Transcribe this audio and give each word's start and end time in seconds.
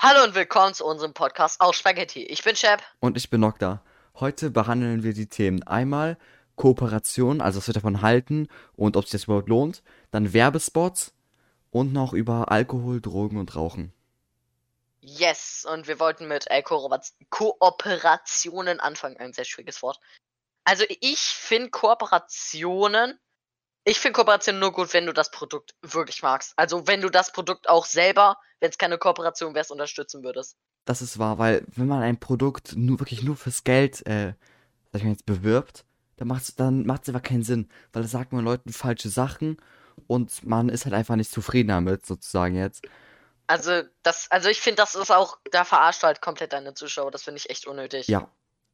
Hallo 0.00 0.22
und 0.22 0.36
willkommen 0.36 0.74
zu 0.74 0.84
unserem 0.84 1.12
Podcast 1.12 1.60
aus 1.60 1.76
Spaghetti. 1.76 2.22
Ich 2.22 2.44
bin 2.44 2.54
Shep. 2.54 2.80
Und 3.00 3.16
ich 3.16 3.30
bin 3.30 3.40
Nokta. 3.40 3.82
Heute 4.14 4.48
behandeln 4.50 5.02
wir 5.02 5.12
die 5.12 5.26
Themen 5.28 5.64
einmal 5.64 6.16
Kooperation, 6.54 7.40
also 7.40 7.58
was 7.58 7.66
wir 7.66 7.74
davon 7.74 8.00
halten 8.00 8.46
und 8.76 8.96
ob 8.96 9.06
sich 9.06 9.10
das 9.12 9.24
überhaupt 9.24 9.48
lohnt, 9.48 9.82
dann 10.12 10.32
Werbespots 10.32 11.14
und 11.72 11.92
noch 11.92 12.12
über 12.12 12.52
Alkohol, 12.52 13.00
Drogen 13.00 13.38
und 13.38 13.56
Rauchen. 13.56 13.92
Yes, 15.00 15.66
und 15.68 15.88
wir 15.88 15.98
wollten 15.98 16.28
mit 16.28 16.48
äh, 16.48 16.62
Kooperat- 16.62 17.14
Kooperationen 17.30 18.78
anfangen. 18.78 19.16
Ein 19.16 19.32
sehr 19.32 19.44
schwieriges 19.44 19.82
Wort. 19.82 19.98
Also 20.62 20.84
ich 21.00 21.18
finde 21.18 21.70
Kooperationen, 21.70 23.18
ich 23.88 23.98
finde 24.00 24.12
Kooperationen 24.14 24.60
nur 24.60 24.72
gut, 24.72 24.92
wenn 24.92 25.06
du 25.06 25.12
das 25.12 25.30
Produkt 25.30 25.74
wirklich 25.82 26.22
magst. 26.22 26.52
Also 26.56 26.86
wenn 26.86 27.00
du 27.00 27.08
das 27.10 27.32
Produkt 27.32 27.68
auch 27.68 27.86
selber, 27.86 28.36
wenn 28.60 28.70
es 28.70 28.78
keine 28.78 28.98
Kooperation 28.98 29.54
wäre, 29.54 29.66
unterstützen 29.70 30.22
würdest. 30.22 30.56
Das 30.84 31.02
ist 31.02 31.18
wahr, 31.18 31.38
weil 31.38 31.64
wenn 31.74 31.86
man 31.86 32.02
ein 32.02 32.18
Produkt 32.20 32.76
nur 32.76 33.00
wirklich 33.00 33.22
nur 33.22 33.36
fürs 33.36 33.64
Geld, 33.64 34.06
äh, 34.06 34.34
sag 34.92 35.00
ich 35.00 35.04
mal 35.04 35.10
jetzt, 35.10 35.26
bewirbt, 35.26 35.84
dann 36.16 36.28
macht's, 36.28 36.54
dann 36.54 36.84
macht's 36.86 37.08
einfach 37.08 37.22
keinen 37.22 37.42
Sinn, 37.42 37.68
weil 37.92 38.02
da 38.02 38.08
sagt 38.08 38.32
man 38.32 38.44
Leuten 38.44 38.72
falsche 38.72 39.08
Sachen 39.08 39.56
und 40.06 40.44
man 40.46 40.68
ist 40.68 40.84
halt 40.84 40.94
einfach 40.94 41.16
nicht 41.16 41.30
zufrieden 41.30 41.68
damit, 41.68 42.06
sozusagen 42.06 42.56
jetzt. 42.56 42.86
Also 43.46 43.82
das, 44.02 44.30
also 44.30 44.48
ich 44.48 44.60
finde, 44.60 44.76
das 44.76 44.94
ist 44.94 45.10
auch, 45.10 45.38
da 45.50 45.64
verarscht 45.64 46.02
du 46.02 46.06
halt 46.06 46.20
komplett 46.20 46.52
deine 46.52 46.74
Zuschauer. 46.74 47.10
Das 47.10 47.22
finde 47.22 47.38
ich 47.38 47.48
echt 47.48 47.66
unnötig. 47.66 48.06
Ja. 48.08 48.28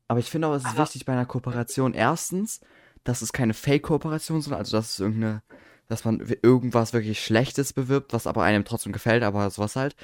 Aber 0.09 0.19
ich 0.21 0.31
finde 0.31 0.49
auch, 0.49 0.55
es 0.55 0.63
ist 0.65 0.71
Aber- 0.71 0.83
wichtig 0.83 1.05
bei 1.05 1.13
einer 1.13 1.27
Kooperation 1.27 1.95
erstens, 1.95 2.61
dass 3.05 3.23
es 3.23 3.33
keine 3.33 3.55
Fake-Kooperation 3.55 4.41
sind, 4.43 4.53
also 4.55 4.77
dass 4.77 4.91
es 4.93 5.01
irgendeine, 5.01 5.43
dass 5.89 6.05
man 6.05 6.21
irgendwas 6.43 6.93
wirklich 6.93 7.23
Schlechtes 7.25 7.73
bewirbt, 7.73 8.13
was 8.13 8.27
aber 8.27 8.43
einem 8.43 8.65
trotzdem 8.65 8.93
gefällt, 8.93 9.23
aber 9.23 9.49
sowas 9.51 9.77
halt. 9.77 9.95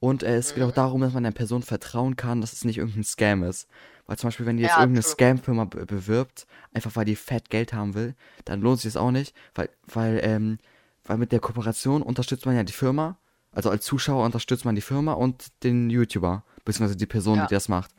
Und 0.00 0.22
äh, 0.22 0.36
es 0.36 0.54
geht 0.54 0.62
auch 0.62 0.70
Mhm. 0.70 0.74
darum, 0.74 1.00
dass 1.00 1.12
man 1.14 1.24
einer 1.24 1.34
Person 1.34 1.62
vertrauen 1.62 2.16
kann, 2.16 2.40
dass 2.40 2.52
es 2.52 2.64
nicht 2.64 2.78
irgendein 2.78 3.04
Scam 3.04 3.42
ist. 3.42 3.68
Weil 4.06 4.18
zum 4.18 4.28
Beispiel, 4.28 4.44
wenn 4.46 4.56
die 4.58 4.64
jetzt 4.64 4.76
Ja, 4.76 4.80
irgendeine. 4.82 5.02
Scam-Firma 5.02 5.64
be 5.64 5.86
bewirbt, 5.86 6.46
einfach 6.74 6.94
weil 6.94 7.04
die 7.06 7.16
fett 7.16 7.48
Geld 7.48 7.72
haben 7.72 7.94
will, 7.94 8.14
dann 8.44 8.60
lohnt 8.60 8.80
sich 8.80 8.92
das 8.92 9.00
auch 9.00 9.10
nicht, 9.10 9.34
weil, 9.54 9.70
weil, 9.86 10.20
ähm, 10.22 10.58
weil 11.04 11.16
mit 11.18 11.32
der 11.32 11.40
Kooperation 11.40 12.02
unterstützt 12.02 12.44
man 12.44 12.54
ja 12.56 12.64
die 12.64 12.72
Firma, 12.72 13.16
also 13.52 13.70
als 13.70 13.84
Zuschauer 13.84 14.24
unterstützt 14.24 14.64
man 14.64 14.74
die 14.74 14.80
Firma 14.82 15.12
und 15.14 15.46
den 15.62 15.88
YouTuber, 15.88 16.44
beziehungsweise 16.64 16.96
die 16.98 17.06
Person, 17.06 17.38
Ja. 17.38 17.46
die 17.46 17.54
das 17.54 17.68
macht. 17.68 17.92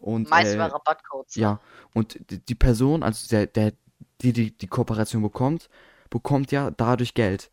Und, 0.00 0.28
Meist 0.30 0.52
äh, 0.52 0.56
über 0.56 0.72
Rabattcodes. 0.72 1.36
ne? 1.36 1.42
ja, 1.42 1.60
und 1.94 2.18
die, 2.30 2.38
die 2.40 2.54
Person, 2.56 3.02
also 3.04 3.28
der, 3.28 3.46
der, 3.46 3.72
die, 4.20 4.32
die 4.32 4.56
die 4.56 4.66
Kooperation 4.66 5.22
bekommt, 5.22 5.68
bekommt 6.10 6.52
ja 6.52 6.70
dadurch 6.70 7.14
Geld. 7.14 7.50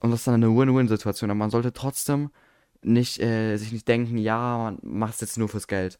Und 0.00 0.10
das 0.10 0.20
ist 0.20 0.26
dann 0.26 0.34
eine 0.34 0.48
Win-Win-Situation. 0.48 1.30
Aber 1.30 1.38
man 1.38 1.50
sollte 1.50 1.72
trotzdem 1.72 2.30
nicht, 2.82 3.20
äh, 3.20 3.56
sich 3.56 3.72
nicht 3.72 3.86
denken, 3.88 4.16
ja, 4.18 4.56
man 4.58 4.78
macht 4.82 5.14
es 5.14 5.20
jetzt 5.20 5.38
nur 5.38 5.48
fürs 5.48 5.66
Geld. 5.66 5.98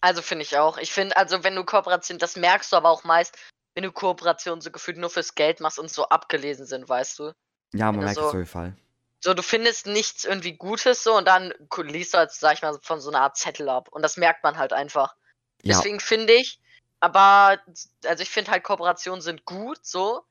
Also 0.00 0.22
finde 0.22 0.44
ich 0.44 0.56
auch. 0.56 0.78
Ich 0.78 0.92
finde, 0.92 1.16
also 1.16 1.42
wenn 1.44 1.54
du 1.56 1.64
Kooperation, 1.64 2.18
das 2.18 2.36
merkst 2.36 2.72
du 2.72 2.76
aber 2.76 2.88
auch 2.90 3.04
meist, 3.04 3.36
wenn 3.74 3.82
du 3.84 3.92
Kooperationen 3.92 4.60
so 4.60 4.70
gefühlt 4.70 4.96
nur 4.98 5.10
fürs 5.10 5.34
Geld 5.34 5.60
machst 5.60 5.78
und 5.78 5.90
so 5.90 6.08
abgelesen 6.08 6.66
sind, 6.66 6.88
weißt 6.88 7.18
du. 7.18 7.32
Ja, 7.74 7.86
man 7.92 7.96
Wenn 7.96 8.04
merkt 8.04 8.16
du 8.16 8.20
es 8.20 8.24
so- 8.24 8.28
auf 8.28 8.34
jeden 8.34 8.46
Fall. 8.46 8.76
So, 9.22 9.34
du 9.34 9.42
findest 9.42 9.86
nichts 9.86 10.24
irgendwie 10.24 10.54
Gutes 10.54 11.02
so 11.04 11.14
und 11.18 11.26
dann 11.28 11.52
liest 11.82 12.14
du 12.14 12.18
halt, 12.18 12.32
sag 12.32 12.54
ich 12.54 12.62
mal, 12.62 12.78
von 12.80 13.00
so 13.02 13.10
einer 13.10 13.20
Art 13.20 13.36
Zettel 13.36 13.68
ab. 13.68 13.88
Und 13.90 14.00
das 14.00 14.16
merkt 14.16 14.42
man 14.44 14.56
halt 14.56 14.72
einfach. 14.72 15.14
Ja, 15.62 15.76
Deswegen 15.76 16.00
finde 16.00 16.32
ich, 16.32 16.58
aber, 17.00 17.60
also 18.04 18.22
ich 18.22 18.30
finde 18.30 18.50
halt 18.50 18.64
Kooperationen 18.64 19.22
sind 19.22 19.44
gut, 19.44 19.78
so. 19.82 20.24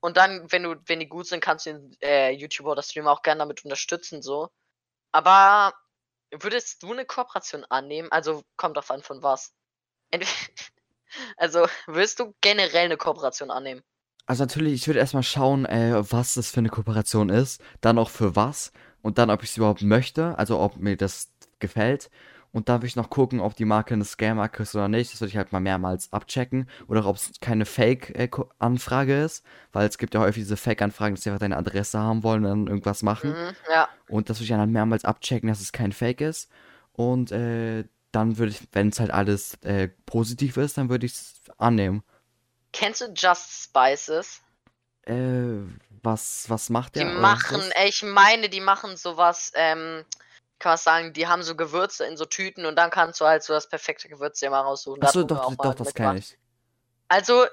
Und 0.00 0.16
dann, 0.16 0.50
wenn 0.52 0.62
du, 0.62 0.76
wenn 0.86 1.00
die 1.00 1.08
gut 1.08 1.26
sind, 1.26 1.40
kannst 1.40 1.66
du 1.66 1.72
den 1.72 1.96
äh, 2.02 2.30
YouTuber 2.30 2.72
oder 2.72 2.82
Streamer 2.82 3.12
auch 3.12 3.22
gerne 3.22 3.40
damit 3.40 3.64
unterstützen, 3.64 4.22
so. 4.22 4.50
Aber 5.12 5.74
würdest 6.30 6.82
du 6.82 6.92
eine 6.92 7.04
Kooperation 7.06 7.64
annehmen? 7.64 8.10
Also 8.12 8.42
kommt 8.56 8.76
drauf 8.76 8.90
an 8.90 9.02
von 9.02 9.22
was. 9.22 9.52
Also 11.36 11.68
würdest 11.86 12.18
du 12.18 12.34
generell 12.40 12.86
eine 12.86 12.96
Kooperation 12.96 13.52
annehmen? 13.52 13.84
also 14.26 14.44
natürlich, 14.44 14.74
ich 14.74 14.86
würde 14.86 15.00
erstmal 15.00 15.22
schauen, 15.22 15.66
äh, 15.66 16.02
was 16.10 16.34
das 16.34 16.50
für 16.50 16.60
eine 16.60 16.70
Kooperation 16.70 17.28
ist, 17.28 17.62
dann 17.80 17.98
auch 17.98 18.10
für 18.10 18.36
was 18.36 18.72
und 19.02 19.18
dann, 19.18 19.30
ob 19.30 19.42
ich 19.42 19.50
es 19.50 19.56
überhaupt 19.56 19.82
möchte, 19.82 20.38
also 20.38 20.58
ob 20.60 20.76
mir 20.76 20.96
das 20.96 21.30
gefällt. 21.58 22.10
Und 22.54 22.68
dann 22.68 22.76
würde 22.76 22.86
ich 22.86 22.94
noch 22.94 23.10
gucken, 23.10 23.40
ob 23.40 23.56
die 23.56 23.64
Marke 23.64 23.94
eine 23.94 24.04
Scam-Marke 24.04 24.62
ist 24.62 24.76
oder 24.76 24.86
nicht. 24.86 25.12
Das 25.12 25.20
würde 25.20 25.30
ich 25.30 25.36
halt 25.36 25.50
mal 25.50 25.58
mehrmals 25.58 26.12
abchecken. 26.12 26.70
Oder 26.86 27.04
ob 27.04 27.16
es 27.16 27.32
keine 27.40 27.66
Fake-Anfrage 27.66 29.24
ist. 29.24 29.44
Weil 29.72 29.88
es 29.88 29.98
gibt 29.98 30.14
ja 30.14 30.20
häufig 30.20 30.44
diese 30.44 30.56
Fake-Anfragen, 30.56 31.16
dass 31.16 31.24
sie 31.24 31.30
einfach 31.30 31.40
deine 31.40 31.56
Adresse 31.56 31.98
haben 31.98 32.22
wollen 32.22 32.44
und 32.44 32.50
dann 32.50 32.66
irgendwas 32.68 33.02
machen. 33.02 33.32
Mhm, 33.32 33.56
ja. 33.68 33.88
Und 34.08 34.30
das 34.30 34.36
würde 34.38 34.44
ich 34.44 34.50
dann 34.50 34.70
mehrmals 34.70 35.04
abchecken, 35.04 35.48
dass 35.48 35.60
es 35.60 35.72
kein 35.72 35.90
Fake 35.90 36.20
ist. 36.20 36.48
Und 36.92 37.32
äh, 37.32 37.86
dann 38.12 38.38
würde 38.38 38.52
ich, 38.52 38.60
wenn 38.70 38.90
es 38.90 39.00
halt 39.00 39.10
alles 39.10 39.54
äh, 39.62 39.88
positiv 40.06 40.56
ist, 40.56 40.78
dann 40.78 40.88
würde 40.88 41.06
ich 41.06 41.12
es 41.12 41.34
annehmen. 41.58 42.04
Kennst 42.72 43.00
du 43.00 43.06
Just 43.06 43.64
Spices? 43.64 44.40
Äh, 45.02 45.64
was, 46.04 46.48
was 46.48 46.70
macht 46.70 46.94
Die 46.94 47.00
der? 47.00 47.10
oder 47.10 47.20
machen, 47.20 47.62
ich 47.84 48.04
meine, 48.04 48.48
die 48.48 48.60
machen 48.60 48.96
sowas, 48.96 49.50
ähm, 49.56 50.04
kann 50.64 50.70
man 50.70 50.78
sagen, 50.78 51.12
die 51.12 51.28
haben 51.28 51.42
so 51.42 51.54
Gewürze 51.54 52.06
in 52.06 52.16
so 52.16 52.24
Tüten 52.24 52.64
und 52.64 52.76
dann 52.76 52.90
kannst 52.90 53.20
du 53.20 53.26
halt 53.26 53.42
so 53.42 53.52
das 53.52 53.68
perfekte 53.68 54.08
Gewürz 54.08 54.40
dir 54.40 54.50
mal 54.50 54.62
raussuchen. 54.62 55.02
Achso, 55.02 55.22
doch, 55.22 55.50
mal 55.50 55.56
doch, 55.62 55.74
das 55.74 55.92
kenne 55.92 56.18
ich. 56.18 56.38
Also, 57.08 57.44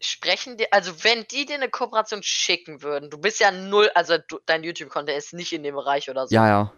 sprechen 0.00 0.56
die, 0.56 0.70
also 0.72 1.04
wenn 1.04 1.24
die 1.30 1.46
dir 1.46 1.54
eine 1.54 1.70
Kooperation 1.70 2.24
schicken 2.24 2.82
würden, 2.82 3.08
du 3.08 3.18
bist 3.18 3.38
ja 3.38 3.52
null, 3.52 3.88
also 3.94 4.18
du, 4.18 4.40
dein 4.46 4.64
YouTube-Content 4.64 5.16
ist 5.16 5.32
nicht 5.32 5.52
in 5.52 5.62
dem 5.62 5.76
Bereich 5.76 6.10
oder 6.10 6.26
so. 6.26 6.34
Ja, 6.34 6.48
ja. 6.48 6.72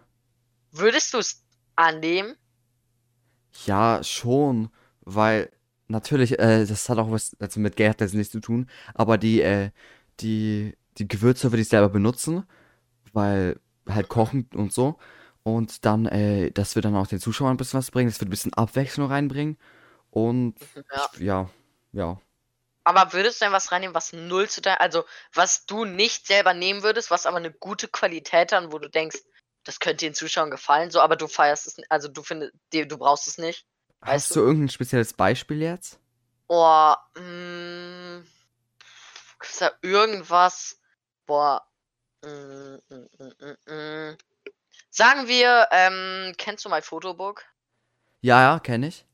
Würdest 0.71 1.11
du 1.13 1.17
es 1.17 1.43
annehmen? 1.75 2.37
Ja, 3.65 4.03
schon, 4.03 4.69
weil 5.01 5.51
natürlich, 5.87 6.37
äh, 6.37 6.65
das 6.65 6.87
hat 6.87 6.99
auch 6.99 7.09
was, 7.09 7.35
also 7.39 7.59
mit 7.59 7.75
Geld 7.75 7.89
hat 7.89 8.01
das 8.01 8.13
nichts 8.13 8.31
zu 8.31 8.39
tun, 8.39 8.69
aber 8.93 9.17
die, 9.17 9.41
äh, 9.41 9.71
die, 10.19 10.77
die 10.99 11.07
Gewürze 11.07 11.51
würde 11.51 11.63
ich 11.63 11.69
selber 11.69 11.89
benutzen, 11.89 12.47
weil 13.11 13.59
halt 13.87 14.07
kochen 14.07 14.47
und 14.53 14.71
so. 14.71 14.99
Und 15.55 15.85
dann, 15.85 16.05
äh, 16.05 16.51
das 16.51 16.75
wird 16.75 16.85
dann 16.85 16.95
auch 16.95 17.07
den 17.07 17.19
Zuschauern 17.19 17.51
ein 17.53 17.57
bisschen 17.57 17.79
was 17.79 17.91
bringen, 17.91 18.09
das 18.09 18.19
wird 18.19 18.27
ein 18.27 18.31
bisschen 18.31 18.53
Abwechslung 18.53 19.07
reinbringen. 19.07 19.57
Und 20.11 20.55
Ja. 20.91 21.09
ich, 21.13 21.19
ja, 21.19 21.49
ja. 21.91 22.21
Aber 22.83 23.13
würdest 23.13 23.39
du 23.39 23.45
denn 23.45 23.53
was 23.53 23.71
reinnehmen, 23.71 23.93
was 23.93 24.13
null 24.13 24.49
zu 24.49 24.61
deinem, 24.61 24.77
also 24.79 25.03
was 25.33 25.65
du 25.65 25.85
nicht 25.85 26.25
selber 26.25 26.53
nehmen 26.53 26.81
würdest, 26.81 27.11
was 27.11 27.25
aber 27.25 27.37
eine 27.37 27.51
gute 27.51 27.87
Qualität 27.87 28.51
hat, 28.51 28.71
wo 28.71 28.79
du 28.79 28.89
denkst, 28.89 29.19
das 29.63 29.79
könnte 29.79 30.05
den 30.05 30.15
Zuschauern 30.15 30.49
gefallen, 30.49 30.89
so, 30.89 30.99
aber 31.01 31.15
du 31.15 31.27
feierst 31.27 31.67
es, 31.67 31.77
also 31.89 32.07
du 32.07 32.23
findest, 32.23 32.53
du 32.71 32.97
brauchst 32.97 33.27
es 33.27 33.37
nicht. 33.37 33.65
Weißt 33.99 34.29
Hast 34.29 34.35
du 34.35 34.39
irgendein 34.39 34.69
spezielles 34.69 35.13
Beispiel 35.13 35.61
jetzt? 35.61 35.99
Oh, 36.47 36.95
mh, 37.15 38.23
gibt's 39.39 39.59
da 39.59 39.71
irgendwas? 39.81 40.79
Boah. 41.27 41.61
mm, 42.23 42.77
mm, 42.89 43.07
mm, 43.19 43.33
mm, 43.39 43.71
mm. 43.71 44.17
Sagen 44.99 45.29
wir, 45.29 45.69
ähm, 45.71 46.33
kennst 46.37 46.65
du 46.65 46.69
mein 46.69 46.83
Fotobook? 46.83 47.45
Ja, 48.19 48.41
ja, 48.41 48.59
kenne 48.59 48.87
ich. 48.87 49.05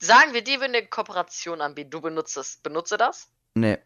Sagen 0.00 0.34
wir, 0.34 0.44
die 0.44 0.60
würden 0.60 0.74
eine 0.74 0.86
Kooperation 0.86 1.62
anbieten. 1.62 1.88
Du 1.88 2.02
benutzt 2.02 2.36
es. 2.36 2.58
Benutze 2.58 2.98
das? 2.98 3.30
Nee, 3.54 3.78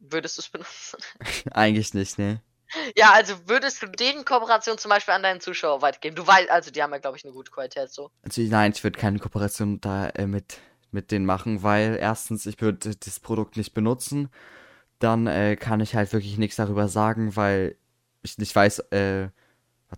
Würdest 0.00 0.36
du 0.36 0.40
es 0.40 0.48
benutzen? 0.48 0.98
eigentlich 1.52 1.94
nicht, 1.94 2.18
nee. 2.18 2.38
ja, 2.96 3.12
also 3.12 3.34
würdest 3.46 3.80
du 3.80 3.86
denen 3.86 4.24
Kooperation 4.24 4.78
zum 4.78 4.88
Beispiel 4.88 5.14
an 5.14 5.22
deinen 5.22 5.40
Zuschauer 5.40 5.80
weitergeben? 5.80 6.16
Du 6.16 6.26
weißt, 6.26 6.50
also 6.50 6.72
die 6.72 6.82
haben 6.82 6.90
ja, 6.90 6.98
glaube 6.98 7.16
ich, 7.16 7.24
eine 7.24 7.32
gute 7.32 7.52
Qualität 7.52 7.92
so. 7.92 8.10
Also 8.24 8.42
nein, 8.42 8.72
ich 8.74 8.82
würde 8.82 8.98
keine 8.98 9.20
Kooperation 9.20 9.80
da 9.80 10.08
äh, 10.08 10.26
mit, 10.26 10.58
mit 10.90 11.12
denen 11.12 11.24
machen, 11.24 11.62
weil 11.62 11.98
erstens, 12.00 12.46
ich 12.46 12.60
würde 12.60 12.96
das 12.96 13.20
Produkt 13.20 13.56
nicht 13.56 13.74
benutzen. 13.74 14.28
Dann 14.98 15.28
äh, 15.28 15.54
kann 15.54 15.78
ich 15.78 15.94
halt 15.94 16.12
wirklich 16.12 16.36
nichts 16.36 16.56
darüber 16.56 16.88
sagen, 16.88 17.36
weil 17.36 17.76
ich 18.24 18.38
nicht 18.38 18.56
weiß, 18.56 18.80
äh, 18.90 19.28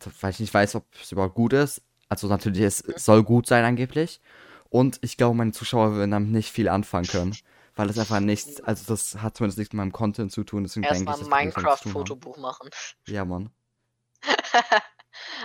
warte, 0.04 0.22
weil 0.22 0.30
ich 0.30 0.40
nicht 0.40 0.54
weiß, 0.54 0.74
ob 0.76 0.84
es 1.00 1.12
überhaupt 1.12 1.34
gut 1.34 1.52
ist. 1.52 1.82
Also 2.08 2.26
natürlich, 2.28 2.62
es 2.62 2.78
soll 2.96 3.22
gut 3.22 3.46
sein 3.46 3.64
angeblich. 3.64 4.20
Und 4.70 4.98
ich 5.02 5.16
glaube, 5.16 5.36
meine 5.36 5.52
Zuschauer 5.52 5.92
würden 5.92 6.10
damit 6.10 6.30
nicht 6.30 6.52
viel 6.52 6.68
anfangen 6.68 7.06
können. 7.06 7.36
Weil 7.74 7.86
das 7.86 7.98
einfach 7.98 8.18
nichts, 8.18 8.60
also 8.60 8.84
das 8.88 9.22
hat 9.22 9.36
zumindest 9.36 9.58
nichts 9.58 9.72
mit 9.72 9.78
meinem 9.78 9.92
Content 9.92 10.32
zu 10.32 10.42
tun, 10.42 10.64
deswegen 10.64 10.82
denke 10.82 10.96
Erstmal 10.96 11.14
ich, 11.14 11.22
tun 11.22 11.32
haben. 11.32 11.44
Minecraft-Fotobuch 11.44 12.36
machen. 12.38 12.70
Ja, 13.06 13.24
Mann. 13.24 13.50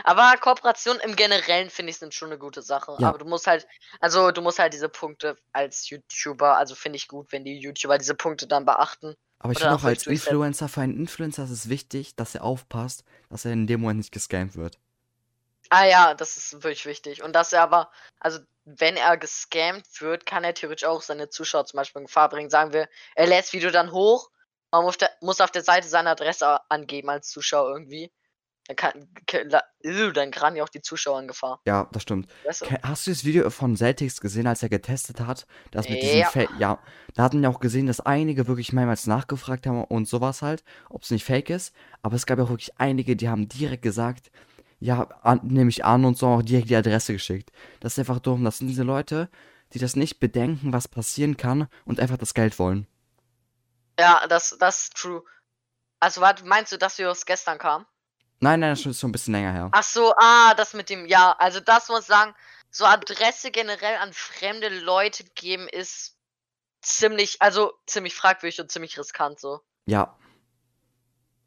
Aber 0.04 0.36
Kooperation 0.40 1.00
im 1.00 1.16
Generellen 1.16 1.70
finde 1.70 1.92
ich 1.92 1.98
sind 1.98 2.14
schon 2.14 2.30
eine 2.30 2.40
gute 2.40 2.64
Sache. 2.64 2.96
Ja. 3.00 3.10
Aber 3.10 3.20
du 3.20 3.26
musst 3.26 3.46
halt, 3.46 3.68
also 4.00 4.32
du 4.32 4.42
musst 4.42 4.58
halt 4.58 4.74
diese 4.74 4.90
Punkte 4.90 5.38
als 5.52 5.90
YouTuber, 5.90 6.58
also 6.58 6.74
finde 6.74 6.98
ich 6.98 7.08
gut, 7.08 7.32
wenn 7.32 7.46
die 7.46 7.60
YouTuber 7.60 8.00
diese 8.00 8.16
Punkte 8.16 8.48
dann 8.48 8.66
beachten. 8.66 9.16
Aber 9.44 9.52
ich 9.52 9.60
finde 9.60 9.76
auch 9.76 9.84
als. 9.84 10.08
Influencer, 10.08 10.70
für 10.70 10.82
einen 10.82 10.98
Influencer 10.98 11.44
ist 11.44 11.52
es 11.52 11.70
wichtig, 11.70 12.16
dass 12.16 12.34
er 12.34 12.44
aufpasst, 12.44 13.04
dass 13.30 13.46
er 13.46 13.52
in 13.52 13.68
dem 13.68 13.82
Moment 13.82 14.00
nicht 14.00 14.14
gescammt 14.14 14.56
wird. 14.56 14.80
Ah 15.70 15.86
ja, 15.86 16.14
das 16.14 16.38
ist 16.38 16.54
wirklich 16.54 16.86
wichtig. 16.86 17.24
Und 17.24 17.34
dass 17.34 17.52
er 17.52 17.62
aber, 17.62 17.92
also 18.20 18.40
wenn 18.64 18.96
er 18.96 19.18
gescammt 19.18 19.86
wird, 20.00 20.26
kann 20.26 20.46
er 20.46 20.54
theoretisch 20.54 20.88
auch 20.88 21.02
seine 21.02 21.30
Zuschauer 21.30 21.66
zum 21.66 21.78
Beispiel 21.78 22.02
in 22.02 22.06
Gefahr 22.08 22.30
bringen. 22.30 22.50
Sagen 22.50 22.72
wir, 22.72 22.88
er 23.16 23.28
lädt 23.28 23.44
das 23.44 23.54
Video 23.54 23.70
dann 23.70 23.92
hoch, 23.92 24.30
man 24.72 24.86
muss, 24.86 24.98
der, 24.98 25.12
muss 25.22 25.42
auf 25.42 25.52
der 25.52 25.64
Seite 25.64 25.88
seine 25.88 26.10
Adresse 26.10 26.60
angeben 26.70 27.10
als 27.10 27.30
Zuschauer 27.30 27.70
irgendwie. 27.70 28.12
Dann, 28.68 28.78
kann, 28.78 29.50
dann 29.50 30.32
geraten 30.32 30.56
ja 30.56 30.64
auch 30.64 30.70
die 30.70 30.82
Zuschauer 30.82 31.20
in 31.20 31.28
Gefahr. 31.28 31.60
Ja, 31.66 31.90
das 31.92 32.04
stimmt. 32.04 32.32
Weißt 32.46 32.62
du? 32.62 32.66
Hast 32.82 33.06
du 33.06 33.12
das 33.12 33.26
Video 33.26 33.50
von 33.50 33.76
Celtics 33.76 34.22
gesehen, 34.22 34.48
als 34.48 34.64
er 34.64 34.70
getestet 34.70 35.20
hat? 35.20 35.46
Das 35.72 35.90
mit 35.90 36.02
diesem 36.02 36.20
Ja. 36.20 36.30
Fake. 36.30 36.50
Ja, 36.60 36.80
da 37.14 37.24
hatten 37.24 37.42
wir 37.42 37.50
auch 37.50 37.60
gesehen, 37.60 37.88
dass 37.88 38.00
einige 38.00 38.48
wirklich 38.48 38.72
mehrmals 38.72 39.06
nachgefragt 39.06 39.68
haben 39.68 39.84
und 39.84 40.08
sowas 40.08 40.42
halt, 40.42 40.64
ob 40.90 41.04
es 41.04 41.12
nicht 41.12 41.26
fake 41.26 41.50
ist. 41.50 41.76
Aber 42.02 42.16
es 42.16 42.26
gab 42.26 42.38
ja 42.38 42.46
auch 42.46 42.50
wirklich 42.50 42.80
einige, 42.80 43.18
die 43.18 43.28
haben 43.28 43.50
direkt 43.50 43.82
gesagt, 43.82 44.32
ja, 44.80 45.04
an, 45.22 45.42
nehme 45.44 45.70
ich 45.70 45.84
an 45.84 46.06
und 46.06 46.18
so 46.18 46.28
auch 46.28 46.42
direkt 46.42 46.70
die 46.70 46.76
Adresse 46.76 47.14
geschickt. 47.14 47.52
Das 47.82 47.94
ist 47.94 48.00
einfach 48.00 48.20
dumm. 48.20 48.46
Das 48.46 48.60
sind 48.60 48.68
diese 48.68 48.84
Leute, 48.84 49.30
die 49.74 49.80
das 49.80 49.96
nicht 49.98 50.20
bedenken, 50.20 50.72
was 50.72 50.88
passieren 50.88 51.36
kann 51.36 51.68
und 51.84 52.00
einfach 52.00 52.18
das 52.18 52.34
Geld 52.34 52.60
wollen. 52.60 52.88
Ja, 54.00 54.26
das, 54.28 54.58
das 54.60 54.84
ist 54.84 54.96
true. 54.96 55.24
Also, 56.00 56.22
warte, 56.22 56.46
meinst 56.46 56.72
du, 56.72 56.78
dass 56.78 56.98
das 56.98 57.26
gestern 57.26 57.58
kam? 57.58 57.86
Nein, 58.44 58.60
nein, 58.60 58.72
das 58.72 58.86
ist 58.86 59.00
schon 59.00 59.10
ein 59.10 59.14
bisschen 59.14 59.34
länger 59.34 59.54
her. 59.54 59.70
Ach 59.72 59.84
so, 59.84 60.14
ah, 60.18 60.54
das 60.56 60.74
mit 60.74 60.90
dem, 60.90 61.06
ja, 61.06 61.32
also 61.40 61.62
das 61.62 61.88
muss 61.88 62.02
ich 62.02 62.06
sagen, 62.08 62.36
so 62.70 62.84
Adresse 62.84 63.52
generell 63.52 63.96
an 63.98 64.12
fremde 64.12 64.68
Leute 64.68 65.24
geben 65.36 65.70
ist 65.70 66.18
ziemlich, 66.82 67.42
also 67.42 67.72
ziemlich 67.86 68.16
fragwürdig 68.16 68.60
und 68.60 68.70
ziemlich 68.70 69.00
riskant 69.00 69.40
so. 69.40 69.62
Ja, 69.86 70.18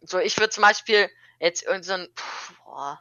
So, 0.00 0.18
ich 0.18 0.38
würde 0.38 0.48
zum 0.48 0.62
Beispiel 0.62 1.10
jetzt 1.38 1.64
irgend 1.64 1.84
so 1.84 1.92
ein, 1.92 2.08
pff, 2.16 2.54
boah, 2.64 2.98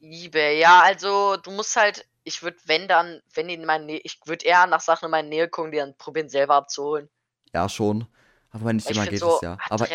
eBay, 0.00 0.60
ja, 0.60 0.82
also 0.82 1.38
du 1.38 1.50
musst 1.52 1.74
halt, 1.74 2.06
ich 2.22 2.42
würde, 2.42 2.58
wenn 2.66 2.86
dann, 2.86 3.22
wenn 3.32 3.48
die 3.48 3.54
in 3.54 3.64
meine 3.64 3.86
Nähe, 3.86 4.00
ich 4.04 4.20
würde 4.26 4.44
eher 4.44 4.66
nach 4.66 4.80
Sachen 4.82 5.06
in 5.06 5.10
meine 5.10 5.28
Nähe 5.28 5.48
gucken, 5.48 5.70
die 5.72 5.78
dann 5.78 5.96
probieren 5.96 6.28
selber 6.28 6.56
abzuholen. 6.56 7.08
ja 7.54 7.66
schon. 7.68 8.06
Aber 8.50 8.72
nicht 8.72 8.88
immer 8.90 9.06
geht 9.06 9.20
so 9.20 9.36
es 9.36 9.40
ja. 9.42 9.58
Aber 9.68 9.86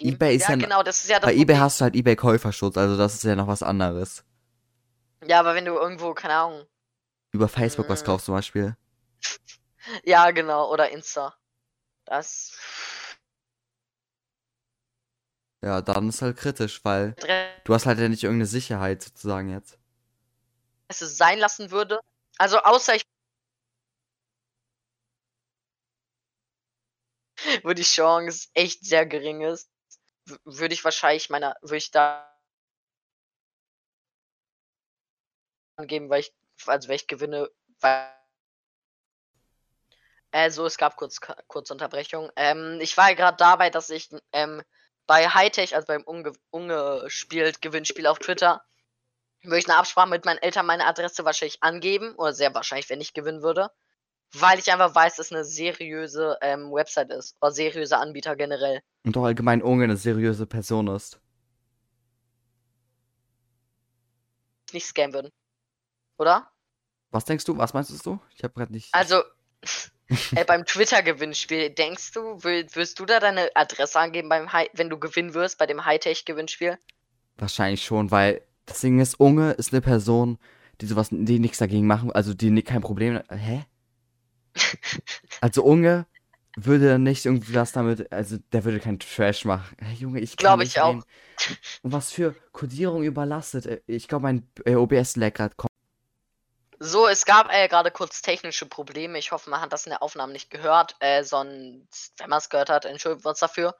eBay 0.00 0.36
ist 0.36 0.42
ja, 0.44 0.50
ja- 0.50 0.56
genau, 0.56 0.82
das 0.82 1.02
ist 1.02 1.10
ja 1.10 1.18
das 1.18 1.26
bei 1.26 1.32
eBay 1.32 1.44
Problem. 1.44 1.60
hast 1.60 1.80
du 1.80 1.84
halt 1.84 1.94
eBay 1.96 2.16
Käuferschutz, 2.16 2.76
also 2.76 2.96
das 2.96 3.14
ist 3.14 3.24
ja 3.24 3.36
noch 3.36 3.46
was 3.46 3.62
anderes. 3.62 4.24
Ja, 5.26 5.40
aber 5.40 5.54
wenn 5.54 5.64
du 5.64 5.72
irgendwo, 5.74 6.14
keine 6.14 6.34
Ahnung, 6.34 6.66
Über 7.32 7.48
Facebook 7.48 7.88
was 7.88 8.02
Mm. 8.02 8.06
kaufst 8.06 8.26
zum 8.26 8.34
Beispiel. 8.34 8.76
ja, 10.04 10.30
genau, 10.30 10.72
oder 10.72 10.90
Insta. 10.90 11.34
Das, 12.04 12.52
Ja, 15.64 15.82
dann 15.82 16.08
ist 16.08 16.22
halt 16.22 16.36
kritisch, 16.36 16.84
weil 16.84 17.14
du 17.64 17.74
hast 17.74 17.86
halt 17.86 17.98
ja 17.98 18.08
nicht 18.08 18.22
irgendeine 18.22 18.46
Sicherheit 18.46 19.02
sozusagen 19.02 19.50
jetzt. 19.50 19.78
sein 20.92 21.38
lassen 21.38 21.70
würde. 21.72 21.98
Also 22.38 22.58
außer 22.58 22.94
ich 22.94 23.02
wo 27.64 27.72
die 27.72 27.82
Chance 27.82 28.48
echt 28.54 28.84
sehr 28.84 29.06
gering 29.06 29.42
ist, 29.42 29.68
würde 30.44 30.74
ich 30.74 30.84
wahrscheinlich 30.84 31.30
meiner, 31.30 31.56
würde 31.62 31.76
ich 31.76 31.90
da 31.90 32.32
angeben, 35.76 36.10
weil 36.10 36.20
ich, 36.20 36.34
also 36.66 36.88
wenn 36.88 36.96
ich 36.96 37.06
gewinne, 37.06 37.50
weil 37.80 38.12
also 40.32 40.66
es 40.66 40.76
gab 40.76 40.96
kurz 40.96 41.20
kurze 41.48 41.72
Unterbrechung. 41.72 42.30
Ähm, 42.36 42.78
ich 42.82 42.96
war 42.96 43.14
gerade 43.14 43.38
dabei, 43.38 43.70
dass 43.70 43.88
ich 43.88 44.10
ähm, 44.32 44.62
bei 45.06 45.28
Hightech, 45.28 45.74
also 45.74 45.86
beim 45.86 46.02
unge 46.02 46.32
ungespielt 46.50 47.62
Gewinnspiel 47.62 48.06
auf 48.06 48.18
Twitter, 48.18 48.62
würde 49.42 49.58
ich 49.58 49.68
eine 49.68 49.78
Absprache 49.78 50.08
mit 50.08 50.24
meinen 50.24 50.38
Eltern 50.38 50.66
meine 50.66 50.86
Adresse 50.86 51.24
wahrscheinlich 51.24 51.62
angeben, 51.62 52.14
oder 52.16 52.34
sehr 52.34 52.52
wahrscheinlich, 52.54 52.90
wenn 52.90 53.00
ich 53.00 53.14
gewinnen 53.14 53.42
würde, 53.42 53.70
weil 54.32 54.58
ich 54.58 54.70
einfach 54.72 54.94
weiß, 54.94 55.16
dass 55.16 55.26
es 55.26 55.32
eine 55.32 55.44
seriöse 55.44 56.38
ähm, 56.42 56.72
Website 56.72 57.10
ist, 57.10 57.36
oder 57.40 57.52
seriöse 57.52 57.98
Anbieter 57.98 58.36
generell. 58.36 58.80
Und 59.04 59.16
auch 59.16 59.24
allgemein 59.24 59.62
Unge 59.62 59.84
eine 59.84 59.96
seriöse 59.96 60.46
Person 60.46 60.88
ist. 60.88 61.20
Nicht 64.72 64.86
scammen 64.86 65.14
würden. 65.14 65.32
Oder? 66.18 66.50
Was 67.10 67.24
denkst 67.24 67.44
du? 67.44 67.56
Was 67.56 67.72
meinst 67.72 68.04
du? 68.04 68.18
Ich 68.34 68.42
habe 68.42 68.54
gerade 68.54 68.72
nicht. 68.72 68.92
Also, 68.92 69.22
äh, 70.34 70.44
beim 70.44 70.64
Twitter-Gewinnspiel, 70.64 71.70
denkst 71.70 72.12
du, 72.12 72.42
wirst 72.42 72.98
du 72.98 73.06
da 73.06 73.20
deine 73.20 73.50
Adresse 73.54 73.98
angeben, 73.98 74.28
beim 74.28 74.52
Hi 74.52 74.68
wenn 74.72 74.90
du 74.90 74.98
gewinnen 74.98 75.34
wirst, 75.34 75.58
bei 75.58 75.66
dem 75.66 75.84
Hightech-Gewinnspiel? 75.84 76.78
Wahrscheinlich 77.36 77.84
schon, 77.84 78.10
weil 78.10 78.42
das 78.66 78.80
Ding 78.80 78.98
ist, 78.98 79.20
Unge 79.20 79.52
ist 79.52 79.72
eine 79.72 79.80
Person, 79.80 80.38
die 80.80 80.86
sowas, 80.86 81.08
die 81.10 81.38
nichts 81.38 81.58
dagegen 81.58 81.86
machen, 81.86 82.10
also 82.12 82.34
die 82.34 82.62
kein 82.62 82.82
Problem. 82.82 83.22
Hä? 83.30 83.64
Also 85.40 85.62
Unge 85.62 86.06
würde 86.56 86.98
nicht 86.98 87.26
irgendwie 87.26 87.54
was 87.54 87.72
damit, 87.72 88.10
also 88.12 88.38
der 88.52 88.64
würde 88.64 88.80
keinen 88.80 88.98
Trash 88.98 89.44
machen. 89.44 89.76
Hey, 89.78 89.94
Junge, 89.94 90.20
ich 90.20 90.36
kann 90.36 90.44
Glaub 90.44 90.58
nicht 90.60 90.76
ich 90.76 90.80
auch. 90.80 90.88
reden. 90.90 91.04
Und 91.82 91.92
was 91.92 92.10
für 92.10 92.34
Kodierung 92.52 93.02
überlastet. 93.02 93.66
Äh, 93.66 93.82
Ich 93.86 94.08
glaube, 94.08 94.22
mein 94.22 94.48
äh, 94.64 94.74
OBS 94.74 95.16
lag 95.16 95.34
gerade 95.34 95.54
kommt. 95.54 95.70
So, 96.78 97.06
es 97.06 97.24
gab 97.24 97.52
äh, 97.52 97.68
gerade 97.68 97.90
kurz 97.90 98.20
technische 98.22 98.66
Probleme. 98.66 99.18
Ich 99.18 99.32
hoffe, 99.32 99.48
man 99.50 99.60
hat 99.60 99.72
das 99.72 99.86
in 99.86 99.90
der 99.90 100.02
Aufnahme 100.02 100.32
nicht 100.32 100.50
gehört. 100.50 100.94
Äh, 101.00 101.24
sonst, 101.24 102.12
wenn 102.18 102.28
man 102.30 102.38
es 102.38 102.48
gehört 102.50 102.68
hat, 102.70 102.84
entschuldigen 102.84 103.24
wir 103.24 103.30
uns 103.30 103.38
dafür. 103.40 103.74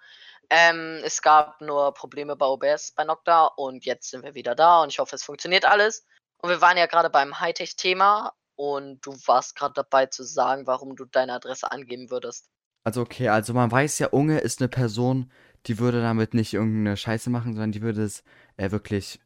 Ähm, 0.49 1.01
es 1.05 1.23
gab 1.23 1.61
nur 1.61 1.93
Probleme 1.93 2.37
bei 2.37 2.47
OBS 2.47 2.93
bei 2.93 3.05
Nocta 3.05 3.47
und 3.47 3.85
jetzt 3.85 4.11
sind 4.11 4.23
wir 4.23 4.35
wieder 4.35 4.55
da 4.55 4.83
und 4.83 4.91
ich 4.93 4.99
hoffe, 4.99 5.17
es 5.17 5.25
funktioniert 5.25 5.65
alles. 5.65 6.07
Und 6.39 6.51
wir 6.51 6.61
waren 6.61 6.77
ja 6.77 6.87
gerade 6.87 7.11
beim 7.11 7.41
Hightech-Thema 7.41 8.33
und 8.57 9.01
du 9.07 9.13
warst 9.27 9.57
gerade 9.57 9.75
dabei 9.75 10.07
zu 10.07 10.25
sagen, 10.25 10.67
warum 10.67 10.97
du 10.97 11.05
deine 11.07 11.35
Adresse 11.35 11.71
angeben 11.73 12.11
würdest. 12.11 12.51
Also 12.85 13.01
okay, 13.03 13.29
also 13.29 13.53
man 13.53 13.71
weiß 13.71 13.99
ja, 13.99 14.09
Unge 14.09 14.39
ist 14.39 14.61
eine 14.61 14.69
Person, 14.69 15.31
die 15.67 15.79
würde 15.79 16.01
damit 16.01 16.35
nicht 16.35 16.55
irgendeine 16.55 16.97
Scheiße 16.97 17.31
machen, 17.31 17.53
sondern 17.55 17.73
die 17.73 17.83
würde 17.83 18.03
es 18.05 18.23
äh, 18.57 18.71
wirklich, 18.71 19.21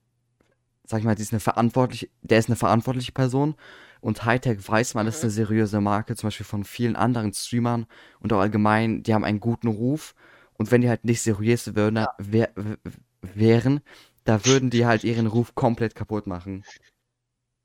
sag 0.85 1.01
ich 1.01 1.07
mal, 1.07 1.17
die 1.17 1.23
ist 1.23 1.33
eine 1.33 1.41
verantwortliche, 1.41 2.09
der 2.23 2.39
ist 2.41 2.49
eine 2.49 2.57
verantwortliche 2.57 3.13
Person 3.13 3.57
und 4.01 4.25
Hightech 4.25 4.67
weiß 4.69 4.95
man, 4.95 5.07
das 5.07 5.17
ist 5.17 5.25
Mhm. 5.25 5.27
eine 5.29 5.33
seriöse 5.33 5.81
Marke, 5.81 6.17
zum 6.17 6.29
Beispiel 6.29 6.47
von 6.47 6.65
vielen 6.65 6.97
anderen 6.97 7.33
Streamern 7.35 7.87
und 8.21 8.33
auch 8.33 8.41
allgemein, 8.41 9.03
die 9.03 9.15
haben 9.15 9.25
einen 9.25 9.41
guten 9.41 9.69
Ruf 9.69 10.15
und 10.55 10.71
wenn 10.73 10.83
die 10.83 10.89
halt 10.91 11.05
nicht 11.05 11.23
seriös 11.23 11.75
würden, 11.77 11.97
Ja. 11.97 12.15
wär, 12.19 12.51
wären, 13.23 13.81
da 14.25 14.47
würden 14.47 14.71
die 14.71 14.87
halt 14.87 15.05
ihren 15.05 15.27
Ruf 15.29 15.55
komplett 15.55 15.95
kaputt 15.95 16.27
machen. 16.27 16.65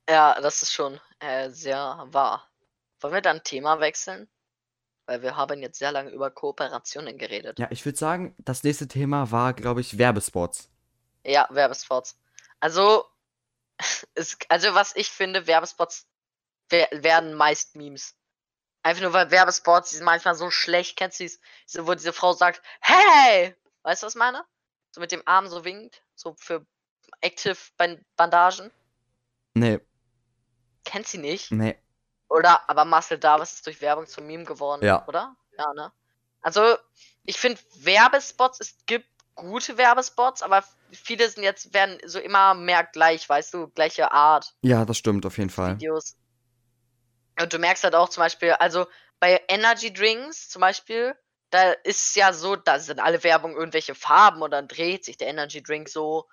Ja, 0.09 0.39
das 0.41 0.61
ist 0.61 0.73
schon 0.73 0.99
äh, 1.25 1.49
sehr 1.49 2.05
wahr. 2.11 2.49
Wollen 2.99 3.13
wir 3.13 3.21
dann 3.21 3.43
Thema 3.43 3.79
wechseln? 3.79 4.27
Weil 5.07 5.21
wir 5.21 5.35
haben 5.35 5.61
jetzt 5.61 5.77
sehr 5.79 5.91
lange 5.91 6.09
über 6.11 6.31
Kooperationen 6.31 7.17
geredet. 7.17 7.59
Ja, 7.59 7.67
ich 7.69 7.85
würde 7.85 7.97
sagen, 7.97 8.35
das 8.39 8.63
nächste 8.63 8.87
Thema 8.87 9.31
war, 9.31 9.53
glaube 9.53 9.81
ich, 9.81 9.97
Werbespots. 9.97 10.69
Ja, 11.23 11.47
Werbespots. 11.51 12.17
Also, 12.59 13.05
es, 14.15 14.37
also 14.49 14.73
was 14.73 14.95
ich 14.95 15.09
finde, 15.09 15.45
Werbespots 15.47 16.07
wer- 16.69 16.89
werden 16.91 17.33
meist 17.35 17.75
Memes. 17.75 18.15
Einfach 18.83 19.01
nur 19.03 19.13
weil 19.13 19.31
Werbespots, 19.31 19.89
die 19.89 19.95
sind 19.97 20.05
manchmal 20.05 20.35
so 20.35 20.49
schlecht. 20.51 20.97
Kennst 20.97 21.19
du 21.19 21.23
dies, 21.23 21.39
diese, 21.67 21.87
wo 21.87 21.93
diese 21.93 22.13
Frau 22.13 22.33
sagt, 22.33 22.61
hey! 22.81 23.55
Weißt 23.83 24.01
du, 24.01 24.07
was 24.07 24.15
ich 24.15 24.19
meine? 24.19 24.43
So 24.91 25.01
mit 25.01 25.11
dem 25.11 25.21
Arm 25.25 25.47
so 25.47 25.63
winkt. 25.65 26.03
So 26.15 26.35
für 26.39 26.65
Active 27.21 27.57
Ban- 27.77 28.03
Bandagen. 28.15 28.71
Nee, 29.53 29.79
Kennt 30.85 31.07
sie 31.07 31.17
nicht? 31.17 31.51
nee. 31.51 31.77
Oder? 32.27 32.67
Aber 32.69 32.85
Marcel 32.85 33.19
Davis 33.19 33.53
ist 33.53 33.67
durch 33.67 33.81
Werbung 33.81 34.07
zum 34.07 34.25
Meme 34.25 34.45
geworden, 34.45 34.83
Ja. 34.83 35.05
oder? 35.07 35.35
Ja, 35.57 35.73
ne? 35.73 35.91
Also, 36.41 36.75
ich 37.23 37.37
finde 37.37 37.59
Werbespots, 37.77 38.59
es 38.59 38.75
gibt 38.87 39.07
gute 39.35 39.77
Werbespots, 39.77 40.41
aber 40.41 40.63
viele 40.91 41.29
sind 41.29 41.43
jetzt, 41.43 41.73
werden 41.73 41.97
so 42.05 42.19
immer 42.19 42.53
mehr 42.55 42.83
gleich, 42.83 43.27
weißt 43.29 43.53
du, 43.53 43.67
gleiche 43.67 44.11
Art 44.11 44.55
Ja, 44.61 44.85
das 44.85 44.97
stimmt 44.97 45.25
auf 45.25 45.37
jeden 45.37 45.49
Fall. 45.51 45.75
Videos. 45.75 46.15
Und 47.39 47.51
du 47.53 47.59
merkst 47.59 47.83
halt 47.83 47.95
auch 47.95 48.09
zum 48.09 48.21
Beispiel, 48.21 48.51
also 48.53 48.87
bei 49.19 49.41
Energy 49.47 49.93
Drinks 49.93 50.49
zum 50.49 50.61
Beispiel, 50.61 51.15
da 51.51 51.71
ist 51.83 52.15
ja 52.15 52.33
so, 52.33 52.55
da 52.55 52.79
sind 52.79 52.99
alle 52.99 53.23
Werbung 53.23 53.55
irgendwelche 53.55 53.93
Farben 53.95 54.41
und 54.41 54.51
dann 54.51 54.67
dreht 54.67 55.05
sich 55.05 55.17
der 55.17 55.27
Energy 55.27 55.61
Drink 55.61 55.89
so 55.89 56.27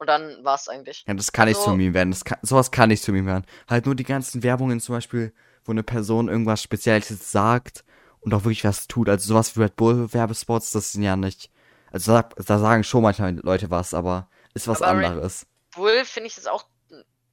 und 0.00 0.06
dann 0.08 0.42
war's 0.42 0.68
eigentlich. 0.68 1.04
Ja, 1.06 1.14
das 1.14 1.30
kann 1.32 1.46
nicht 1.48 1.58
Also- 1.58 1.70
zu 1.70 1.76
Meme 1.76 1.94
werden. 1.94 2.10
Das 2.10 2.24
kann, 2.24 2.38
sowas 2.42 2.70
kann 2.70 2.88
nicht 2.88 3.02
zu 3.02 3.12
Meme 3.12 3.26
werden. 3.28 3.44
Halt 3.68 3.86
nur 3.86 3.94
die 3.94 4.04
ganzen 4.04 4.42
Werbungen 4.42 4.80
zum 4.80 4.96
Beispiel, 4.96 5.32
wo 5.64 5.72
eine 5.72 5.82
Person 5.82 6.28
irgendwas 6.28 6.62
Spezielles 6.62 7.30
sagt 7.30 7.84
und 8.20 8.34
auch 8.34 8.40
wirklich 8.44 8.64
was 8.64 8.88
tut. 8.88 9.08
Also 9.08 9.28
sowas 9.28 9.56
wie 9.56 9.62
Red 9.62 9.76
Bull 9.76 10.12
Werbespots, 10.12 10.72
das 10.72 10.92
sind 10.92 11.02
ja 11.02 11.16
nicht. 11.16 11.50
Also 11.92 12.12
da, 12.12 12.22
da 12.22 12.58
sagen 12.58 12.82
schon 12.84 13.02
manchmal 13.02 13.34
Leute 13.36 13.70
was, 13.70 13.94
aber 13.94 14.28
ist 14.54 14.66
was 14.68 14.82
Aber 14.82 14.98
Red- 14.98 15.06
anderes. 15.06 15.46
Bull 15.74 16.04
finde 16.04 16.28
ich 16.28 16.34
das 16.34 16.46
auch, 16.46 16.64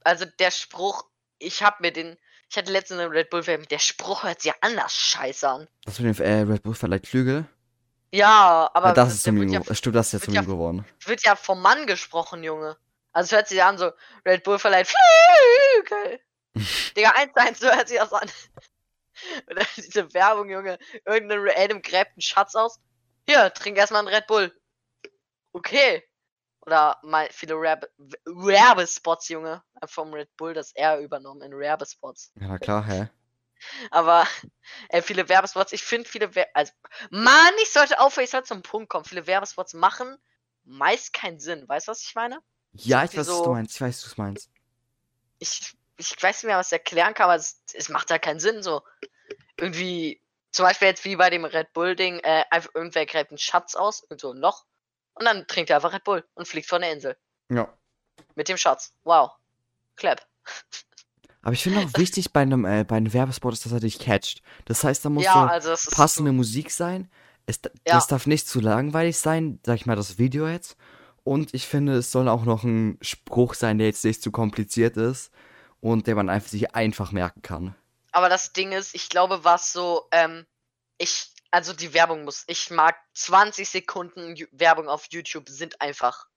also 0.03 0.25
der 0.39 0.51
Spruch, 0.51 1.05
ich 1.39 1.63
hab 1.63 1.79
mir 1.81 1.91
den, 1.91 2.17
ich 2.49 2.57
hatte 2.57 2.71
letztens 2.71 2.99
eine 2.99 3.11
Red 3.11 3.29
Bull 3.29 3.45
Werbung, 3.47 3.67
der 3.69 3.79
Spruch 3.79 4.23
hört 4.23 4.41
sich 4.41 4.49
ja 4.51 4.55
anders 4.61 4.93
scheiße 4.95 5.47
an. 5.49 5.67
Was 5.85 5.99
mit 5.99 6.17
dem 6.19 6.23
äh, 6.25 6.41
Red 6.51 6.63
Bull 6.63 6.75
verleiht 6.75 7.07
Flügel? 7.07 7.45
Ja, 8.11 8.69
aber 8.73 8.87
ja, 8.89 8.93
das 8.93 9.13
ist 9.15 9.23
zum 9.23 9.35
Meme. 9.35 9.51
ja, 9.51 9.75
Stimmt, 9.75 9.95
das 9.95 10.07
ist 10.07 10.13
ja 10.13 10.25
zum 10.25 10.33
ja- 10.33 10.41
Meme 10.41 10.53
geworden. 10.53 10.85
wird 11.05 11.23
ja 11.23 11.35
vom 11.35 11.61
Mann 11.61 11.85
gesprochen, 11.87 12.43
Junge. 12.43 12.77
Also 13.11 13.27
es 13.27 13.31
hört 13.33 13.47
sich 13.47 13.61
an 13.63 13.77
so, 13.77 13.91
Red 14.25 14.43
Bull 14.43 14.59
verleiht 14.59 14.87
Flügel. 14.87 16.19
Digga, 16.95 17.11
eins 17.15 17.33
zu 17.33 17.41
eins, 17.41 17.59
so 17.59 17.67
hört 17.67 17.87
sich 17.87 17.97
das 17.97 18.13
an. 18.13 18.29
Dann 19.47 19.65
diese 19.75 20.13
Werbung, 20.13 20.49
Junge. 20.49 20.77
Irgendein 21.05 21.49
Adam 21.55 21.81
gräbt 21.81 22.11
einen 22.11 22.21
Schatz 22.21 22.55
aus. 22.55 22.79
Hier, 23.27 23.51
trink 23.53 23.77
erstmal 23.77 23.99
einen 24.05 24.13
Red 24.13 24.27
Bull. 24.27 24.53
Okay. 25.53 26.03
Oder 26.61 26.97
mal 27.01 27.27
viele 27.31 27.59
Werbe 27.59 27.89
Werbespots, 28.25 29.29
Junge. 29.29 29.63
Vom 29.85 30.13
Red 30.13 30.29
Bull 30.37 30.53
das 30.53 30.71
R 30.73 30.99
übernommen 30.99 31.41
in 31.41 31.57
Werbespots. 31.57 32.31
Ja, 32.39 32.57
klar, 32.59 32.85
hä? 32.85 33.09
Aber 33.91 34.27
äh, 34.89 35.01
viele 35.01 35.29
Werbespots, 35.29 35.71
ich 35.71 35.83
finde 35.83 36.09
viele 36.09 36.35
Wer 36.35 36.47
also 36.53 36.71
Mann, 37.09 37.53
ich 37.61 37.71
sollte 37.71 37.99
aufhören, 37.99 38.25
ich 38.25 38.31
sollte 38.31 38.47
zum 38.47 38.61
Punkt 38.61 38.89
kommen. 38.89 39.05
Viele 39.05 39.27
Werbespots 39.27 39.73
machen 39.73 40.17
meist 40.67 41.13
keinen 41.13 41.39
Sinn. 41.39 41.67
Weißt 41.67 41.87
du, 41.87 41.91
was 41.91 42.03
ich 42.03 42.13
meine? 42.15 42.41
Ja, 42.73 43.03
ich 43.03 43.11
weiß, 43.11 43.17
was 43.17 43.27
so- 43.27 43.43
du 43.45 43.51
meinst. 43.51 43.75
Ich 43.75 43.81
weiß, 43.81 44.05
was 44.05 44.15
du 44.15 44.21
meinst. 44.21 44.49
Ich, 45.39 45.77
ich 45.97 46.21
weiß 46.21 46.43
nicht 46.43 46.47
mehr, 46.47 46.57
was 46.57 46.67
ich 46.67 46.73
erklären 46.73 47.13
kann, 47.13 47.25
aber 47.25 47.35
es, 47.35 47.61
es 47.73 47.89
macht 47.89 48.11
halt 48.11 48.21
keinen 48.21 48.39
Sinn. 48.39 48.61
So 48.61 48.83
irgendwie, 49.57 50.21
zum 50.51 50.65
Beispiel 50.65 50.87
jetzt 50.89 51.05
wie 51.05 51.15
bei 51.15 51.29
dem 51.29 51.45
Red 51.45 51.73
Bull-Ding, 51.73 52.19
äh, 52.19 52.43
einfach 52.49 52.69
irgendwer 52.73 53.05
gräbt 53.05 53.31
einen 53.31 53.37
Schatz 53.37 53.75
aus, 53.75 54.03
irgend 54.03 54.21
so 54.21 54.31
ein 54.31 54.37
Loch, 54.37 54.65
und 55.13 55.25
dann 55.25 55.47
trinkt 55.47 55.69
er 55.69 55.77
einfach 55.77 55.93
Red 55.93 56.03
Bull 56.03 56.27
und 56.35 56.47
fliegt 56.47 56.67
von 56.67 56.81
der 56.81 56.91
Insel. 56.91 57.17
Ja. 57.49 57.71
Mit 58.35 58.49
dem 58.49 58.57
Schatz. 58.57 58.93
Wow. 59.03 59.31
Clap. 59.95 60.27
Aber 61.47 61.53
ich 61.53 61.63
finde 61.63 61.79
auch 61.79 61.97
wichtig 61.97 62.33
bei 62.33 62.41
einem, 62.41 62.65
äh, 62.65 62.83
bei 62.83 62.97
einem 62.97 63.13
Werbespot 63.13 63.53
ist, 63.53 63.65
dass 63.65 63.71
er 63.71 63.79
dich 63.79 63.99
catcht. 63.99 64.41
Das 64.65 64.83
heißt, 64.83 65.05
da 65.05 65.09
muss 65.09 65.23
Ja, 65.23 65.31
so 65.61 65.69
also 65.69 65.91
passende 65.91 66.33
Musik 66.33 66.71
sein. 66.71 67.09
Es, 67.45 67.61
Ja. 67.63 67.95
Das 67.95 68.07
darf 68.07 68.27
nicht 68.27 68.49
zu 68.49 68.59
langweilig 68.59 69.17
sein, 69.17 69.57
sag 69.65 69.75
ich 69.75 69.85
mal, 69.85 69.95
das 69.95 70.17
Video 70.17 70.45
jetzt. 70.49 70.75
Und 71.23 71.53
ich 71.53 71.65
finde, 71.65 71.93
es 71.93 72.11
soll 72.11 72.27
auch 72.27 72.43
noch 72.43 72.65
ein 72.65 72.97
Spruch 73.01 73.53
sein, 73.53 73.77
der 73.77 73.87
jetzt 73.87 74.03
nicht 74.03 74.21
zu 74.21 74.29
kompliziert 74.29 74.97
ist 74.97 75.31
und 75.79 76.05
der 76.07 76.15
man 76.15 76.27
einfach 76.27 76.49
sich 76.49 76.75
einfach 76.75 77.13
merken 77.13 77.41
kann. 77.43 77.75
Aber 78.11 78.27
das 78.27 78.51
Ding 78.51 78.73
ist, 78.73 78.93
ich 78.93 79.07
glaube, 79.07 79.45
was 79.45 79.71
so, 79.71 80.09
ähm, 80.11 80.45
ich, 80.97 81.31
also 81.49 81.71
die 81.71 81.93
Werbung 81.93 82.25
muss, 82.25 82.43
ich 82.47 82.71
mag 82.71 82.97
20 83.13 83.69
Sekunden 83.69 84.35
Werbung 84.51 84.89
auf 84.89 85.07
YouTube 85.11 85.47
sind 85.47 85.79
einfach 85.79 86.27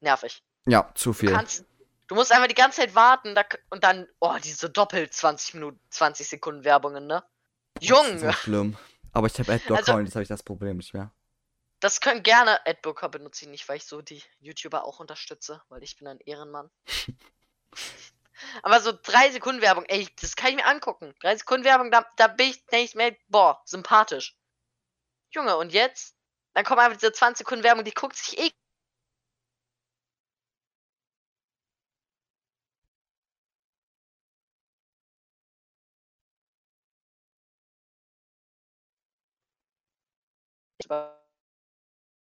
nervig. 0.00 0.42
Ja, 0.66 0.90
zu 0.94 1.10
Du 1.10 1.12
viel. 1.12 1.32
kannst, 1.32 1.66
du 2.12 2.16
musst 2.16 2.30
einfach 2.30 2.48
die 2.48 2.54
ganze 2.54 2.82
Zeit 2.82 2.94
warten 2.94 3.34
da, 3.34 3.42
und 3.70 3.82
dann, 3.84 4.06
oh, 4.20 4.36
diese 4.44 4.68
doppelt 4.68 5.14
20 5.14 5.54
Minuten, 5.54 5.80
20 5.88 6.28
Sekunden 6.28 6.62
Werbungen, 6.62 7.06
ne? 7.06 7.24
Das 7.74 7.84
ist 7.84 7.88
Junge, 7.88 8.18
so 8.18 8.32
schlimm. 8.32 8.76
Aber 9.12 9.28
ich 9.28 9.38
habe 9.38 9.50
Adblocker 9.50 9.78
Also- 9.80 9.94
und 9.94 10.04
jetzt 10.04 10.14
habe 10.14 10.22
ich 10.22 10.28
das 10.28 10.42
Problem 10.42 10.76
nicht 10.76 10.92
mehr. 10.92 11.10
das 11.80 12.02
können 12.02 12.22
gerne 12.22 12.64
Adblocker 12.66 13.08
benutzen, 13.08 13.50
nicht 13.50 13.66
weil 13.66 13.78
ich 13.78 13.86
so 13.86 14.02
die 14.02 14.22
YouTuber 14.40 14.84
auch 14.84 15.00
unterstütze, 15.00 15.62
weil 15.70 15.82
ich 15.82 15.96
bin 15.96 16.06
ein 16.06 16.20
Ehrenmann. 16.20 16.70
Aber 18.62 18.80
so 18.80 18.92
drei 18.92 19.30
Sekunden 19.30 19.62
Werbung, 19.62 19.86
ey, 19.86 20.06
das 20.20 20.36
kann 20.36 20.50
ich 20.50 20.56
mir 20.56 20.66
angucken. 20.66 21.14
Drei 21.20 21.34
Sekunden 21.36 21.64
Werbung, 21.64 21.90
da, 21.90 22.04
da 22.16 22.28
bin 22.28 22.50
ich 22.50 22.62
nicht 22.70 22.94
mehr, 22.94 23.16
boah, 23.28 23.62
sympathisch. 23.64 24.36
Junge, 25.30 25.56
und 25.56 25.72
jetzt? 25.72 26.14
Dann 26.52 26.64
kommt 26.64 26.80
einfach 26.80 26.98
diese 26.98 27.12
20 27.12 27.38
Sekunden 27.38 27.64
Werbung, 27.64 27.84
die 27.84 27.94
guckt 27.94 28.16
sich 28.16 28.38
eh. 28.38 28.52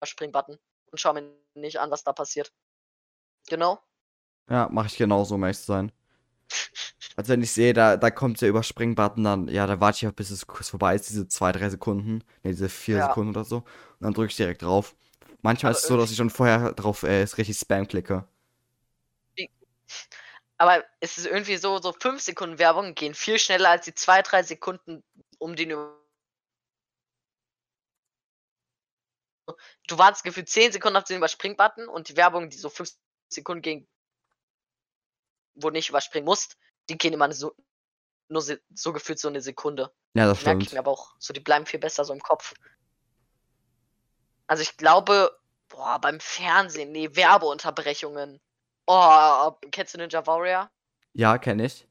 Springbutton 0.05 0.59
und 0.91 0.99
schau 1.00 1.12
mir 1.12 1.33
nicht 1.55 1.79
an, 1.79 1.91
was 1.93 2.03
da 2.05 2.12
passiert. 2.12 2.53
Genau. 3.49 3.83
Ja, 4.50 4.69
mache 4.71 4.88
ich 4.88 4.97
genauso, 4.99 5.37
um 5.37 5.43
ehrlich 5.45 5.59
zu 5.59 5.65
sein. 5.67 5.91
Also 7.17 7.33
wenn 7.33 7.43
ich 7.43 7.53
sehe, 7.53 7.73
da, 7.73 7.97
da 7.97 8.11
kommt 8.11 8.41
der 8.41 8.49
Überspringen-Button, 8.49 9.25
dann, 9.25 9.49
ja, 9.49 9.67
da 9.67 9.81
warte 9.81 9.97
ich 9.99 10.07
auch, 10.09 10.12
bis 10.15 10.31
es 10.31 10.47
kurz 10.47 10.69
vorbei 10.71 10.95
ist, 10.95 11.09
diese 11.11 11.27
zwei, 11.29 11.53
drei 11.53 11.69
Sekunden. 11.71 12.19
Ne, 12.43 12.50
diese 12.53 12.69
vier 12.69 12.97
Ja. 12.97 13.03
Sekunden 13.03 13.31
oder 13.31 13.45
so. 13.45 13.59
Und 13.59 13.65
dann 14.00 14.15
drücke 14.15 14.31
ich 14.31 14.37
direkt 14.37 14.62
drauf. 14.62 14.95
Manchmal 15.43 15.73
Aber 15.73 15.79
ist 15.79 15.83
es 15.83 15.88
so, 15.88 15.97
dass 15.97 16.11
ich 16.11 16.17
schon 16.17 16.31
vorher 16.31 16.73
drauf 16.73 17.03
äh, 17.03 17.23
richtig 17.23 17.59
Spam 17.59 17.87
klicke. 17.88 18.27
Aber 20.59 20.85
es 21.00 21.19
ist 21.19 21.27
irgendwie 21.27 21.57
so, 21.57 21.79
so 21.81 21.93
5 21.93 22.21
Sekunden 22.21 22.59
Werbung 22.59 22.95
gehen 22.95 23.15
viel 23.15 23.38
schneller 23.38 23.71
als 23.71 23.85
die 23.85 23.95
2, 23.95 24.23
3 24.23 24.43
Sekunden 24.43 25.03
um 25.38 25.57
den. 25.57 25.73
Du 29.87 29.99
wartest 29.99 30.25
gefühlt 30.25 30.49
10 30.49 30.73
Sekunden 30.73 30.97
auf 30.97 31.05
den 31.05 31.17
Überspring-Button 31.19 31.88
und 31.88 32.09
die 32.09 32.17
Werbung, 32.17 32.50
die 32.50 32.57
so 32.57 32.69
5 32.69 32.93
Sekunden 33.28 33.62
ging, 33.62 33.88
wo 35.55 35.69
du 35.71 35.75
nicht 35.75 35.88
überspringen 35.88 36.25
musst, 36.26 36.57
die 36.88 36.97
gehen 36.99 37.12
immer 37.12 37.33
so, 37.33 37.55
nur 38.28 38.43
se- 38.43 38.61
so 38.75 38.93
gefühlt 38.93 39.19
so 39.19 39.28
eine 39.28 39.40
Sekunde. 39.40 39.93
Ja, 40.14 40.26
das 40.26 40.43
merke 40.43 40.62
ich 40.62 40.73
mir 40.73 40.78
aber 40.81 40.90
auch 40.93 41.14
so, 41.19 41.33
die 41.33 41.40
bleiben 41.40 41.67
viel 41.67 41.81
besser 41.81 42.05
so 42.05 42.12
im 42.12 42.21
Kopf. 42.21 42.55
Also 44.47 44.62
ich 44.62 44.76
glaube, 44.76 45.38
boah, 45.69 45.99
beim 46.00 46.21
Fernsehen, 46.21 46.93
nee, 46.93 47.14
Werbeunterbrechungen. 47.14 48.40
Oh, 48.87 49.52
kennst 49.71 49.95
du 49.95 49.99
Ninja 49.99 50.26
Warrior? 50.26 50.71
Ja, 51.12 51.37
kenne 51.38 51.67
ich. 51.67 51.87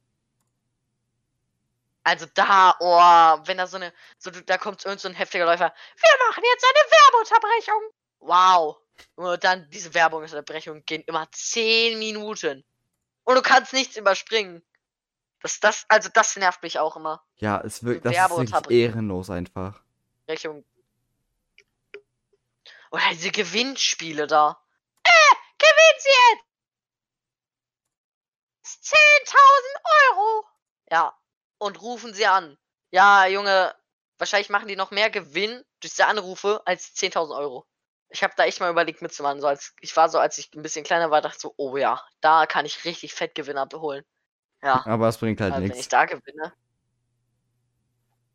Also 2.08 2.26
da, 2.34 2.74
oh, 2.80 3.46
wenn 3.48 3.58
da 3.58 3.68
so 3.68 3.76
eine, 3.76 3.92
so 4.18 4.32
da 4.32 4.58
kommt 4.58 4.86
irgend 4.86 5.02
so 5.02 5.10
ein 5.10 5.14
heftiger 5.14 5.44
Läufer. 5.44 5.74
Wir 5.98 6.10
machen 6.30 6.42
jetzt 6.42 6.64
eine 6.64 6.90
Werbeunterbrechung. 6.90 7.82
Wow. 8.20 8.78
Und 9.16 9.44
dann 9.44 9.70
diese 9.72 9.94
Werbungsunterbrechungen 9.94 10.86
gehen 10.86 11.04
immer 11.06 11.30
10 11.30 12.00
Minuten. 12.00 12.64
Und 13.26 13.36
du 13.36 13.42
kannst 13.42 13.74
nichts 13.74 13.98
überspringen. 13.98 14.66
Das, 15.42 15.60
das, 15.60 15.86
also 15.90 16.08
das 16.14 16.38
nervt 16.38 16.64
mich 16.64 16.80
auch 16.80 16.96
immer. 16.96 17.26
Ja, 17.36 17.60
es 17.60 17.84
wirkt, 17.84 18.06
das 18.06 18.14
ist 18.16 18.30
wirklich 18.30 18.80
ehrenlos 18.86 19.30
einfach. 19.30 19.84
Rechnung. 20.30 20.64
Oder 22.90 23.04
diese 23.12 23.32
Gewinnspiele 23.32 24.28
da. 24.28 24.58
Äh, 25.04 25.36
gewinnt 25.58 26.00
sie 26.00 26.10
jetzt! 28.64 28.94
10.000 28.94 29.36
Euro! 30.14 30.46
Ja. 30.90 31.14
Und 31.60 31.82
rufen 31.82 32.14
sie 32.14 32.26
an. 32.26 32.58
Ja, 32.92 33.26
Junge, 33.26 33.74
wahrscheinlich 34.18 34.50
machen 34.50 34.68
die 34.68 34.76
noch 34.76 34.92
mehr 34.92 35.10
Gewinn 35.10 35.64
durch 35.80 35.92
diese 35.94 36.08
Anrufe 36.08 36.62
als 36.66 36.96
10.000 36.96 37.38
Euro. 37.38 37.66
Ich 38.10 38.24
habe 38.24 38.34
da 38.38 38.46
echt 38.46 38.60
mal 38.60 38.72
überlegt 38.72 39.02
mitzumachen. 39.02 39.42
So 39.42 39.48
als, 39.48 39.74
ich 39.82 39.96
war 39.96 40.10
so, 40.10 40.20
als 40.20 40.38
ich 40.38 40.54
ein 40.54 40.62
bisschen 40.62 40.86
kleiner 40.86 41.12
war, 41.12 41.22
dachte 41.22 41.40
so, 41.40 41.54
oh 41.58 41.76
ja, 41.78 42.02
da 42.22 42.46
kann 42.46 42.66
ich 42.66 42.86
richtig 42.86 43.14
fett 43.14 43.36
Gewinn 43.36 43.58
abholen. 43.58 44.06
Ja. 44.62 44.86
Aber 44.86 45.08
es 45.08 45.18
bringt 45.18 45.42
halt 45.42 45.54
Also 45.54 45.64
wenn 45.64 45.72
ich 45.72 45.78
nichts. 45.78 45.90
da 45.90 46.06
gewinne. 46.06 46.54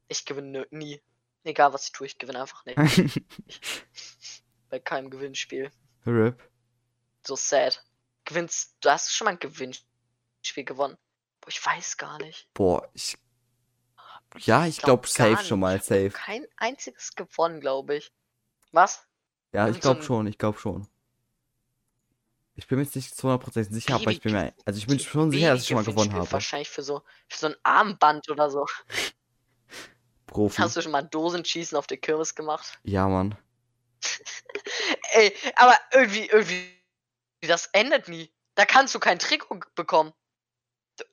Ich 0.09 0.25
gewinne 0.25 0.67
nie. 0.71 1.02
Egal 1.45 1.73
was 1.73 1.87
ich 1.87 1.93
tue, 1.93 2.07
ich 2.07 2.19
gewinne 2.19 2.41
einfach 2.41 2.64
nicht. 2.64 2.76
Bei 4.69 4.79
keinem 4.79 5.11
Gewinnspiel. 5.11 5.71
RIP. 6.07 6.41
So 7.26 7.35
sad. 7.35 7.83
Gewinnst, 8.25 8.76
du 8.81 8.91
hast 8.91 9.12
schon 9.12 9.25
mal 9.25 9.33
ein 9.33 9.38
Gewinnspiel 9.38 10.64
gewonnen. 10.64 10.97
Boah, 11.43 11.49
ich 11.49 11.65
weiß 11.67 11.97
gar 11.99 12.19
nicht. 12.19 12.49
Boah, 12.55 12.89
ich. 12.95 13.19
Ja, 14.39 14.67
ich 14.67 14.79
glaub 14.79 15.03
glaube 15.03 15.15
gar 15.15 15.37
safe 15.37 15.47
schon 15.49 15.61
mal. 15.61 15.77
Ich 15.77 15.83
safe. 15.83 16.07
noch 16.09 16.15
Kein 16.15 16.47
einziges 16.57 17.15
gewonnen, 17.15 17.61
glaube 17.61 17.97
ich. 17.97 18.13
Was? 18.71 19.07
Ja, 19.53 19.69
ich 19.69 19.75
so 19.75 19.81
glaube 19.81 20.01
ein- 20.01 20.03
schon, 20.05 20.27
ich 20.27 20.39
glaube 20.39 20.59
schon. 20.59 20.89
Ich 22.55 22.67
bin 22.67 22.79
mir 22.79 22.85
jetzt 22.85 22.97
nicht 22.97 23.15
zu 23.15 23.27
100% 23.29 23.73
sicher, 23.73 23.95
aber 23.95 24.11
ich 24.11 24.21
bin 24.21 24.33
mir. 24.33 24.55
Also 24.65 24.79
ich 24.79 24.87
bin 24.87 24.99
So 24.99 25.05
schon 25.07 25.31
sicher, 25.31 25.53
dass 25.53 25.63
ich 25.63 25.69
schon 25.69 25.77
mal 25.77 25.85
gewonnen 25.85 26.13
habe. 26.13 26.31
Wahrscheinlich 26.33 26.69
für 26.71 26.83
so, 26.83 27.03
für 27.29 27.39
so 27.39 27.47
ein 27.49 27.57
Armband 27.63 28.29
oder 28.31 28.51
so. 28.51 28.67
Profi. 30.27 30.57
Hast 30.63 30.77
du 30.77 30.83
schon 30.83 30.93
mal 30.93 31.03
Dosenschießen 31.03 31.77
auf 31.77 31.87
der 31.87 31.97
Kirmes 31.99 32.35
gemacht? 32.35 32.79
Ja, 32.85 33.09
Mann. 33.09 33.37
Ey, 35.13 35.35
aber 35.57 35.79
irgendwie, 35.93 36.27
irgendwie, 36.27 36.73
das 37.43 37.67
endet 37.73 38.09
nie. 38.09 38.33
Da 38.55 38.65
kannst 38.65 38.95
du 38.95 38.99
kein 39.01 39.19
Trikot 39.19 39.61
bekommen. 39.75 40.13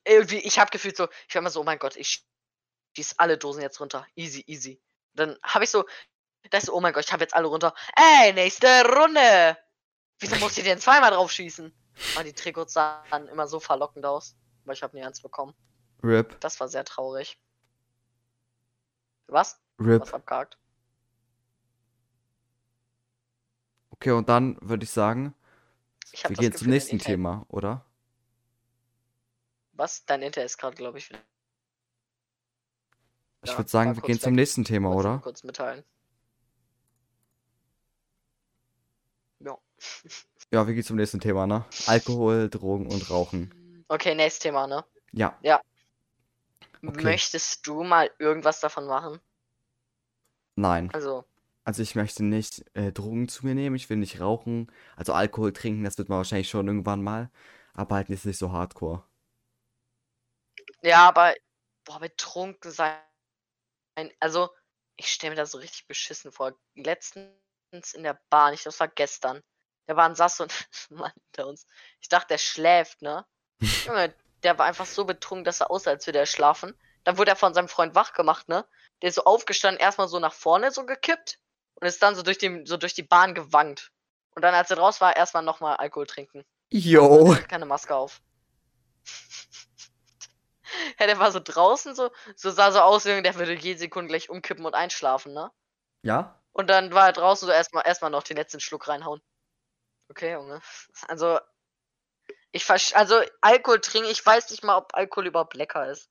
Irgendwie, 0.04 0.38
ich 0.38 0.58
hab 0.58 0.70
gefühlt 0.70 0.96
so, 0.96 1.08
ich 1.28 1.34
war 1.34 1.40
immer 1.40 1.50
so, 1.50 1.60
oh 1.60 1.64
mein 1.64 1.78
Gott, 1.78 1.96
ich 1.96 2.24
schieß 2.96 3.14
alle 3.18 3.38
Dosen 3.38 3.62
jetzt 3.62 3.80
runter. 3.80 4.06
Easy, 4.14 4.44
easy. 4.46 4.80
Dann 5.14 5.38
habe 5.42 5.64
ich 5.64 5.70
so, 5.70 5.84
das 6.50 6.64
so, 6.64 6.74
oh 6.74 6.80
mein 6.80 6.92
Gott, 6.92 7.04
ich 7.04 7.12
habe 7.12 7.22
jetzt 7.22 7.34
alle 7.34 7.48
runter. 7.48 7.74
Ey, 7.96 8.32
nächste 8.32 8.66
Runde. 8.84 9.58
Wieso 10.18 10.36
muss 10.36 10.56
ich 10.58 10.64
denn 10.64 10.78
zweimal 10.78 11.10
drauf 11.10 11.30
schießen? 11.30 11.72
Aber 12.14 12.24
die 12.24 12.32
Trikots 12.32 12.74
sahen 12.74 13.28
immer 13.28 13.46
so 13.46 13.60
verlockend 13.60 14.04
aus. 14.06 14.36
Aber 14.64 14.72
ich 14.72 14.82
habe 14.82 14.96
nie 14.96 15.04
eins 15.04 15.20
bekommen. 15.20 15.54
RIP. 16.02 16.40
Das 16.40 16.60
war 16.60 16.68
sehr 16.68 16.84
traurig. 16.84 17.38
Was? 19.26 19.60
RIP. 19.78 20.02
Was 20.02 20.14
abgehakt? 20.14 20.58
Okay, 23.90 24.12
und 24.12 24.28
dann 24.28 24.56
würde 24.62 24.84
ich 24.84 24.90
sagen, 24.90 25.34
Ich 26.12 26.26
wir 26.28 26.36
gehen 26.36 26.52
Gefühl, 26.52 26.58
zum 26.58 26.70
nächsten 26.70 26.98
Thema, 26.98 27.44
oder? 27.48 27.84
Was? 29.80 30.04
Dein 30.04 30.20
Internet 30.20 30.44
ist 30.50 30.58
gerade, 30.58 30.76
glaube 30.76 30.98
ich. 30.98 31.10
Ich 33.42 33.48
Ja, 33.50 33.56
würde 33.56 33.70
sagen, 33.70 33.96
wir 33.96 34.02
gehen 34.02 34.20
zum 34.20 34.32
weg. 34.32 34.40
nächsten 34.40 34.62
Thema, 34.62 34.94
oder? 34.94 35.20
kurz 35.20 35.42
mitteilen. 35.42 35.82
Ja. 39.40 39.56
Ja, 40.52 40.66
wir 40.66 40.74
gehen 40.74 40.82
zum 40.82 40.96
nächsten 40.96 41.20
Thema, 41.20 41.46
ne? 41.46 41.64
Alkohol, 41.86 42.50
Drogen 42.50 42.88
und 42.92 43.08
Rauchen. 43.08 43.84
Okay, 43.88 44.14
nächstes 44.16 44.40
Thema, 44.42 44.66
ne? 44.66 44.84
Ja. 45.12 45.38
Okay. 46.86 47.02
Möchtest 47.04 47.66
du 47.66 47.82
mal 47.84 48.10
irgendwas 48.18 48.58
davon 48.60 48.86
machen? 48.86 49.20
Nein. 50.56 50.90
Also, 50.92 51.24
Also 51.64 51.82
ich 51.82 51.94
möchte 51.94 52.24
nicht 52.24 52.64
äh, 52.74 52.90
Drogen 52.92 53.28
zu 53.28 53.46
mir 53.46 53.54
nehmen, 53.54 53.76
ich 53.76 53.88
will 53.88 53.96
nicht 53.98 54.20
rauchen. 54.20 54.70
Also 54.96 55.12
Alkohol 55.14 55.52
trinken, 55.52 55.84
das 55.84 55.96
wird 55.98 56.08
man 56.08 56.18
wahrscheinlich 56.18 56.50
schon 56.50 56.66
irgendwann 56.66 57.02
mal. 57.02 57.30
Aber 57.72 57.94
halt 57.94 58.08
jetzt 58.10 58.26
nicht 58.26 58.38
so 58.38 58.50
hardcore. 58.52 59.04
Ja, 60.82 61.08
aber 61.08 61.34
boah, 61.84 62.00
betrunken 62.00 62.70
sein. 62.70 62.96
Also, 64.18 64.50
ich 64.96 65.12
stelle 65.12 65.30
mir 65.30 65.36
das 65.36 65.52
so 65.52 65.58
richtig 65.58 65.86
beschissen 65.86 66.32
vor. 66.32 66.54
Letztens 66.74 67.94
in 67.94 68.02
der 68.02 68.20
Bahn, 68.30 68.54
ich 68.54 68.62
glaube, 68.62 68.72
das 68.72 68.80
war 68.80 68.88
gestern. 68.88 69.42
Der 69.88 69.94
Bahn 69.94 70.14
saß 70.14 70.36
so 70.36 70.44
ein 70.44 70.50
Mann 70.90 71.12
hinter 71.26 71.48
uns. 71.48 71.66
Ich 72.00 72.08
dachte, 72.08 72.28
der 72.28 72.38
schläft, 72.38 73.02
ne? 73.02 73.26
Junge, 73.86 74.14
der 74.42 74.58
war 74.58 74.66
einfach 74.66 74.86
so 74.86 75.04
betrunken, 75.04 75.44
dass 75.44 75.60
er 75.60 75.70
aussah, 75.70 75.90
als 75.90 76.06
würde 76.06 76.18
er 76.18 76.26
schlafen. 76.26 76.78
Dann 77.04 77.18
wurde 77.18 77.32
er 77.32 77.36
von 77.36 77.54
seinem 77.54 77.68
Freund 77.68 77.94
wach 77.94 78.12
gemacht, 78.12 78.48
ne? 78.48 78.66
Der 79.02 79.08
ist 79.08 79.14
so 79.16 79.24
aufgestanden, 79.24 79.80
erstmal 79.80 80.08
so 80.08 80.18
nach 80.18 80.34
vorne 80.34 80.70
so 80.70 80.84
gekippt 80.84 81.38
und 81.74 81.86
ist 81.86 82.02
dann 82.02 82.14
so 82.14 82.22
durch 82.22 82.38
die, 82.38 82.62
so 82.66 82.76
durch 82.76 82.94
die 82.94 83.02
Bahn 83.02 83.34
gewankt. 83.34 83.90
Und 84.34 84.42
dann, 84.42 84.54
als 84.54 84.70
er 84.70 84.78
raus 84.78 85.00
war, 85.00 85.16
erstmal 85.16 85.42
nochmal 85.42 85.76
Alkohol 85.76 86.06
trinken. 86.06 86.44
Jo. 86.70 87.36
Keine 87.48 87.66
Maske 87.66 87.94
auf. 87.94 88.20
ja, 91.00 91.06
der 91.06 91.18
war 91.18 91.32
so 91.32 91.40
draußen, 91.42 91.94
so, 91.94 92.10
so 92.36 92.50
sah 92.50 92.72
so 92.72 92.80
aus, 92.80 93.04
der 93.04 93.34
würde 93.34 93.54
jede 93.54 93.78
Sekunde 93.78 94.08
gleich 94.08 94.30
umkippen 94.30 94.64
und 94.64 94.74
einschlafen, 94.74 95.32
ne? 95.32 95.50
Ja? 96.02 96.40
Und 96.52 96.68
dann 96.68 96.92
war 96.92 97.06
er 97.06 97.12
draußen 97.12 97.46
so 97.46 97.52
erstmal 97.52 97.86
erstmal 97.86 98.10
noch 98.10 98.22
den 98.22 98.36
letzten 98.36 98.60
Schluck 98.60 98.88
reinhauen. 98.88 99.20
Okay, 100.08 100.32
Junge. 100.32 100.60
Also, 101.06 101.38
ich 102.52 102.64
versch 102.64 102.94
also 102.94 103.20
Alkohol 103.40 103.80
trinken, 103.80 104.10
ich 104.10 104.24
weiß 104.24 104.50
nicht 104.50 104.64
mal, 104.64 104.76
ob 104.76 104.94
Alkohol 104.94 105.28
überhaupt 105.28 105.54
lecker 105.54 105.88
ist. 105.88 106.08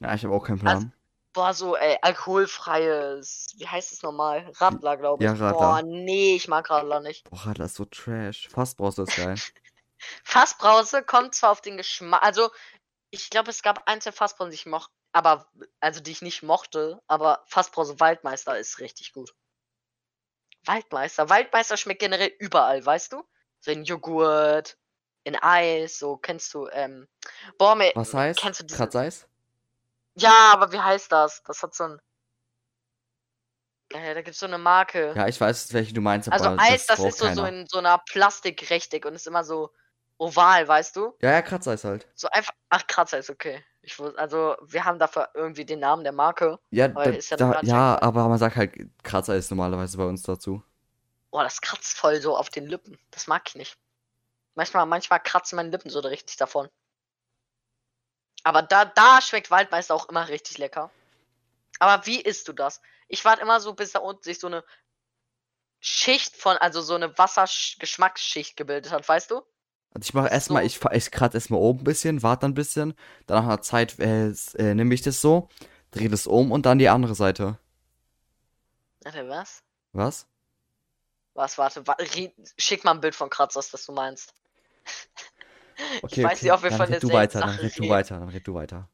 Ja, 0.00 0.14
ich 0.14 0.24
habe 0.24 0.34
auch 0.34 0.44
keinen 0.44 0.58
Plan. 0.58 0.74
Also, 0.74 0.88
boah, 1.34 1.52
so, 1.52 1.76
ey, 1.76 1.98
alkoholfreies, 2.00 3.54
wie 3.58 3.66
heißt 3.66 3.92
es 3.92 4.02
nochmal? 4.02 4.50
Radler, 4.56 4.96
glaube 4.96 5.22
ich. 5.22 5.26
Ja, 5.26 5.32
Radler. 5.32 5.52
Boah, 5.52 5.82
nee, 5.82 6.36
ich 6.36 6.48
mag 6.48 6.70
Radler 6.70 7.00
nicht. 7.00 7.28
Boah, 7.28 7.52
das 7.54 7.72
ist 7.72 7.76
so 7.76 7.84
trash. 7.84 8.48
Fassbrause 8.48 9.02
ist 9.02 9.16
geil. 9.16 9.36
Fassbrause 10.24 11.02
kommt 11.02 11.34
zwar 11.34 11.50
auf 11.50 11.60
den 11.60 11.76
Geschmack, 11.76 12.22
also 12.22 12.50
ich 13.14 13.30
glaube, 13.30 13.50
es 13.50 13.62
gab 13.62 13.86
ein, 13.86 14.00
zwei 14.00 14.10
Fassbrausen, 14.10 14.50
die 14.50 14.56
ich 14.56 14.66
mochte, 14.66 14.92
aber, 15.12 15.46
also 15.80 16.00
die 16.00 16.10
ich 16.10 16.22
nicht 16.22 16.42
mochte, 16.42 17.00
aber 17.06 17.44
Fassbrause 17.46 18.00
Waldmeister 18.00 18.58
ist 18.58 18.80
richtig 18.80 19.12
gut. 19.12 19.34
Waldmeister. 20.64 21.28
Waldmeister 21.28 21.76
schmeckt 21.76 22.00
generell 22.00 22.32
überall, 22.40 22.84
weißt 22.84 23.12
du? 23.12 23.22
So 23.60 23.70
in 23.70 23.84
Joghurt, 23.84 24.76
in 25.22 25.36
Eis, 25.36 25.98
so 25.98 26.16
kennst 26.16 26.52
du, 26.54 26.66
ähm, 26.68 27.06
boah, 27.56 27.76
mir, 27.76 27.92
Was 27.94 28.12
heißt? 28.12 28.40
kennst 28.40 28.60
du 28.60 28.74
Kratzeis? 28.74 29.28
ja, 30.16 30.50
aber 30.52 30.72
wie 30.72 30.80
heißt 30.80 31.12
das? 31.12 31.42
Das 31.44 31.62
hat 31.62 31.74
so 31.74 31.84
ein, 31.84 32.00
äh, 33.90 34.14
da 34.14 34.22
gibt's 34.22 34.40
so 34.40 34.46
eine 34.46 34.58
Marke. 34.58 35.12
Ja, 35.14 35.28
ich 35.28 35.40
weiß, 35.40 35.72
welche 35.72 35.94
du 35.94 36.00
meinst, 36.00 36.32
also 36.32 36.46
aber 36.46 36.60
Eis, 36.60 36.86
das 36.86 36.98
braucht 36.98 37.10
ist 37.10 37.18
so, 37.18 37.32
so 37.32 37.44
in 37.44 37.66
so 37.68 37.78
einer 37.78 37.98
Plastikrechteck 37.98 39.04
und 39.04 39.14
ist 39.14 39.28
immer 39.28 39.44
so 39.44 39.72
oval, 40.18 40.66
weißt 40.66 40.96
du? 40.96 41.14
Ja, 41.20 41.32
ja, 41.32 41.42
Kratzeis 41.42 41.84
halt. 41.84 42.06
So 42.14 42.28
einfach, 42.28 42.54
ach, 42.68 42.86
Kratzer 42.86 43.18
ist 43.18 43.30
okay. 43.30 43.64
Ich 43.82 43.98
wus, 43.98 44.14
also, 44.16 44.56
wir 44.62 44.84
haben 44.84 44.98
dafür 44.98 45.28
irgendwie 45.34 45.64
den 45.64 45.80
Namen 45.80 46.04
der 46.04 46.12
Marke. 46.12 46.58
Ja, 46.70 46.86
Aber 46.86 47.04
da, 47.04 47.10
ist 47.10 47.30
ja 47.30 47.36
da, 47.36 47.60
ja, 47.62 48.00
aber 48.00 48.28
man 48.28 48.38
sagt 48.38 48.56
halt, 48.56 48.74
Kratzeis 49.02 49.50
normalerweise 49.50 49.96
bei 49.96 50.04
uns 50.04 50.22
dazu. 50.22 50.62
Boah, 51.30 51.42
das 51.42 51.60
kratzt 51.60 51.96
voll 51.98 52.20
so 52.20 52.36
auf 52.36 52.48
den 52.48 52.66
Lippen. 52.66 52.98
Das 53.10 53.26
mag 53.26 53.42
ich 53.48 53.56
nicht. 53.56 53.76
Manchmal, 54.54 54.86
manchmal 54.86 55.20
kratzen 55.20 55.56
meine 55.56 55.70
Lippen 55.70 55.90
so 55.90 55.98
richtig 56.00 56.36
davon. 56.36 56.68
Aber 58.44 58.62
da, 58.62 58.84
da 58.84 59.20
schmeckt 59.20 59.50
Waldmeister 59.50 59.94
auch 59.94 60.08
immer 60.08 60.28
richtig 60.28 60.58
lecker. 60.58 60.90
Aber 61.80 62.06
wie 62.06 62.20
isst 62.20 62.46
du 62.46 62.52
das? 62.52 62.80
Ich 63.08 63.24
warte 63.24 63.42
immer 63.42 63.60
so, 63.60 63.74
bis 63.74 63.92
da 63.92 63.98
unten 63.98 64.22
sich 64.22 64.38
so 64.38 64.46
eine 64.46 64.64
Schicht 65.80 66.36
von, 66.36 66.56
also 66.58 66.80
so 66.80 66.94
eine 66.94 67.16
Wassergeschmacksschicht 67.18 68.56
gebildet 68.56 68.92
hat, 68.92 69.08
weißt 69.08 69.30
du? 69.30 69.42
Also 69.94 70.06
ich 70.08 70.14
mache 70.14 70.28
erstmal, 70.28 70.64
so- 70.64 70.66
ich, 70.66 70.80
ich 70.92 71.10
kratze 71.10 71.36
erstmal 71.38 71.60
oben 71.60 71.80
ein 71.80 71.84
bisschen, 71.84 72.22
warte 72.22 72.42
dann 72.42 72.52
ein 72.52 72.54
bisschen, 72.54 72.94
dann 73.26 73.38
nach 73.38 73.44
einer 73.44 73.62
Zeit 73.62 73.98
äh, 74.00 74.28
äh, 74.30 74.74
nehme 74.74 74.94
ich 74.94 75.02
das 75.02 75.20
so, 75.20 75.48
drehe 75.92 76.08
das 76.08 76.26
um 76.26 76.52
und 76.52 76.66
dann 76.66 76.78
die 76.78 76.88
andere 76.88 77.14
Seite. 77.14 77.58
Warte, 79.04 79.28
was? 79.28 79.62
Was? 79.94 80.26
Was, 81.34 81.58
warte, 81.58 81.86
wa 81.86 81.96
schick 82.58 82.82
mal 82.84 82.90
ein 82.92 83.00
Bild 83.00 83.14
von 83.14 83.30
Kratzers, 83.30 83.70
das 83.70 83.86
du 83.86 83.92
meinst. 83.92 84.34
Okay, 86.02 86.24
weiß 86.24 86.42
okay. 86.42 86.42
nicht, 86.42 86.52
ob 86.52 86.62
wir 86.62 86.70
dann 86.70 86.82
von 86.82 86.88
red 86.88 87.02
du 87.02 87.12
weiter, 87.12 87.42
dann 87.42 87.56
Sache 87.56 87.58
red 87.58 87.78
du 87.78 87.88
reden. 87.88 87.88
weiter, 87.88 88.18
dann 88.20 88.28
red 88.28 88.46
du 88.46 88.54
weiter. 88.54 88.88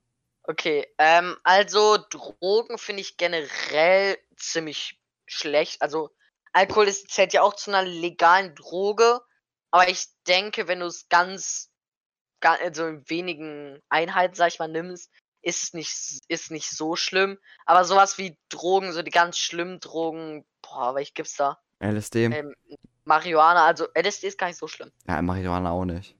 Okay, 0.44 0.86
ähm, 0.98 1.36
also 1.44 1.96
Drogen 2.10 2.78
finde 2.78 3.02
ich 3.02 3.16
generell 3.16 4.18
ziemlich 4.36 5.00
schlecht. 5.26 5.80
Also 5.82 6.10
Alkohol 6.52 6.88
ist, 6.88 7.10
zählt 7.10 7.32
ja 7.32 7.42
auch 7.42 7.54
zu 7.54 7.70
einer 7.70 7.82
legalen 7.88 8.54
Droge, 8.54 9.20
aber 9.70 9.88
ich 9.88 10.08
denke, 10.30 10.68
wenn 10.68 10.80
du 10.80 10.86
es 10.86 11.08
ganz, 11.08 11.68
ga- 12.40 12.58
also 12.62 12.86
in 12.86 13.08
wenigen 13.10 13.80
Einheiten, 13.88 14.34
sag 14.34 14.48
ich 14.48 14.58
mal, 14.58 14.68
nimmst, 14.68 15.10
ist 15.42 15.62
es 15.64 15.72
nicht, 15.74 16.20
ist 16.28 16.50
nicht 16.50 16.70
so 16.70 16.96
schlimm. 16.96 17.38
Aber 17.66 17.84
sowas 17.84 18.16
wie 18.18 18.36
Drogen, 18.48 18.92
so 18.92 19.02
die 19.02 19.10
ganz 19.10 19.36
schlimmen 19.38 19.80
Drogen, 19.80 20.44
boah, 20.62 20.94
welche 20.94 21.12
gibt's 21.12 21.34
da? 21.36 21.58
LSD? 21.80 22.26
Ähm, 22.26 22.54
Marihuana, 23.04 23.66
also 23.66 23.86
LSD 23.94 24.28
ist 24.28 24.38
gar 24.38 24.46
nicht 24.48 24.58
so 24.58 24.68
schlimm. 24.68 24.92
Ja, 25.08 25.20
Marihuana 25.22 25.70
auch 25.70 25.84
nicht. 25.84 26.14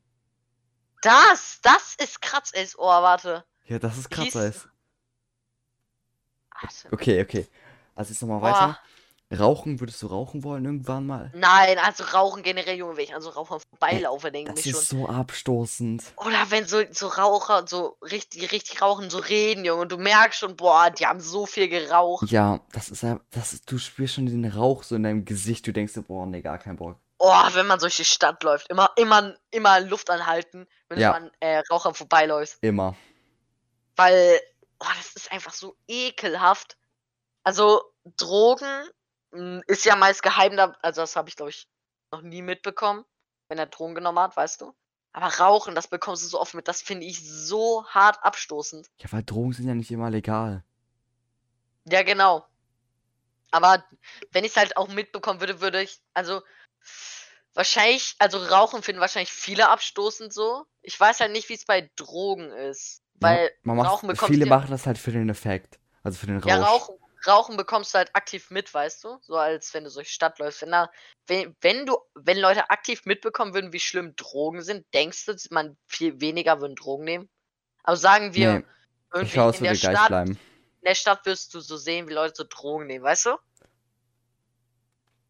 Das, 1.03 1.61
das 1.63 1.95
ist 1.97 2.21
Kratz, 2.21 2.51
ey, 2.53 2.67
oh, 2.77 2.85
warte. 2.87 3.45
Ja, 3.65 3.79
das 3.79 3.97
ist 3.97 4.11
Kratzeis. 4.11 4.69
Okay, 6.91 7.23
okay. 7.23 7.47
Also 7.95 8.13
jetzt 8.13 8.21
nochmal 8.23 8.43
weiter. 8.43 8.79
Rauchen, 9.33 9.79
würdest 9.79 10.03
du 10.03 10.09
rauchen 10.09 10.43
wollen 10.43 10.65
irgendwann 10.65 11.07
mal? 11.07 11.31
Nein, 11.35 11.79
also 11.79 12.03
Rauchen 12.03 12.43
generell, 12.43 12.77
Junge, 12.77 12.97
wenn 12.97 13.05
ich 13.05 13.15
an 13.15 13.23
so 13.23 13.31
Rauchern 13.31 13.61
vorbeilaufe, 13.71 14.33
denke 14.33 14.51
Das 14.53 14.65
ich 14.67 14.73
schon. 14.73 14.81
ist 14.81 14.89
so 14.89 15.09
abstoßend. 15.09 16.03
Oder 16.17 16.51
wenn 16.51 16.67
so, 16.67 16.83
so 16.91 17.07
Raucher, 17.07 17.65
so 17.69 17.97
richtig, 18.03 18.51
richtig 18.51 18.83
rauchen, 18.83 19.09
so 19.09 19.19
reden, 19.19 19.65
Junge, 19.65 19.83
und 19.83 19.93
du 19.93 19.99
merkst 19.99 20.41
schon, 20.41 20.57
boah, 20.57 20.91
die 20.91 21.07
haben 21.07 21.21
so 21.21 21.47
viel 21.47 21.69
geraucht. 21.69 22.29
Ja, 22.29 22.59
das 22.73 22.89
ist 22.89 23.05
ja, 23.05 23.21
das 23.31 23.53
ist, 23.53 23.71
du 23.71 23.79
spürst 23.79 24.15
schon 24.15 24.27
den 24.27 24.45
Rauch 24.47 24.83
so 24.83 24.97
in 24.97 25.05
deinem 25.05 25.25
Gesicht, 25.25 25.65
du 25.65 25.73
denkst 25.73 25.95
dir, 25.95 26.03
boah, 26.03 26.27
nee, 26.27 26.43
gar 26.43 26.59
kein 26.59 26.75
Bock. 26.75 26.97
Oh, 27.19 27.33
wenn 27.53 27.67
man 27.67 27.79
durch 27.79 27.97
die 27.99 28.05
Stadt 28.05 28.43
läuft, 28.43 28.69
immer, 28.69 28.91
immer, 28.97 29.37
immer 29.53 29.79
Luft 29.81 30.11
anhalten, 30.11 30.67
wenn 30.89 30.99
Ja. 30.99 31.11
du 31.11 31.17
an 31.19 31.31
äh, 31.39 31.63
Rauchern 31.71 31.95
vorbeiläufst. 31.95 32.59
Immer. 32.63 32.97
Weil, 33.95 34.41
oh, 34.81 34.87
das 34.97 35.15
ist 35.15 35.31
einfach 35.31 35.53
so 35.53 35.77
ekelhaft. 35.87 36.77
Also, 37.45 37.83
Drogen 38.17 38.89
ist 39.67 39.85
ja 39.85 39.97
meist 39.97 40.23
geheim, 40.23 40.57
da- 40.57 40.77
also 40.83 41.01
das 41.03 41.17
habe 41.17 41.29
ich, 41.29 41.37
glaube 41.37 41.51
ich, 41.51 41.69
noch 42.13 42.23
nie 42.23 42.43
mitbekommen, 42.43 43.05
wenn 43.49 43.59
er 43.59 43.67
Drogen 43.67 43.95
genommen 43.95 44.19
hat, 44.19 44.37
weißt 44.37 44.61
du? 44.61 44.75
Aber 45.13 45.27
Rauchen, 45.27 45.75
das 45.75 45.89
bekommst 45.89 46.23
du 46.23 46.29
so 46.29 46.41
oft 46.41 46.55
mit, 46.55 46.69
das 46.69 46.83
finde 46.83 47.07
ich 47.07 47.21
so 47.29 47.85
hart 47.87 48.23
abstoßend. 48.23 48.89
Ja, 48.99 49.13
weil 49.13 49.23
Drogen 49.25 49.53
sind 49.53 49.67
ja 49.67 49.75
nicht 49.75 49.91
immer 49.91 50.11
legal. 50.11 50.65
Ja, 51.87 52.03
genau. 52.03 52.45
Aber 53.51 53.85
wenn 54.31 54.45
ich 54.45 54.53
es 54.53 54.57
halt 54.57 54.77
auch 54.77 54.89
mitbekommen 54.89 55.41
würde, 55.41 55.61
würde 55.61 55.83
ich, 55.83 56.01
also 56.15 56.43
wahrscheinlich, 57.55 58.15
also 58.19 58.39
Rauchen 58.39 58.83
finden 58.83 59.01
wahrscheinlich 59.01 59.33
viele 59.33 59.69
abstoßend 59.69 60.33
so. 60.33 60.65
Ich 60.83 60.99
weiß 60.99 61.21
halt 61.21 61.33
nicht, 61.33 61.49
wie 61.49 61.55
es 61.55 61.65
bei 61.65 61.91
Drogen 61.97 62.51
ist. 62.53 63.03
Weil 63.15 63.47
ja, 63.47 63.51
man 63.65 63.77
macht, 63.79 63.89
Rauchen 63.89 64.09
bekommst 64.09 64.33
viele 64.33 64.47
machen 64.47 64.71
das 64.71 64.87
halt 64.87 64.99
für 64.99 65.13
den 65.13 65.29
Effekt. 65.29 65.79
Also 66.03 66.19
für 66.19 66.27
den 66.27 66.39
Rausch. 66.39 66.49
Ja, 66.49 66.63
Rauchen, 66.63 66.97
Rauchen 67.27 67.57
bekommst 67.57 67.95
du 67.95 67.99
halt 67.99 68.11
aktiv 68.15 68.51
mit, 68.51 68.73
weißt 68.73 69.05
du? 69.05 69.19
So 69.21 69.37
als 69.37 69.75
wenn 69.75 69.85
du 69.85 69.91
durch 69.91 70.09
die 70.09 70.15
Stadt 70.15 70.39
läufst. 70.39 70.63
Wenn, 70.63 70.71
da, 70.71 70.91
wenn, 71.27 71.55
wenn 71.61 71.87
du, 71.87 71.99
wenn 72.15 72.39
Leute 72.39 72.71
aktiv 72.71 73.05
mitbekommen 73.05 73.55
würden, 73.55 73.73
wie 73.73 73.81
schlimm 73.81 74.17
Drogen 74.17 74.63
sind, 74.63 74.87
denkst 74.95 75.27
du, 75.27 75.37
man 75.51 75.77
viel 75.87 76.21
weniger 76.21 76.61
würden 76.61 76.77
Drogen 76.77 77.05
nehmen? 77.05 77.29
Also 77.83 78.01
sagen 78.01 78.35
wir, 78.35 78.59
Nee, 78.59 78.65
irgendwie 79.13 79.39
es 79.41 79.57
in 79.59 79.65
der 79.65 79.75
Stadt, 79.75 80.11
in 80.11 80.39
der 80.85 80.95
Stadt 80.95 81.27
wirst 81.27 81.53
du 81.55 81.61
so 81.61 81.77
sehen, 81.77 82.09
wie 82.09 82.15
Leute 82.15 82.35
so 82.37 82.45
Drogen 82.49 82.87
nehmen, 82.87 83.05
weißt 83.05 83.27
du? 83.27 83.37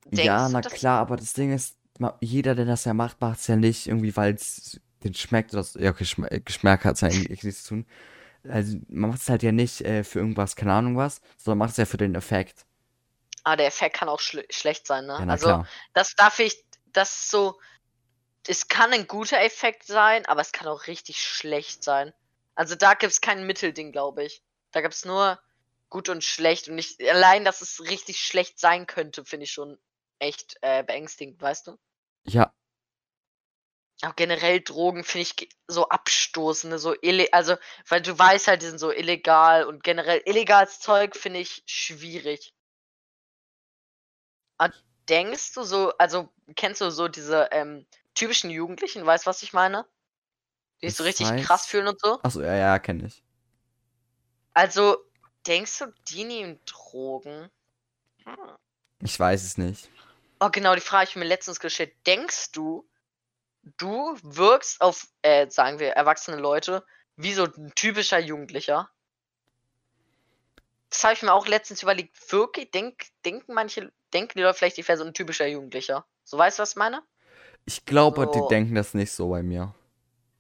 Denkst 0.07 0.25
Ja, 0.25 0.49
na 0.49 0.61
klar, 0.61 1.01
aber 1.01 1.17
das 1.17 1.33
Ding 1.33 1.53
ist, 1.53 1.77
jeder, 2.21 2.55
der 2.55 2.65
das 2.65 2.85
ja 2.85 2.95
macht, 2.95 3.21
macht 3.21 3.41
es 3.41 3.47
ja 3.47 3.57
nicht 3.57 3.87
irgendwie, 3.87 4.17
weil 4.17 4.35
es 4.35 4.81
den 5.05 5.15
schmeckt 5.15 5.53
oder 5.53 5.63
so. 5.63 5.79
Ja, 5.79 5.91
okay, 5.91 6.05
Geschm 6.05 6.27
Geschmack 6.45 6.85
hat 6.85 6.95
es 6.95 7.01
ja 7.01 7.09
eigentlich 7.09 7.43
nichts 7.43 7.65
zu 7.65 7.71
tun. 7.71 7.87
Also, 8.49 8.79
man 8.89 9.11
macht 9.11 9.21
es 9.21 9.29
halt 9.29 9.43
ja 9.43 9.53
nicht 9.53 9.83
äh, 9.83 10.05
für 10.05 10.19
irgendwas, 10.19 10.57
keine 10.57 10.73
Ahnung 10.73 10.97
was, 10.97 11.21
sondern 11.37 11.59
macht 11.59 11.73
es 11.73 11.77
ja 11.77 11.87
für 11.87 11.97
den 11.97 12.15
Effekt. 12.15 12.65
Aber 13.45 13.57
der 13.57 13.67
Effekt 13.67 13.97
kann 13.97 14.09
auch 14.09 14.21
schle 14.21 14.45
schlecht 14.51 14.87
sein, 14.87 15.07
ne? 15.07 15.19
Ja, 15.19 15.27
also, 15.27 15.47
klar. 15.47 15.69
das 15.95 16.15
darf 16.15 16.39
ich, 16.39 16.65
das 16.93 17.11
ist 17.21 17.31
so, 17.31 17.59
es 18.47 18.69
kann 18.69 18.93
ein 18.93 19.07
guter 19.07 19.41
Effekt 19.41 19.85
sein, 19.85 20.27
aber 20.27 20.41
es 20.41 20.53
kann 20.53 20.69
auch 20.69 20.87
richtig 20.87 21.23
schlecht 21.23 21.85
sein. 21.85 22.13
Also 22.55 22.75
da 22.75 22.95
gibt's 22.95 23.21
kein 23.21 23.47
Mittelding, 23.47 23.93
glaube 23.93 24.25
ich. 24.25 24.43
Da 24.73 24.81
gibt's 24.81 25.05
nur 25.05 25.41
gut 25.89 26.09
und 26.09 26.25
schlecht 26.25 26.69
und 26.69 26.77
nicht, 26.77 27.03
allein, 27.03 27.45
dass 27.45 27.61
es 27.61 27.81
richtig 27.81 28.21
schlecht 28.21 28.59
sein 28.59 28.87
könnte, 28.87 29.25
finde 29.25 29.45
ich 29.45 29.53
schon 29.53 29.79
echt 30.19 30.57
äh, 30.63 30.83
beängstigend, 30.83 31.41
weißt 31.41 31.67
du? 31.67 31.79
Ja, 32.25 32.53
Auch 34.03 34.17
generell 34.17 34.61
Drogen 34.61 35.05
finde 35.05 35.23
ich 35.23 35.49
so 35.69 35.89
abstoßende, 35.89 36.79
so 36.79 36.95
ille 37.03 37.29
also, 37.33 37.57
weil 37.89 38.01
du 38.01 38.19
weißt 38.19 38.49
halt, 38.49 38.63
die 38.63 38.67
sind 38.67 38.79
so 38.79 38.91
illegal 38.91 39.65
und 39.65 39.85
generell 39.85 40.23
illegales 40.25 40.81
Zeug 40.81 41.17
finde 41.17 41.41
ich 41.41 41.63
schwierig. 41.67 42.55
Denkst 45.11 45.55
du 45.55 45.65
so, 45.65 45.93
also 45.99 46.29
kennst 46.55 46.81
du 46.81 46.91
so 46.93 47.09
diese 47.09 47.49
ähm, 47.51 47.85
typischen 48.15 48.49
Jugendlichen, 48.49 49.05
weißt 49.05 49.27
du, 49.27 49.31
was 49.31 49.43
ich 49.43 49.53
meine? 49.53 49.85
Die 50.81 50.89
sich 50.89 50.97
so 50.99 51.03
Ich 51.03 51.09
richtig 51.09 51.29
weiß. 51.31 51.47
krass 51.47 51.67
fühlen 51.67 51.89
und 51.89 52.01
so. 52.01 52.21
Achso, 52.23 52.41
ja, 52.41 52.55
ja, 52.55 52.79
kenne 52.79 53.07
ich. 53.09 53.25
Also, 54.55 54.99
denkst 55.49 55.79
du, 55.79 55.87
die 56.09 56.23
nehmen 56.23 56.61
Drogen? 56.65 57.51
Hm. 58.25 58.37
Ich 59.01 59.19
weiß 59.19 59.43
es 59.43 59.59
nicht. 59.59 59.89
Oh, 60.39 60.51
genau, 60.51 60.77
die 60.77 60.81
Frage 60.81 61.01
habe 61.01 61.11
ich 61.11 61.17
mir 61.17 61.25
letztens 61.25 61.59
gestellt. 61.59 61.93
Denkst 62.07 62.53
du, 62.53 62.89
du 63.77 64.17
wirkst 64.23 64.81
auf, 64.81 65.07
äh, 65.23 65.49
sagen 65.51 65.79
wir, 65.79 65.91
erwachsene 65.93 66.37
Leute 66.39 66.85
wie 67.17 67.35
so 67.35 67.45
ein 67.45 67.73
typischer 67.75 68.19
Jugendlicher? 68.19 68.91
Das 70.89 71.05
habe 71.05 71.15
ich 71.15 71.23
mir 71.23 71.33
auch 71.33 71.47
letztens 71.47 71.83
überlegt. 71.83 72.17
Wirklich, 72.33 72.71
denk, 72.71 73.07
denken 73.25 73.55
manche, 73.55 73.93
denken 74.13 74.39
die 74.39 74.43
Leute 74.43 74.59
vielleicht, 74.59 74.79
ich 74.79 74.89
wäre 74.89 74.99
so 74.99 75.05
ein 75.05 75.15
typischer 75.15 75.47
Jugendlicher? 75.47 76.07
So, 76.25 76.39
weißt 76.39 76.59
du, 76.59 76.63
was 76.63 76.71
ich 76.71 76.77
meine? 76.77 77.03
Ich 77.65 77.85
glaube, 77.85 78.27
die 78.27 78.43
So. 78.43 78.49
denken 78.49 78.75
das 78.75 78.95
nicht 78.95 79.13
so 79.13 79.29
bei 79.31 79.43
mir. 79.43 79.75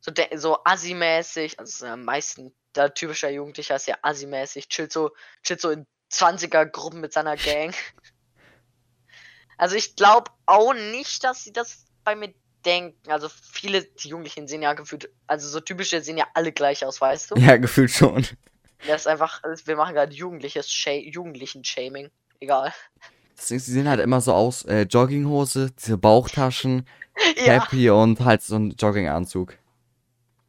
So, 0.01 0.13
so 0.37 0.59
assi-mäßig, 0.65 1.59
also 1.59 1.87
am 1.87 2.05
meisten, 2.05 2.55
der 2.75 2.95
typischer 2.95 3.31
Jugendlicher 3.31 3.77
ist 3.77 3.87
ja 3.87 3.99
assi-mäßig, 4.03 4.69
chillt 4.69 4.93
so, 4.93 5.11
chillt 5.43 5.61
so 5.61 5.71
in 5.71 5.87
20er-Gruppen 6.11 7.01
mit 7.01 7.13
seiner 7.13 7.37
Gang. 7.37 7.75
Also 9.59 9.77
ich 9.77 9.95
glaube 9.95 10.31
auch 10.47 10.73
nicht, 10.73 11.23
dass 11.23 11.45
sie 11.45 11.53
das 11.53 11.85
bei 12.05 12.17
mir 12.17 12.33
denken. 12.65 13.11
Also 13.11 13.29
viele 13.29 13.83
die 13.85 14.09
Jugendlichen 14.09 14.47
sehen 14.49 14.63
ja 14.63 14.73
gefühlt, 14.75 15.11
also 15.27 15.49
so 15.49 15.61
typische 15.61 16.01
sehen 16.03 16.19
ja 16.19 16.27
alle 16.35 16.53
gleich 16.53 16.85
aus, 16.85 17.01
weißt 17.01 17.31
du? 17.33 17.35
Ja, 17.37 17.57
gefühlt 17.57 17.91
schon. 17.91 18.27
Das 18.87 19.03
ist 19.03 19.07
einfach, 19.07 19.43
wir 19.65 19.77
machen 19.77 19.95
gerade 19.95 20.13
jugendliches 20.15 20.71
Sha 20.71 20.93
Jugendlichen-Shaming. 20.93 22.11
Egal. 22.41 22.73
Sie 23.35 23.59
sehen 23.59 23.89
halt 23.89 24.01
immer 24.01 24.21
so 24.21 24.33
aus, 24.35 24.65
äh, 24.65 24.83
Jogginghose, 24.83 25.71
diese 25.73 25.99
Bauchtaschen, 25.99 26.87
Ja, 27.37 27.53
Happy 27.63 27.91
und 27.91 28.21
halt 28.21 28.43
so 28.43 28.57
ein 28.57 28.71
Jogginganzug. 28.79 29.55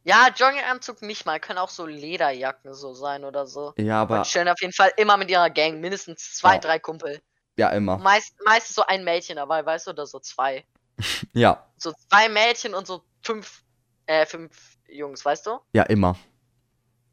ja 0.04 0.28
Jogginganzug 0.34 1.02
nicht 1.02 1.26
mal, 1.26 1.38
können 1.40 1.58
auch 1.58 1.68
so 1.68 1.84
Lederjacken 1.86 2.72
so 2.74 2.94
sein 2.94 3.24
oder 3.24 3.46
so. 3.46 3.74
Ja, 3.76 4.02
aber, 4.02 4.18
Und 4.18 4.26
chillen 4.26 4.48
auf 4.48 4.60
jeden 4.60 4.72
Fall 4.72 4.90
immer 4.96 5.16
mit 5.18 5.30
ihrer 5.30 5.50
Gang, 5.50 5.80
mindestens 5.80 6.34
zwei, 6.36 6.54
Ja. 6.54 6.60
drei 6.60 6.78
Kumpel. 6.78 7.20
ja, 7.56 7.68
immer. 7.70 7.98
Meist, 7.98 8.34
meistens 8.44 8.76
so 8.76 8.82
ein 8.86 9.04
Mädchen 9.04 9.36
dabei, 9.36 9.64
weißt 9.66 9.86
du, 9.86 9.90
oder 9.90 10.06
so 10.06 10.18
zwei. 10.20 10.64
Ja, 11.32 11.66
So 11.76 11.92
zwei 12.08 12.28
Mädchen 12.28 12.74
und 12.74 12.86
so 12.86 13.02
fünf, 13.22 13.62
äh, 14.06 14.26
fünf 14.26 14.78
Jungs, 14.88 15.24
weißt 15.24 15.46
du? 15.46 15.58
ja, 15.72 15.82
immer. 15.84 16.16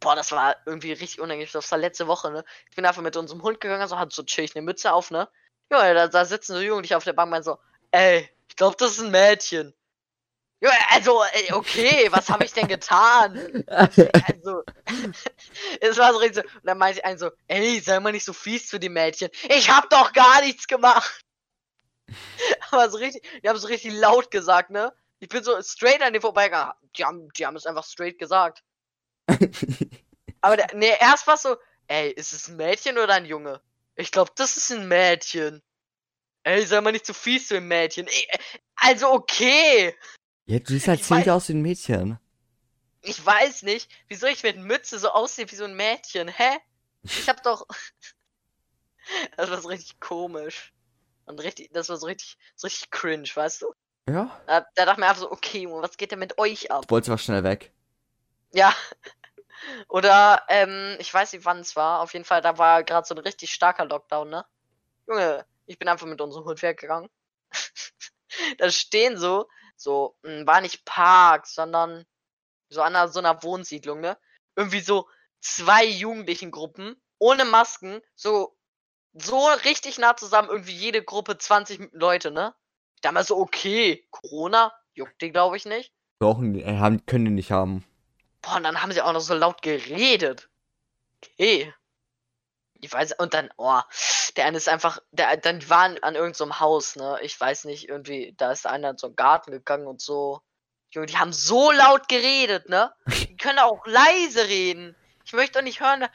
Boah, 0.01 0.15
das 0.15 0.31
war 0.31 0.55
irgendwie 0.65 0.93
richtig 0.93 1.19
unangenehm. 1.19 1.49
Das 1.51 1.69
war 1.71 1.77
letzte 1.77 2.07
Woche, 2.07 2.31
ne? 2.31 2.45
Ich 2.69 2.75
bin 2.77 2.85
einfach 2.85 3.01
mit 3.01 3.17
unserem 3.17 3.41
Hund 3.43 3.59
gegangen, 3.59 3.85
so 3.87 3.99
hat 3.99 4.13
so 4.13 4.23
chillig 4.23 4.55
eine 4.55 4.63
Mütze 4.63 4.93
auf, 4.93 5.11
ne? 5.11 5.27
Junge, 5.71 5.93
da, 5.93 6.07
da 6.07 6.23
sitzen 6.23 6.53
so 6.53 6.61
Jugendliche 6.61 6.95
auf 6.95 7.03
der 7.03 7.13
Bank, 7.13 7.29
meinen 7.29 7.43
so, 7.43 7.57
ey, 7.91 8.29
ich 8.47 8.55
glaube, 8.55 8.77
das 8.79 8.91
ist 8.91 9.01
ein 9.01 9.11
Mädchen. 9.11 9.73
Junge, 10.61 10.75
also, 10.89 11.21
ey, 11.33 11.53
okay, 11.53 12.07
was 12.11 12.29
habe 12.29 12.45
ich 12.45 12.53
denn 12.53 12.67
getan? 12.67 13.65
Also, 13.67 14.63
es 15.81 15.97
war 15.97 16.13
so 16.13 16.19
richtig 16.19 16.43
so. 16.49 16.57
Und 16.59 16.65
dann 16.65 16.77
meinte 16.77 16.99
ich 16.99 17.05
einen 17.05 17.19
so, 17.19 17.31
ey, 17.47 17.79
sei 17.81 17.99
mal 17.99 18.11
nicht 18.11 18.25
so 18.25 18.33
fies 18.33 18.67
zu 18.67 18.79
den 18.79 18.93
Mädchen. 18.93 19.29
Ich 19.49 19.69
hab 19.69 19.89
doch 19.89 20.13
gar 20.13 20.41
nichts 20.41 20.67
gemacht. 20.67 21.25
Aber 22.71 22.89
so 22.89 22.97
richtig, 22.97 23.23
die 23.43 23.49
haben 23.49 23.57
so 23.59 23.67
richtig 23.67 23.93
laut 23.93 24.31
gesagt, 24.31 24.69
ne? 24.69 24.93
Ich 25.19 25.29
bin 25.29 25.43
so 25.43 25.61
straight 25.61 26.01
an 26.01 26.13
denen 26.13 26.21
vorbeigegangen. 26.21 26.73
Die 26.95 27.03
haben, 27.03 27.29
die 27.33 27.45
haben 27.45 27.55
es 27.55 27.65
einfach 27.65 27.83
straight 27.85 28.17
gesagt. 28.19 28.63
Aber 30.41 30.57
der, 30.57 30.67
nee, 30.73 30.93
erst 30.99 31.27
war 31.27 31.37
so, 31.37 31.57
ey, 31.87 32.11
ist 32.11 32.31
es 32.31 32.47
ein 32.47 32.55
Mädchen 32.55 32.97
oder 32.97 33.15
ein 33.15 33.25
Junge? 33.25 33.61
Ich 33.95 34.11
glaube, 34.11 34.31
das 34.35 34.55
ist 34.55 34.71
ein 34.71 34.87
Mädchen. 34.87 35.61
Ey, 36.43 36.65
sei 36.65 36.79
mal 36.79 36.91
nicht 36.93 37.05
zu 37.05 37.13
fies 37.13 37.49
zu 37.49 37.55
dem 37.55 37.67
Mädchen. 37.67 38.07
Ey, 38.07 38.27
also 38.75 39.11
okay. 39.11 39.93
ja, 40.45 40.59
du 40.59 40.67
siehst 40.67 40.87
halt 40.87 41.01
Ich 41.01 41.05
ziemlich 41.07 41.27
weiß- 41.27 41.31
aus 41.31 41.49
wie 41.49 41.53
ein 41.53 41.61
Mädchen. 41.61 42.19
Ich 43.01 43.25
weiß 43.25 43.63
nicht, 43.63 43.89
wieso 44.07 44.27
ich 44.27 44.43
mit 44.43 44.57
Mütze 44.57 44.99
so 44.99 45.09
aussehe 45.09 45.49
wie 45.51 45.55
so 45.55 45.65
ein 45.65 45.75
Mädchen. 45.75 46.27
Hä? 46.27 46.57
Ich 47.03 47.27
hab 47.29 47.43
doch. 47.43 47.65
das 49.37 49.49
war 49.49 49.61
so 49.61 49.67
richtig 49.67 49.99
komisch. 49.99 50.73
Und 51.29 51.43
richtig, 51.43 51.69
das 51.71 51.89
war 51.89 51.97
so 51.97 52.07
richtig, 52.07 52.39
so 52.55 52.65
richtig 52.65 52.89
cringe, 52.89 53.29
weißt 53.31 53.61
du? 53.61 53.71
Ja. 54.09 54.41
Da, 54.47 54.65
da 54.73 54.85
dachte 54.85 54.93
ich 54.93 54.97
mir 54.97 55.09
einfach 55.09 55.21
so, 55.21 55.31
okay, 55.31 55.59
Junge, 55.59 55.83
was 55.83 55.95
geht 55.95 56.11
denn 56.11 56.17
mit 56.17 56.39
euch 56.39 56.71
ab? 56.71 56.87
Du 56.87 56.89
wolltest 56.89 57.11
aber 57.11 57.19
schnell 57.19 57.43
weg. 57.43 57.71
Ja. 58.51 58.73
Oder, 59.89 60.43
ähm, 60.47 60.95
ich 60.97 61.13
weiß 61.13 61.33
nicht, 61.33 61.45
wann 61.45 61.59
es 61.59 61.75
war. 61.75 62.01
Auf 62.01 62.13
jeden 62.13 62.25
Fall, 62.25 62.41
da 62.41 62.57
war 62.57 62.83
gerade 62.83 63.05
so 63.05 63.13
ein 63.13 63.19
richtig 63.19 63.53
starker 63.53 63.85
Lockdown, 63.85 64.27
ne? 64.27 64.43
Junge, 65.07 65.45
ich 65.67 65.77
bin 65.77 65.87
einfach 65.87 66.07
mit 66.07 66.19
unserem 66.19 66.45
Hund 66.45 66.63
weggegangen. 66.63 67.11
da 68.57 68.71
stehen 68.71 69.15
so, 69.15 69.47
so, 69.75 70.15
mh, 70.23 70.47
war 70.47 70.61
nicht 70.61 70.83
Park, 70.83 71.45
sondern 71.45 72.07
so 72.69 72.81
an 72.81 72.95
einer, 72.95 73.07
so 73.07 73.19
einer 73.19 73.43
Wohnsiedlung, 73.43 73.99
ne? 73.99 74.17
Irgendwie 74.55 74.81
so 74.81 75.07
zwei 75.41 75.85
jugendlichen 75.85 76.49
Gruppen, 76.49 76.99
ohne 77.19 77.45
Masken, 77.45 78.01
so, 78.15 78.57
so 79.13 79.47
richtig 79.65 79.97
nah 79.97 80.15
zusammen, 80.15 80.49
irgendwie 80.49 80.75
jede 80.75 81.03
Gruppe 81.03 81.37
20 81.37 81.89
Leute, 81.93 82.31
ne? 82.31 82.53
Ich 82.95 83.01
dachte 83.01 83.15
mir 83.15 83.23
so, 83.23 83.37
okay, 83.37 84.05
Corona, 84.11 84.73
juckt 84.93 85.21
die, 85.21 85.31
glaube 85.31 85.57
ich, 85.57 85.65
nicht. 85.65 85.93
Brauchen 86.19 86.53
die, 86.53 86.61
äh, 86.61 86.77
haben, 86.77 87.05
können 87.05 87.25
die 87.25 87.31
nicht 87.31 87.51
haben. 87.51 87.85
Boah, 88.41 88.57
und 88.57 88.63
dann 88.63 88.81
haben 88.81 88.91
sie 88.91 89.01
auch 89.01 89.13
noch 89.13 89.21
so 89.21 89.33
laut 89.33 89.61
geredet. 89.61 90.49
Okay. 91.23 91.73
Ich 92.81 92.91
weiß, 92.91 93.13
und 93.19 93.33
dann, 93.33 93.49
oh, 93.57 93.81
der 94.37 94.45
eine 94.45 94.57
ist 94.57 94.69
einfach, 94.69 94.99
der, 95.11 95.35
dann 95.37 95.59
die 95.59 95.69
waren 95.69 96.01
an 96.01 96.15
irgendeinem 96.15 96.49
so 96.49 96.59
Haus, 96.59 96.95
ne? 96.95 97.19
Ich 97.21 97.39
weiß 97.39 97.65
nicht, 97.65 97.89
irgendwie, 97.89 98.33
da 98.37 98.51
ist 98.51 98.65
einer 98.65 98.91
in 98.91 98.97
so 98.97 99.07
einen 99.07 99.15
Garten 99.15 99.51
gegangen 99.51 99.87
und 99.87 100.01
so. 100.01 100.41
Junge, 100.91 101.07
die 101.07 101.17
haben 101.17 101.33
so 101.33 101.71
laut 101.71 102.07
geredet, 102.07 102.69
ne? 102.69 102.93
Die 103.07 103.37
können 103.37 103.59
auch 103.59 103.85
leise 103.85 104.47
reden. 104.47 104.95
Ich 105.25 105.33
möchte 105.33 105.59
doch 105.59 105.63
nicht 105.63 105.81
hören, 105.81 106.07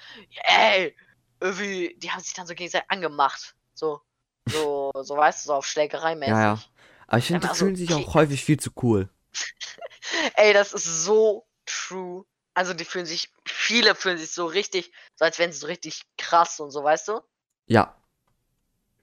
ey, 0.45 0.97
irgendwie, 1.45 1.95
die 1.99 2.11
haben 2.11 2.21
sich 2.21 2.33
dann 2.33 2.47
so 2.47 2.55
gegenseitig 2.55 2.91
angemacht. 2.91 3.55
So, 3.75 4.01
so, 4.47 4.91
so, 5.03 5.17
weißt 5.17 5.45
du, 5.45 5.47
so 5.49 5.55
auf 5.55 5.67
Schlägerei 5.67 6.15
mäßig. 6.15 6.33
Ja, 6.33 6.43
ja. 6.43 6.59
Aber 7.07 7.19
ich 7.19 7.27
finde, 7.27 7.41
die 7.41 7.49
also, 7.49 7.67
fühlen 7.67 7.77
sich 7.77 7.93
okay. 7.93 8.05
auch 8.05 8.15
häufig 8.15 8.43
viel 8.43 8.59
zu 8.59 8.71
cool. 8.83 9.11
Ey, 10.37 10.55
das 10.55 10.73
ist 10.73 11.05
so 11.05 11.47
true. 11.67 12.25
Also 12.55 12.73
die 12.73 12.85
fühlen 12.85 13.05
sich, 13.05 13.31
viele 13.47 13.95
fühlen 13.95 14.17
sich 14.17 14.31
so 14.31 14.47
richtig, 14.47 14.91
so 15.17 15.25
als 15.25 15.39
wären 15.39 15.53
sie 15.53 15.59
so 15.59 15.67
richtig 15.67 16.03
krass 16.17 16.61
und 16.61 16.71
so, 16.71 16.83
weißt 16.83 17.09
du? 17.09 17.21
Ja. 17.67 17.95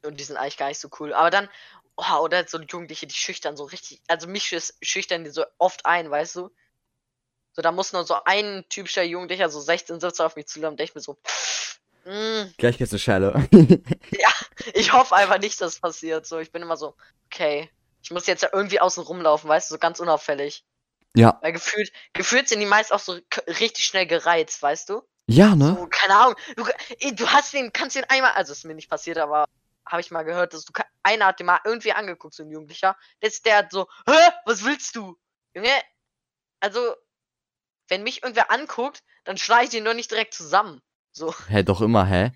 Und 0.04 0.20
die 0.20 0.24
sind 0.24 0.38
eigentlich 0.38 0.58
gar 0.58 0.70
nicht 0.70 0.80
so 0.80 0.90
cool. 1.00 1.14
Aber 1.14 1.30
dann, 1.30 1.48
oh, 1.96 2.18
oder 2.22 2.48
so 2.48 2.60
Jugendliche, 2.60 3.06
die 3.06 3.14
schüchtern 3.14 3.56
so 3.56 3.66
richtig, 3.66 4.02
also 4.08 4.28
mich 4.28 4.46
schüch- 4.46 4.74
schüchtern 4.82 5.26
die 5.26 5.30
so 5.30 5.46
oft 5.60 5.86
ein, 5.86 6.10
weißt 6.10 6.38
du? 6.38 6.50
So, 7.54 7.62
da 7.62 7.72
muss 7.72 7.94
nur 7.94 8.06
so 8.06 8.16
ein 8.24 8.66
typischer 8.70 9.04
Jugendlicher, 9.04 9.50
so 9.50 9.60
16, 9.60 10.00
17 10.00 10.26
auf 10.26 10.36
mich 10.38 10.48
zulaufen, 10.48 10.74
und 10.74 10.82
ich 10.82 10.96
mir 10.96 11.02
so, 11.02 11.18
mm, 12.06 12.54
Gleich 12.58 12.78
geht's 12.78 12.92
eine 12.92 13.00
Schelle. 13.00 13.48
ich 14.74 14.94
hoffe 14.94 15.16
einfach 15.16 15.40
nicht, 15.40 15.60
dass 15.62 15.74
das 15.74 15.82
passiert. 15.82 16.26
So, 16.26 16.40
ich 16.40 16.52
bin 16.52 16.62
immer 16.62 16.78
so, 16.78 16.96
okay, 17.26 17.70
ich 18.02 18.12
muss 18.12 18.28
jetzt 18.28 18.44
ja 18.44 18.50
irgendwie 18.52 18.80
außen 18.80 19.04
rumlaufen, 19.04 19.50
weißt 19.50 19.70
du, 19.70 19.76
so 19.76 19.80
ganz 19.80 20.00
unauffällig. 20.00 20.66
ja. 21.16 21.38
Weil 21.42 21.54
gefühlt, 21.54 21.92
gefühlt 22.14 22.50
sind 22.50 22.60
die 22.60 22.66
meist 22.66 22.92
auch 22.92 23.00
so 23.00 23.18
richtig 23.48 23.86
schnell 23.86 24.08
gereizt, 24.08 24.62
weißt 24.62 24.90
du? 24.90 25.02
Ja, 25.28 25.56
ne? 25.56 25.78
So, 25.80 25.88
keine 25.88 26.16
Ahnung. 26.16 26.36
Du, 26.56 26.66
du 27.14 27.28
hast 27.28 27.54
den, 27.54 27.72
kannst 27.72 27.96
den 27.96 28.06
einmal, 28.06 28.32
also 28.32 28.52
ist 28.52 28.66
mir 28.66 28.76
nicht 28.76 28.90
passiert, 28.90 29.18
aber 29.18 29.46
habe 29.86 30.02
ich 30.02 30.12
mal 30.12 30.24
gehört, 30.24 30.54
dass 30.54 30.66
du 30.66 30.74
einer 31.04 31.26
hat 31.28 31.40
den 31.40 31.46
mal 31.46 31.60
irgendwie 31.64 31.94
angeguckt, 31.94 32.34
so 32.34 32.44
ein 32.44 32.52
Jugendlicher. 32.52 32.98
Jetzt 33.22 33.46
der 33.46 33.58
hat 33.58 33.72
so, 33.72 33.88
hä, 34.08 34.30
was 34.46 34.64
willst 34.64 34.96
du? 34.96 35.18
Junge, 35.54 35.70
also, 36.60 36.96
wenn 37.88 38.04
mich 38.04 38.24
irgendwer 38.24 38.52
anguckt, 38.52 39.04
dann 39.24 39.38
schlage 39.38 39.66
ich 39.66 39.70
den 39.72 39.86
doch 39.86 39.94
nicht 39.94 40.12
direkt 40.12 40.34
zusammen. 40.34 40.82
So, 41.12 41.34
Hä, 41.48 41.64
doch 41.64 41.82
immer, 41.82 42.06
hä? 42.06 42.32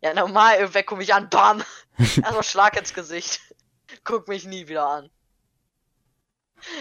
ja, 0.00 0.12
normal, 0.12 0.56
irgendwer 0.58 0.82
guckt 0.82 0.98
mich 0.98 1.14
an, 1.14 1.30
bam. 1.30 1.62
Erstmal 1.98 2.42
Schlag 2.42 2.76
ins 2.76 2.92
Gesicht. 2.92 3.40
Guck 4.04 4.28
mich 4.28 4.44
nie 4.44 4.68
wieder 4.68 4.86
an. 4.86 5.10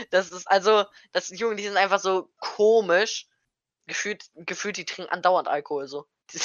Das 0.09 0.31
ist 0.31 0.47
also, 0.49 0.85
das 1.11 1.27
die 1.27 1.35
Jungen, 1.35 1.57
die 1.57 1.63
sind 1.63 1.77
einfach 1.77 1.99
so 1.99 2.29
komisch. 2.39 3.27
Gefühlt, 3.87 4.25
gefühlt, 4.35 4.77
die 4.77 4.85
trinken 4.85 5.11
andauernd 5.11 5.47
Alkohol, 5.47 5.87
so. 5.87 6.05
Die 6.33 6.39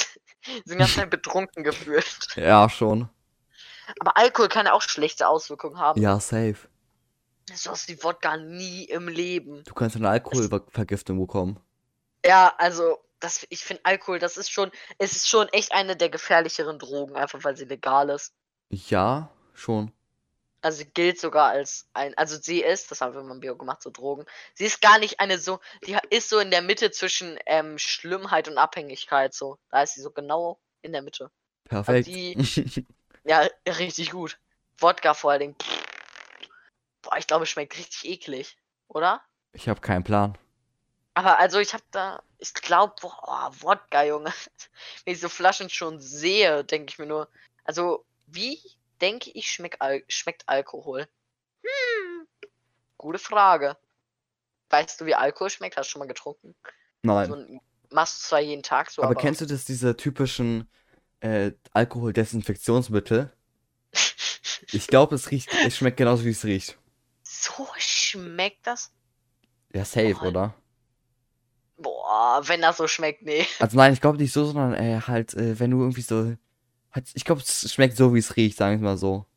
sind 0.65 0.77
ganz 0.77 0.91
schnell 0.91 1.07
betrunken 1.07 1.63
gefühlt. 1.63 2.35
Ja, 2.35 2.69
schon. 2.69 3.09
Aber 3.99 4.17
Alkohol 4.17 4.49
kann 4.49 4.65
ja 4.65 4.73
auch 4.73 4.81
schlechte 4.81 5.27
Auswirkungen 5.27 5.79
haben. 5.79 6.01
Ja, 6.01 6.19
safe. 6.19 6.69
So 7.53 7.71
ist 7.71 7.89
die 7.89 8.01
Wodka 8.03 8.37
nie 8.37 8.85
im 8.85 9.07
Leben. 9.07 9.63
Du 9.65 9.73
kannst 9.73 9.95
eine 9.95 10.09
Alkoholvergiftung 10.09 11.19
bekommen. 11.19 11.59
Ja, 12.23 12.53
also, 12.57 12.97
das, 13.19 13.45
ich 13.49 13.63
finde 13.63 13.83
Alkohol, 13.85 14.19
das 14.19 14.37
ist 14.37 14.51
schon, 14.51 14.71
es 14.97 15.13
ist 15.15 15.27
schon 15.29 15.47
echt 15.49 15.71
eine 15.73 15.95
der 15.97 16.09
gefährlicheren 16.09 16.79
Drogen, 16.79 17.15
einfach 17.15 17.43
weil 17.43 17.55
sie 17.57 17.65
legal 17.65 18.09
ist. 18.09 18.33
Ja, 18.69 19.29
schon. 19.53 19.91
Also 20.61 20.79
sie 20.79 20.85
gilt 20.89 21.19
sogar 21.19 21.49
als 21.51 21.87
ein, 21.93 22.17
also 22.17 22.35
sie 22.37 22.61
ist, 22.61 22.91
das 22.91 22.99
haben 23.01 23.13
wir 23.13 23.23
mal 23.23 23.33
im 23.35 23.39
Bio 23.39 23.55
gemacht, 23.55 23.81
so 23.81 23.89
Drogen. 23.91 24.25
Sie 24.55 24.65
ist 24.65 24.81
gar 24.81 24.99
nicht 24.99 25.19
eine 25.21 25.37
so, 25.37 25.59
die 25.85 25.97
ist 26.09 26.27
so 26.29 26.39
in 26.39 26.51
der 26.51 26.61
Mitte 26.61 26.91
zwischen 26.91 27.39
ähm, 27.45 27.77
Schlimmheit 27.77 28.47
und 28.49 28.57
Abhängigkeit, 28.57 29.33
so. 29.33 29.57
Da 29.69 29.83
ist 29.83 29.93
sie 29.95 30.01
so 30.01 30.11
genau 30.11 30.59
in 30.81 30.91
der 30.91 31.01
Mitte. 31.01 31.31
Perfekt. 31.65 32.07
die- 32.07 32.35
Ja, 33.25 33.47
richtig 33.67 34.11
gut. 34.11 34.37
Wodka 34.79 35.13
vor 35.13 35.31
allen 35.31 35.39
Dingen. 35.41 35.55
Boah, 37.01 37.17
ich 37.17 37.27
glaube, 37.27 37.43
es 37.43 37.49
schmeckt 37.49 37.77
richtig 37.77 38.05
eklig, 38.05 38.57
oder? 38.87 39.21
Ich 39.53 39.67
habe 39.69 39.81
keinen 39.81 40.03
Plan. 40.03 40.37
Aber 41.13 41.37
also 41.39 41.59
ich 41.59 41.73
habe 41.73 41.83
da, 41.91 42.21
ich 42.39 42.53
glaube, 42.53 42.95
boah, 43.01 43.51
Wodka, 43.59 44.03
Junge. 44.03 44.33
Wenn 45.05 45.13
ich 45.13 45.19
so 45.19 45.29
Flaschen 45.29 45.69
schon 45.69 45.99
sehe, 45.99 46.63
denke 46.63 46.91
ich 46.91 46.99
mir 46.99 47.05
nur, 47.05 47.29
also 47.63 48.05
wie 48.27 48.59
denke 49.01 49.29
ich 49.31 49.51
schmeck 49.51 49.77
Al 49.79 50.03
schmeckt 50.07 50.47
Alkohol? 50.47 51.07
Hm, 51.63 52.27
gute 52.97 53.19
Frage. 53.19 53.77
Weißt 54.69 55.01
du, 55.01 55.05
wie 55.05 55.15
Alkohol 55.15 55.49
schmeckt? 55.49 55.77
Hast 55.77 55.87
du 55.87 55.91
schon 55.91 55.99
mal 55.99 56.07
getrunken? 56.07 56.55
Nein. 57.03 57.29
So 57.29 57.59
machst 57.91 58.23
du 58.23 58.27
zwar 58.29 58.39
jeden 58.39 58.63
Tag 58.63 58.91
so, 58.91 59.01
aber, 59.01 59.11
aber, 59.11 59.21
kennst 59.21 59.41
du 59.41 59.45
das, 59.45 59.65
diese 59.65 59.97
typischen 59.97 60.69
äh, 61.21 61.51
Alkoholdesinfektionsmittel? 61.73 63.31
Ich 64.71 64.85
glaube, 64.85 65.15
es 65.15 65.31
riecht, 65.31 65.49
es 65.65 65.77
schmeckt 65.77 65.97
genauso 65.97 66.25
wie 66.25 66.29
es 66.29 66.45
riecht. 66.45 66.77
so 67.23 67.65
schmeckt 67.77 68.67
das? 68.67 68.91
Ja, 69.73 69.83
safe, 69.83 70.17
Oh, 70.21 70.27
oder? 70.27 70.53
Boah, 72.09 72.41
wenn 72.47 72.61
das 72.61 72.77
so 72.77 72.87
schmeckt, 72.87 73.21
nee. 73.21 73.45
Also 73.59 73.77
nein, 73.77 73.93
ich 73.93 74.01
glaube 74.01 74.17
nicht 74.17 74.33
so, 74.33 74.43
sondern 74.43 74.73
äh, 74.73 74.99
halt, 75.05 75.35
äh, 75.35 75.59
wenn 75.59 75.69
du 75.69 75.79
irgendwie 75.79 76.01
so. 76.01 76.35
Halt, 76.91 77.07
ich 77.13 77.23
glaube, 77.23 77.41
es 77.41 77.71
schmeckt 77.71 77.97
so, 77.97 78.15
wie 78.15 78.19
es 78.19 78.35
riecht, 78.35 78.57
sagen 78.57 78.81
wir 78.81 78.85
mal 78.89 78.97
so. 78.97 79.27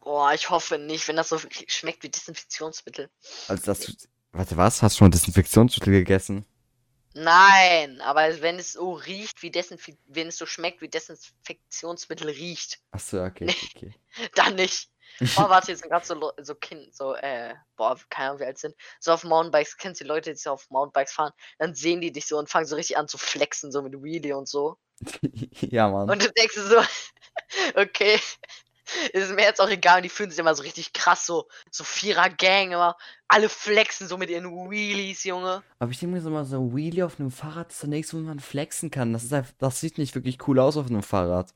Boah, 0.00 0.32
ich 0.32 0.48
hoffe 0.48 0.78
nicht, 0.78 1.06
wenn 1.06 1.16
das 1.16 1.28
so 1.28 1.38
schmeckt 1.66 2.02
wie 2.02 2.08
Desinfektionsmittel. 2.08 3.10
Also 3.46 3.62
das. 3.66 4.08
Warte, 4.32 4.56
was? 4.56 4.80
Hast 4.80 4.96
du 4.96 4.98
schon 5.00 5.10
Desinfektionsmittel 5.10 5.92
gegessen? 5.92 6.46
Nein, 7.12 8.00
aber 8.00 8.40
wenn 8.40 8.58
es 8.58 8.72
so 8.72 8.92
riecht 8.94 9.42
wie 9.42 9.50
Desinf 9.50 9.86
wenn 10.06 10.28
es 10.28 10.38
so 10.38 10.46
schmeckt 10.46 10.80
wie 10.80 10.88
Desinfektionsmittel 10.88 12.30
riecht, 12.30 12.80
Achso, 12.92 13.22
okay, 13.22 13.48
okay, 13.50 13.68
okay. 13.76 14.30
dann 14.34 14.54
nicht. 14.54 14.88
Boah, 15.18 15.50
warte, 15.50 15.72
jetzt 15.72 15.80
sind 15.80 15.90
gerade 15.90 16.06
so, 16.06 16.32
so 16.40 16.54
Kind, 16.54 16.94
so, 16.94 17.14
äh, 17.14 17.54
boah, 17.76 17.98
keine 18.10 18.30
Ahnung, 18.30 18.40
wie 18.40 18.46
alt 18.46 18.58
sind, 18.58 18.74
so 19.00 19.12
auf 19.12 19.24
Mountainbikes, 19.24 19.76
kennst 19.76 20.00
du 20.00 20.04
die 20.04 20.08
Leute, 20.08 20.30
die 20.30 20.36
so 20.36 20.50
auf 20.50 20.70
Mountainbikes 20.70 21.12
fahren, 21.12 21.32
dann 21.58 21.74
sehen 21.74 22.00
die 22.00 22.12
dich 22.12 22.26
so 22.26 22.38
und 22.38 22.48
fangen 22.48 22.66
so 22.66 22.76
richtig 22.76 22.96
an 22.96 23.08
zu 23.08 23.18
flexen, 23.18 23.72
so 23.72 23.82
mit 23.82 24.02
Wheelie 24.02 24.36
und 24.36 24.48
so. 24.48 24.78
ja, 25.60 25.88
Mann. 25.88 26.10
Und 26.10 26.22
du 26.22 26.30
denkst 26.32 26.54
so, 26.54 26.82
okay, 27.80 28.18
ist 29.12 29.34
mir 29.34 29.42
jetzt 29.42 29.60
auch 29.60 29.68
egal, 29.68 29.98
und 29.98 30.02
die 30.02 30.08
fühlen 30.08 30.30
sich 30.30 30.38
immer 30.38 30.54
so 30.54 30.62
richtig 30.62 30.92
krass, 30.92 31.26
so, 31.26 31.48
so 31.70 31.84
Vierer-Gang, 31.84 32.72
immer, 32.72 32.96
alle 33.28 33.48
flexen 33.48 34.08
so 34.08 34.18
mit 34.18 34.30
ihren 34.30 34.70
Wheelies, 34.70 35.24
Junge. 35.24 35.62
Aber 35.78 35.90
ich 35.90 35.98
denke 35.98 36.16
mir 36.16 36.22
so 36.22 36.30
mal, 36.30 36.44
so 36.44 36.60
ein 36.60 36.76
Wheelie 36.76 37.04
auf 37.04 37.18
einem 37.18 37.30
Fahrrad 37.30 37.70
ist 37.70 37.80
zunächst, 37.80 38.12
wo 38.14 38.18
man 38.18 38.40
flexen 38.40 38.90
kann. 38.90 39.12
Das 39.12 39.24
ist 39.24 39.32
einfach, 39.32 39.52
das 39.58 39.80
sieht 39.80 39.98
nicht 39.98 40.14
wirklich 40.14 40.46
cool 40.46 40.58
aus 40.58 40.76
auf 40.76 40.86
einem 40.86 41.02
Fahrrad. 41.02 41.54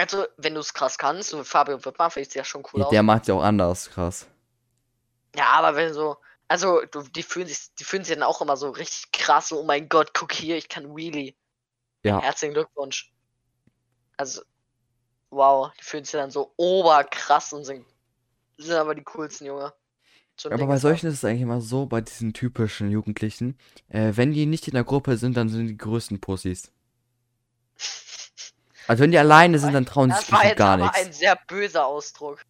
Also, 0.00 0.24
wenn 0.38 0.54
du 0.54 0.60
es 0.60 0.72
krass 0.72 0.96
kannst, 0.96 1.34
und 1.34 1.44
Fabio 1.44 1.84
Wittmann 1.84 2.10
finde 2.10 2.26
ich 2.26 2.34
ja 2.34 2.42
schon 2.42 2.62
cool 2.72 2.80
Ja, 2.80 2.86
aus. 2.86 2.90
der 2.90 3.02
macht 3.02 3.28
ja 3.28 3.34
auch 3.34 3.42
anders, 3.42 3.90
krass. 3.90 4.26
Ja, 5.36 5.46
aber 5.50 5.76
wenn 5.76 5.92
so, 5.92 6.16
also 6.48 6.80
du, 6.90 7.02
die 7.02 7.22
fühlen 7.22 7.46
sich, 7.46 7.74
die 7.78 7.84
fühlen 7.84 8.02
sich 8.02 8.14
dann 8.14 8.22
auch 8.22 8.40
immer 8.40 8.56
so 8.56 8.70
richtig 8.70 9.12
krass, 9.12 9.48
so, 9.48 9.60
oh 9.60 9.64
mein 9.64 9.90
Gott, 9.90 10.14
guck 10.14 10.32
hier, 10.32 10.56
ich 10.56 10.70
kann 10.70 10.96
Wheelie. 10.96 11.34
Ja. 12.02 12.18
Herzlichen 12.22 12.54
Glückwunsch. 12.54 13.12
Also, 14.16 14.40
wow, 15.28 15.70
die 15.78 15.84
fühlen 15.84 16.04
sich 16.04 16.12
dann 16.12 16.30
so 16.30 16.54
oberkrass 16.56 17.52
und 17.52 17.64
sind, 17.64 17.84
sind 18.56 18.76
aber 18.76 18.94
die 18.94 19.04
coolsten, 19.04 19.46
Junge. 19.46 19.74
Ein 20.46 20.52
Aber 20.54 20.66
bei 20.66 20.78
solchen 20.78 21.08
ist 21.08 21.16
es 21.16 21.24
eigentlich 21.26 21.42
immer 21.42 21.60
so, 21.60 21.84
bei 21.84 22.00
diesen 22.00 22.32
typischen 22.32 22.90
Jugendlichen, 22.90 23.58
äh, 23.88 24.12
wenn 24.14 24.32
die 24.32 24.46
nicht 24.46 24.66
in 24.66 24.72
der 24.74 24.84
Gruppe 24.84 25.18
sind, 25.18 25.36
dann 25.36 25.50
sind 25.50 25.66
die 25.66 25.76
größten 25.76 26.22
Pussys. 26.22 26.72
Also 28.90 29.04
wenn 29.04 29.12
die 29.12 29.18
alleine 29.18 29.56
sind, 29.60 29.72
dann 29.72 29.86
trauen 29.86 30.10
sie 30.10 30.16
sich 30.18 30.26
Das 30.26 30.32
war 30.32 30.44
jetzt 30.44 30.56
gar 30.58 30.74
aber 30.74 30.82
nichts. 30.84 30.98
ein 30.98 31.12
sehr 31.12 31.36
böser 31.46 31.86
Ausdruck. 31.86 32.42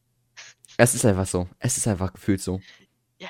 Es 0.78 0.94
ist 0.94 1.04
einfach 1.04 1.26
so. 1.26 1.46
Es 1.58 1.76
ist 1.76 1.86
einfach 1.86 2.14
gefühlt 2.14 2.40
so. 2.40 2.62
Ja, 3.18 3.28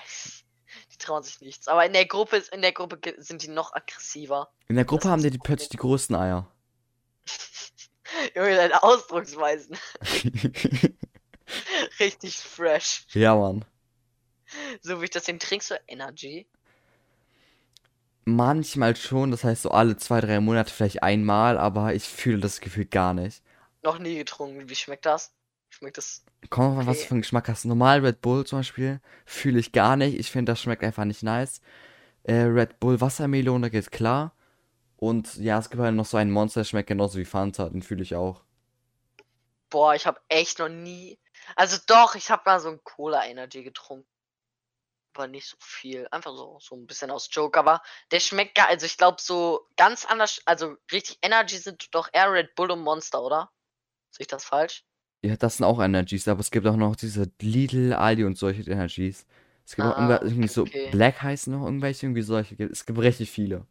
die 0.92 0.96
trauen 0.98 1.24
sich 1.24 1.40
nichts. 1.40 1.66
Aber 1.66 1.84
in 1.84 1.92
der 1.92 2.06
Gruppe, 2.06 2.36
ist- 2.36 2.52
in 2.52 2.62
der 2.62 2.70
Gruppe 2.70 3.00
sind 3.18 3.42
die 3.42 3.48
noch 3.48 3.72
aggressiver. 3.74 4.48
In 4.68 4.76
der 4.76 4.84
Gruppe 4.84 5.02
Das 5.04 5.10
haben 5.10 5.22
die, 5.22 5.30
die 5.30 5.38
plötzlich 5.38 5.70
die 5.70 5.76
größten 5.78 6.14
Eier. 6.14 6.46
Junge, 8.36 8.54
deine 8.54 8.80
Ausdrucksweisen. 8.80 9.76
Richtig 11.98 12.36
fresh. 12.38 13.06
ja, 13.12 13.34
Mann. 13.34 13.64
So 14.82 15.00
wie 15.00 15.04
ich 15.04 15.10
das 15.10 15.24
den 15.24 15.38
trinkst, 15.40 15.68
so 15.68 15.74
Energy. 15.88 16.46
Manchmal 18.24 18.96
schon, 18.96 19.30
das 19.30 19.44
heißt 19.44 19.62
so 19.62 19.70
alle 19.72 19.96
zwei, 19.96 20.20
drei 20.22 20.40
Monate 20.40 20.72
vielleicht 20.72 21.02
einmal, 21.02 21.58
aber 21.58 21.94
ich 21.94 22.04
fühle 22.04 22.40
das 22.40 22.60
Gefühl 22.60 22.86
gar 22.86 23.12
nicht. 23.14 23.42
Noch 23.82 23.98
nie 23.98 24.16
getrunken. 24.16 24.68
Wie 24.70 24.74
schmeckt 24.74 25.04
das? 25.06 25.34
Schmeckt 25.68 25.98
das. 25.98 26.24
Kommt 26.50 26.76
mal, 26.76 26.86
was 26.86 27.00
du 27.00 27.04
Okay. 27.04 27.08
für 27.08 27.14
einen 27.14 27.22
Geschmack 27.22 27.48
hast. 27.48 27.64
Normal 27.64 28.00
Red 28.04 28.20
Bull 28.22 28.46
zum 28.46 28.58
Beispiel 28.60 29.00
fühle 29.26 29.58
ich 29.60 29.72
gar 29.72 29.96
nicht. 29.96 30.18
Ich 30.18 30.30
finde, 30.30 30.52
das 30.52 30.60
schmeckt 30.60 30.82
einfach 30.82 31.04
nicht 31.04 31.22
nice. 31.22 31.60
Äh, 32.24 32.34
Red 32.44 32.80
Bull 32.80 33.00
Wassermelone 33.00 33.70
geht 33.70 33.90
klar. 33.92 34.34
Und 34.96 35.36
ja, 35.36 35.58
es 35.58 35.70
gibt 35.70 35.82
halt 35.82 35.94
noch 35.96 36.06
so 36.06 36.16
einen 36.18 36.30
Monster, 36.32 36.60
der 36.62 36.66
schmeckt 36.66 36.88
genauso 36.88 37.18
wie 37.18 37.26
Fanta. 37.26 37.68
Den 37.70 37.82
fühle 37.82 38.02
ich 38.04 38.14
auch. 38.16 38.44
Boah, 39.70 39.94
ich 39.94 40.06
habe 40.06 40.20
echt 40.28 40.58
noch 40.58 40.68
nie. 40.68 41.18
Also 41.56 41.78
doch, 41.86 42.14
ich 42.14 42.30
habe 42.30 42.42
mal 42.46 42.60
so 42.60 42.68
ein 42.70 42.80
Cola 42.84 43.24
Energy 43.26 43.62
getrunken. 43.62 44.06
Aber 45.14 45.26
nicht 45.26 45.46
so 45.48 45.56
viel. 45.60 46.06
Einfach 46.10 46.34
so, 46.36 46.58
so 46.60 46.76
ein 46.76 46.86
bisschen 46.86 47.10
aus 47.10 47.28
Joke. 47.32 47.58
Aber 47.58 47.82
der 48.10 48.20
schmeckt 48.20 48.54
gar. 48.54 48.68
Also 48.68 48.86
ich 48.86 48.96
glaube 48.96 49.18
so 49.20 49.66
ganz 49.76 50.04
anders. 50.04 50.40
Also 50.46 50.76
richtig 50.92 51.18
Energy 51.22 51.56
sind 51.58 51.94
doch 51.94 52.08
eher 52.12 52.32
Red 52.32 52.54
Bull 52.54 52.70
und 52.70 52.80
Monster, 52.80 53.22
oder? 53.22 53.50
Sehe 54.10 54.22
ich 54.24 54.28
das 54.28 54.44
falsch? 54.44 54.84
Ja, 55.22 55.36
das 55.36 55.58
sind 55.58 55.66
auch 55.66 55.80
Energies, 55.80 56.26
aber 56.28 56.40
es 56.40 56.50
gibt 56.50 56.66
auch 56.66 56.76
noch 56.76 56.96
diese 56.96 57.30
Lidl, 57.42 57.92
Aldi 57.92 58.24
und 58.24 58.38
solche 58.38 58.62
Energies. 58.70 59.26
Es 59.66 59.76
gibt 59.76 59.86
auch 59.86 59.96
Ah, 59.96 60.00
irgendwer- 60.00 60.22
irgendwie 60.22 60.60
okay, 60.60 60.84
so. 60.86 60.90
Black 60.96 61.22
heißen 61.22 61.52
noch 61.52 61.64
irgendwelche, 61.66 62.06
irgendwie 62.06 62.22
solche. 62.22 62.54
Es 62.64 62.86
gibt 62.86 62.98
richtig 63.00 63.30
viele. 63.30 63.66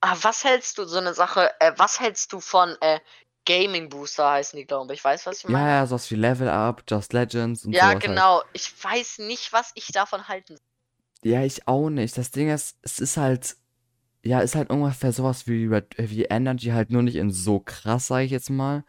Ah, 0.00 0.16
was 0.22 0.44
hältst 0.44 0.78
du, 0.78 0.84
so 0.84 0.98
eine 0.98 1.14
Sache, 1.14 1.50
äh, 1.60 1.72
was 1.76 1.98
hältst 2.00 2.32
du 2.32 2.40
von 2.40 2.76
äh, 2.80 3.00
Gaming 3.46 3.88
Booster 3.88 4.30
heißen 4.30 4.58
die, 4.58 4.66
glaube 4.66 4.92
ich. 4.92 5.02
Weißt 5.02 5.24
du, 5.26 5.30
was 5.30 5.38
ich 5.38 5.44
Ja, 5.44 5.50
meine? 5.50 5.70
ja, 5.70 5.86
sowas 5.86 6.10
wie 6.10 6.16
Level 6.16 6.48
Up, 6.48 6.82
Just 6.88 7.12
Legends 7.14 7.64
und 7.64 7.72
Ja, 7.72 7.82
sowas 7.82 7.92
halt. 7.94 8.02
genau. 8.04 8.42
Ich 8.52 8.72
weiß 8.84 9.18
nicht, 9.20 9.52
was 9.52 9.72
ich 9.74 9.86
davon 9.88 10.28
halten 10.28 10.56
soll. 10.56 11.32
Ja, 11.32 11.42
ich 11.42 11.66
auch 11.66 11.88
nicht. 11.88 12.16
Das 12.18 12.30
Ding 12.30 12.50
ist, 12.50 12.76
es 12.82 12.98
ist 12.98 13.16
halt, 13.16 13.56
ja, 14.22 14.40
ist 14.40 14.54
halt 14.54 14.68
ungefähr 14.70 15.12
sowas 15.12 15.46
wie, 15.46 15.66
Red, 15.66 15.98
äh, 15.98 16.10
wie 16.10 16.24
Energy, 16.24 16.68
halt 16.70 16.90
nur 16.90 17.02
nicht 17.02 17.16
in 17.16 17.30
so 17.30 17.60
krass, 17.60 18.08
sag 18.08 18.20
ich 18.24 18.30
jetzt 18.30 18.50
mal. 18.50 18.84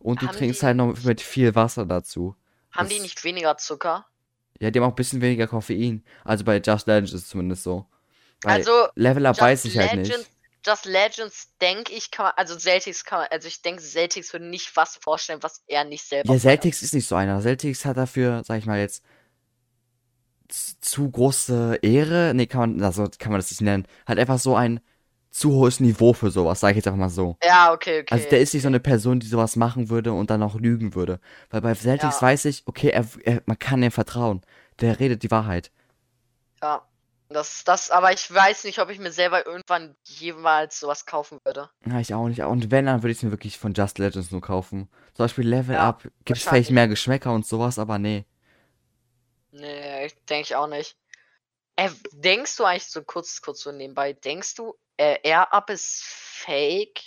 Und 0.00 0.22
du 0.22 0.26
Haben 0.26 0.36
trinkst 0.36 0.62
die- 0.62 0.66
halt 0.66 0.76
noch 0.76 0.96
mit 1.04 1.20
viel 1.20 1.54
Wasser 1.54 1.86
dazu. 1.86 2.34
Haben 2.72 2.88
die 2.88 2.96
Das- 2.96 3.02
nicht 3.02 3.22
weniger 3.24 3.56
Zucker? 3.56 4.06
Ja, 4.60 4.70
die 4.70 4.78
haben 4.80 4.86
auch 4.86 4.92
ein 4.92 4.96
bisschen 4.96 5.20
weniger 5.20 5.46
Koffein. 5.46 6.04
Also 6.24 6.44
bei 6.44 6.58
Just 6.58 6.86
Legends 6.88 7.12
ist 7.12 7.22
es 7.24 7.28
zumindest 7.28 7.62
so. 7.62 7.86
Bei 8.42 8.54
Also, 8.54 8.88
Level 8.94 9.26
Up 9.26 9.36
Just 9.36 9.42
weiß 9.42 9.64
ich 9.66 9.78
halt 9.78 9.92
Legends, 9.92 10.18
nicht. 10.18 10.30
Just 10.68 10.84
Legends, 10.84 11.48
denke 11.60 11.92
ich, 11.94 12.10
kann 12.10 12.26
man, 12.26 12.32
also 12.36 12.58
Celtics 12.58 13.04
kann 13.04 13.20
man, 13.20 13.28
also 13.30 13.48
ich 13.48 13.62
denke, 13.62 13.80
Celtics 13.80 14.32
würde 14.34 14.46
nicht 14.46 14.76
was 14.76 14.96
vorstellen, 14.96 15.42
was 15.42 15.62
er 15.66 15.84
nicht 15.84 16.04
selber 16.04 16.34
Ja. 16.34 16.38
Celtics 16.38 16.82
ist 16.82 16.92
nicht 16.92 17.06
so 17.06 17.14
einer. 17.16 17.40
Celtics 17.40 17.84
hat 17.86 17.96
dafür, 17.96 18.42
sag 18.44 18.58
ich 18.58 18.66
mal 18.66 18.78
jetzt, 18.78 19.02
zu 20.48 21.10
große 21.10 21.78
Ehre. 21.82 22.32
Nee, 22.34 22.46
kann 22.46 22.60
man, 22.76 22.82
also 22.82 23.08
kann 23.18 23.32
man 23.32 23.38
das 23.38 23.50
nicht 23.50 23.60
nennen. 23.60 23.86
Hat 24.06 24.18
einfach 24.18 24.38
so 24.38 24.56
ein 24.56 24.80
zu 25.30 25.52
hohes 25.52 25.78
Niveau 25.80 26.12
für 26.14 26.30
sowas, 26.30 26.60
sag 26.60 26.70
ich 26.70 26.76
jetzt 26.76 26.86
einfach 26.86 26.98
mal 26.98 27.08
so. 27.10 27.36
Ja, 27.42 27.72
okay, 27.72 28.00
okay. 28.00 28.14
Also 28.14 28.28
der 28.28 28.40
ist 28.40 28.54
nicht 28.54 28.62
so 28.62 28.68
eine 28.68 28.80
Person, 28.80 29.20
die 29.20 29.26
sowas 29.26 29.56
machen 29.56 29.88
würde 29.90 30.12
und 30.12 30.30
dann 30.30 30.42
auch 30.42 30.56
lügen 30.56 30.94
würde. 30.94 31.20
Weil 31.50 31.60
bei 31.60 31.74
Celtics 31.74 32.20
Ja. 32.20 32.22
weiß 32.28 32.46
ich, 32.46 32.62
okay, 32.66 32.88
er, 32.88 33.06
er, 33.24 33.42
man 33.46 33.58
kann 33.58 33.82
ihm 33.82 33.90
vertrauen. 33.90 34.42
Der 34.80 34.98
redet 35.00 35.22
die 35.22 35.30
Wahrheit. 35.30 35.70
Ja. 36.62 36.82
Das, 37.30 37.62
das, 37.64 37.90
aber 37.90 38.12
ich 38.12 38.32
weiß 38.32 38.64
nicht, 38.64 38.78
ob 38.78 38.88
ich 38.88 38.98
mir 38.98 39.12
selber 39.12 39.44
irgendwann 39.44 39.94
jemals 40.04 40.80
sowas 40.80 41.04
kaufen 41.04 41.38
würde. 41.44 41.68
Ja, 41.84 42.00
ich 42.00 42.14
auch 42.14 42.26
nicht. 42.26 42.40
Und 42.40 42.70
wenn, 42.70 42.86
dann 42.86 43.02
würde 43.02 43.12
ich 43.12 43.18
es 43.18 43.22
mir 43.22 43.30
wirklich 43.30 43.58
von 43.58 43.74
Just 43.74 43.98
Legends 43.98 44.30
nur 44.30 44.40
kaufen. 44.40 44.88
Zum 45.12 45.24
Beispiel 45.24 45.46
Level 45.46 45.74
Ja, 45.74 45.88
Up. 45.88 46.04
Gibt 46.24 46.38
es 46.38 46.44
vielleicht 46.44 46.70
mehr 46.70 46.88
Geschmäcker 46.88 47.32
und 47.32 47.46
sowas, 47.46 47.78
aber 47.78 47.98
nee. 47.98 48.24
Nee, 49.50 50.10
denke 50.28 50.42
ich 50.42 50.56
auch 50.56 50.68
nicht. 50.68 50.96
Äh, 51.76 51.90
denkst 52.12 52.56
du 52.56 52.64
eigentlich 52.64 52.86
so 52.86 53.02
kurz, 53.02 53.40
kurz 53.40 53.60
so 53.60 53.72
nebenbei, 53.72 54.12
denkst 54.12 54.54
du, 54.56 54.74
äh, 54.96 55.18
Air 55.22 55.52
Up 55.52 55.70
ist 55.70 56.02
fake? 56.04 57.02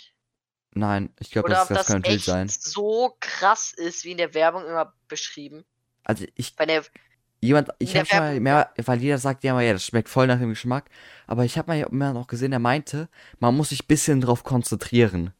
Nein, 0.74 1.14
ich 1.20 1.30
glaube, 1.30 1.50
das, 1.50 1.68
das 1.68 1.86
das 1.86 1.94
wild 1.94 2.06
echt 2.06 2.24
sein. 2.24 2.48
so 2.48 3.16
krass 3.20 3.72
ist, 3.72 4.04
wie 4.04 4.12
in 4.12 4.18
der 4.18 4.34
Werbung 4.34 4.64
immer 4.64 4.94
beschrieben? 5.08 5.64
Also 6.04 6.24
ich, 6.34 6.56
Bei 6.56 6.64
der, 6.64 6.84
jemand, 7.42 7.70
ich 7.78 7.96
habe 7.96 8.08
mal 8.14 8.40
mehr, 8.40 8.72
weil 8.76 9.02
jeder 9.02 9.18
sagt 9.18 9.44
ja 9.44 9.52
immer, 9.52 9.62
ja, 9.62 9.72
das 9.74 9.84
schmeckt 9.84 10.08
voll 10.08 10.26
nach 10.26 10.38
dem 10.38 10.50
Geschmack. 10.50 10.88
Aber 11.26 11.44
ich 11.44 11.58
habe 11.58 11.68
mal 11.70 11.80
immer 11.80 12.12
noch 12.12 12.28
gesehen, 12.28 12.52
der 12.52 12.60
meinte, 12.60 13.08
man 13.40 13.54
muss 13.54 13.70
sich 13.70 13.82
ein 13.82 13.88
bisschen 13.88 14.20
drauf 14.20 14.44
konzentrieren. 14.44 15.34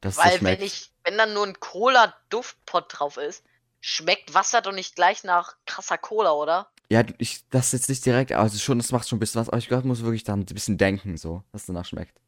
Dass 0.00 0.16
weil 0.16 0.32
wenn 0.32 0.38
schmeckt. 0.38 0.62
ich, 0.62 0.90
wenn 1.04 1.18
dann 1.18 1.34
nur 1.34 1.46
ein 1.46 1.58
Cola-Duftpot 1.60 2.86
drauf 2.88 3.16
ist, 3.16 3.44
schmeckt 3.80 4.32
Wasser 4.32 4.62
doch 4.62 4.72
nicht 4.72 4.94
gleich 4.94 5.24
nach 5.24 5.56
krasser 5.66 5.98
Cola, 5.98 6.32
oder? 6.32 6.70
Ja, 6.88 7.02
ich, 7.18 7.44
das 7.50 7.66
ist 7.66 7.72
jetzt 7.72 7.88
nicht 7.88 8.06
direkt, 8.06 8.32
also 8.32 8.58
schon, 8.58 8.78
das 8.78 8.92
macht 8.92 9.08
schon 9.08 9.16
ein 9.16 9.20
bisschen 9.20 9.40
was, 9.40 9.48
aber 9.48 9.58
ich 9.58 9.68
glaube, 9.68 9.86
muss 9.86 10.02
wirklich 10.02 10.24
dann 10.24 10.40
ein 10.40 10.44
bisschen 10.44 10.78
denken, 10.78 11.16
so, 11.16 11.44
dass 11.52 11.62
es 11.62 11.66
danach 11.66 11.84
schmeckt. 11.84 12.18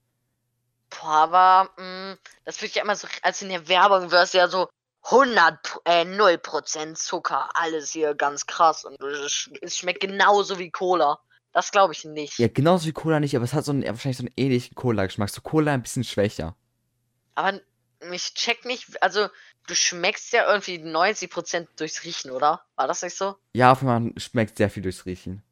Boah, 0.90 1.32
aber, 1.32 1.70
mh, 1.82 2.16
das 2.44 2.60
wird 2.60 2.74
ja 2.74 2.82
immer 2.82 2.96
so, 2.96 3.08
als 3.22 3.42
in 3.42 3.48
der 3.48 3.66
Werbung 3.68 4.10
wäre 4.10 4.24
es 4.24 4.32
ja 4.32 4.48
so, 4.48 4.68
100, 5.10 5.80
äh, 5.84 6.04
0% 6.04 6.94
Zucker, 6.94 7.50
alles 7.54 7.90
hier 7.90 8.14
ganz 8.14 8.46
krass 8.46 8.84
und 8.84 9.00
es 9.02 9.50
es 9.60 9.76
schmeckt 9.76 10.00
genauso 10.00 10.58
wie 10.58 10.70
Cola. 10.70 11.18
Das 11.52 11.70
glaube 11.70 11.92
ich 11.92 12.04
nicht. 12.04 12.38
Ja, 12.38 12.48
genauso 12.48 12.86
wie 12.86 12.92
Cola 12.92 13.20
nicht, 13.20 13.36
aber 13.36 13.44
es 13.44 13.52
hat 13.52 13.64
so 13.64 13.72
einen, 13.72 13.84
wahrscheinlich 13.84 14.16
so 14.16 14.22
einen 14.22 14.34
ähnlichen 14.36 14.74
Cola-Geschmack. 14.74 15.28
So 15.28 15.42
Cola 15.42 15.74
ein 15.74 15.82
bisschen 15.82 16.04
schwächer. 16.04 16.56
Aber 17.34 17.60
ich 18.10 18.34
check 18.34 18.64
nicht, 18.64 19.02
also 19.02 19.28
du 19.66 19.74
schmeckst 19.74 20.32
ja 20.32 20.50
irgendwie 20.50 20.78
90% 20.78 21.68
durchs 21.76 22.04
Riechen, 22.04 22.30
oder? 22.30 22.64
War 22.76 22.86
das 22.86 23.02
nicht 23.02 23.16
so? 23.16 23.36
Ja, 23.52 23.72
auf 23.72 23.80
einmal 23.82 24.12
schmeckt 24.16 24.56
sehr 24.56 24.70
viel 24.70 24.82
durchs 24.82 25.04
Riechen. 25.04 25.42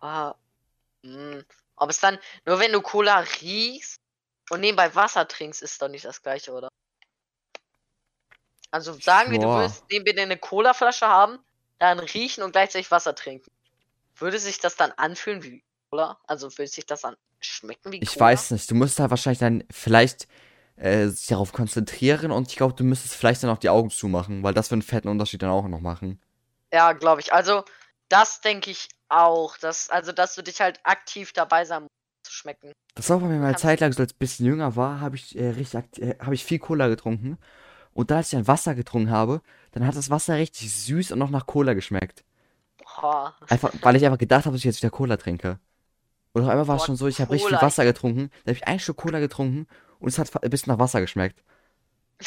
Ah, 0.00 0.34
mh. 1.02 1.42
Ob 1.76 1.90
es 1.90 1.98
dann, 1.98 2.18
nur 2.44 2.60
wenn 2.60 2.72
du 2.72 2.82
Cola 2.82 3.24
riechst 3.40 4.00
und 4.50 4.60
nebenbei 4.60 4.94
Wasser 4.94 5.26
trinkst, 5.26 5.62
ist 5.62 5.80
doch 5.80 5.88
nicht 5.88 6.04
das 6.04 6.22
gleiche, 6.22 6.52
oder? 6.52 6.68
Also 8.74 8.92
sagen 8.94 9.30
wir, 9.30 9.38
du 9.38 9.46
willst 9.46 9.84
neben 9.88 10.04
dir 10.04 10.20
eine 10.20 10.36
Cola-Flasche 10.36 11.06
haben, 11.06 11.38
dann 11.78 12.00
riechen 12.00 12.42
und 12.42 12.50
gleichzeitig 12.50 12.90
Wasser 12.90 13.14
trinken. 13.14 13.48
Würde 14.16 14.40
sich 14.40 14.58
das 14.58 14.74
dann 14.74 14.90
anfühlen 14.96 15.44
wie 15.44 15.62
Cola? 15.90 16.18
Also 16.26 16.50
würde 16.58 16.66
sich 16.66 16.84
das 16.84 17.02
dann 17.02 17.14
schmecken 17.38 17.92
wie 17.92 18.00
Ich 18.00 18.14
Cola? 18.14 18.26
weiß 18.32 18.50
nicht, 18.50 18.68
du 18.68 18.74
musst 18.74 18.98
halt 18.98 19.10
wahrscheinlich 19.10 19.38
dann 19.38 19.62
vielleicht 19.70 20.26
äh, 20.74 21.06
sich 21.06 21.28
darauf 21.28 21.52
konzentrieren 21.52 22.32
und 22.32 22.48
ich 22.50 22.56
glaube, 22.56 22.74
du 22.74 22.82
müsstest 22.82 23.14
vielleicht 23.14 23.44
dann 23.44 23.50
auch 23.50 23.58
die 23.58 23.68
Augen 23.68 23.90
zumachen, 23.90 24.42
weil 24.42 24.54
das 24.54 24.72
wird 24.72 24.78
einen 24.78 24.82
fetten 24.82 25.06
Unterschied 25.06 25.42
dann 25.42 25.50
auch 25.50 25.68
noch 25.68 25.78
machen. 25.78 26.20
Ja, 26.72 26.94
glaube 26.94 27.20
ich. 27.20 27.32
Also, 27.32 27.62
das 28.08 28.40
denke 28.40 28.72
ich 28.72 28.88
auch. 29.08 29.56
Dass, 29.58 29.88
also, 29.88 30.10
dass 30.10 30.34
du 30.34 30.42
dich 30.42 30.60
halt 30.60 30.80
aktiv 30.82 31.32
dabei 31.32 31.64
sein 31.64 31.82
musst, 31.82 31.94
zu 32.24 32.32
schmecken. 32.32 32.72
Das 32.96 33.08
war 33.08 33.20
bei 33.20 33.26
mir 33.26 33.38
mal 33.38 33.56
Zeit 33.56 33.78
lang, 33.78 33.92
so 33.92 34.02
als 34.02 34.10
ich 34.10 34.16
ein 34.16 34.18
bisschen 34.18 34.46
jünger 34.46 34.74
war, 34.74 35.00
habe 35.00 35.14
ich 35.14 35.38
äh, 35.38 35.50
richtig 35.50 35.98
äh, 35.98 36.16
habe 36.18 36.34
ich 36.34 36.42
viel 36.42 36.58
Cola 36.58 36.88
getrunken. 36.88 37.38
Und 37.94 38.10
da 38.10 38.16
als 38.16 38.32
ich 38.32 38.38
dann 38.38 38.48
Wasser 38.48 38.74
getrunken 38.74 39.10
habe, 39.10 39.40
dann 39.72 39.86
hat 39.86 39.96
das 39.96 40.10
Wasser 40.10 40.34
richtig 40.36 40.74
süß 40.74 41.12
und 41.12 41.18
noch 41.18 41.30
nach 41.30 41.46
Cola 41.46 41.74
geschmeckt. 41.74 42.24
Boah. 43.00 43.34
Einfach, 43.48 43.72
weil 43.80 43.96
ich 43.96 44.04
einfach 44.04 44.18
gedacht 44.18 44.44
habe, 44.46 44.54
dass 44.54 44.60
ich 44.60 44.64
jetzt 44.64 44.82
wieder 44.82 44.90
Cola 44.90 45.16
trinke. 45.16 45.58
Und 46.32 46.42
auf 46.42 46.48
einmal 46.48 46.66
war 46.66 46.76
es 46.76 46.84
schon 46.84 46.96
so, 46.96 47.06
ich 47.06 47.20
habe 47.20 47.32
richtig 47.32 47.48
viel. 47.48 47.62
Wasser 47.62 47.84
getrunken. 47.84 48.30
Da 48.44 48.50
habe 48.50 48.58
ich 48.58 48.66
einen 48.66 48.80
Schluck 48.80 48.96
Cola 48.96 49.20
getrunken 49.20 49.66
und 50.00 50.08
es 50.08 50.18
hat 50.18 50.42
ein 50.42 50.50
bisschen 50.50 50.72
nach 50.72 50.80
Wasser 50.80 51.00
geschmeckt. 51.00 51.42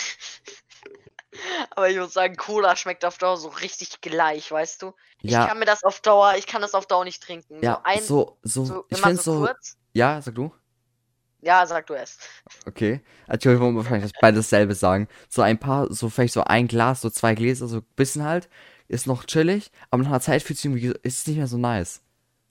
Aber 1.76 1.90
ich 1.90 1.98
muss 1.98 2.14
sagen, 2.14 2.36
Cola 2.36 2.76
schmeckt 2.76 3.06
auf 3.06 3.18
Dauer 3.18 3.38
so 3.38 3.50
richtig 3.50 4.02
gleich, 4.02 4.52
weißt 4.52 4.82
du? 4.82 4.94
Ich 5.22 5.32
Ja, 5.32 5.48
kann 5.48 5.60
mir 5.60 5.66
das 5.66 5.84
auf 5.84 6.00
Dauer, 6.02 6.36
ich 6.38 6.48
kann 6.48 6.62
das 6.62 6.74
auf 6.74 6.88
Dauer 6.88 7.04
nicht 7.04 7.22
trinken. 7.22 7.62
ja, 7.62 7.76
so 7.76 7.82
ein, 7.84 8.02
so, 8.02 8.38
so, 8.44 8.66
so 8.66 8.86
ich 8.90 8.98
finde 9.00 9.22
so, 9.22 9.46
so, 9.46 9.54
ja, 9.94 10.22
sag 10.22 10.36
du? 10.36 10.52
Ja, 11.42 11.66
sag 11.66 11.88
du 11.88 11.94
es. 11.94 12.18
Okay. 12.66 13.02
Also 13.28 13.52
ich 13.52 13.60
wollte 13.60 13.76
wahrscheinlich 13.78 14.12
beides 14.20 14.50
dasselbe 14.50 14.74
sagen. 14.74 15.08
So 15.30 15.42
ein 15.42 15.60
paar, 15.60 15.94
so 15.94 16.10
vielleicht 16.10 16.34
so 16.34 16.44
ein 16.44 16.68
Glas, 16.68 17.02
so 17.02 17.10
zwei 17.10 17.36
Gläser, 17.36 17.68
so 17.68 17.78
ein 17.78 17.86
bisschen 17.96 18.24
halt, 18.24 18.50
ist 18.88 19.08
noch 19.08 19.26
chillig, 19.26 19.72
aber 19.92 20.04
nach 20.04 20.10
einer 20.10 20.22
Zeit 20.22 20.42
fühlt 20.42 20.58
sich 20.58 20.66
irgendwie, 20.66 20.88
ist 21.04 21.20
es 21.20 21.28
nicht 21.28 21.38
mehr 21.38 21.48
so 21.48 21.58
nice. 21.58 22.02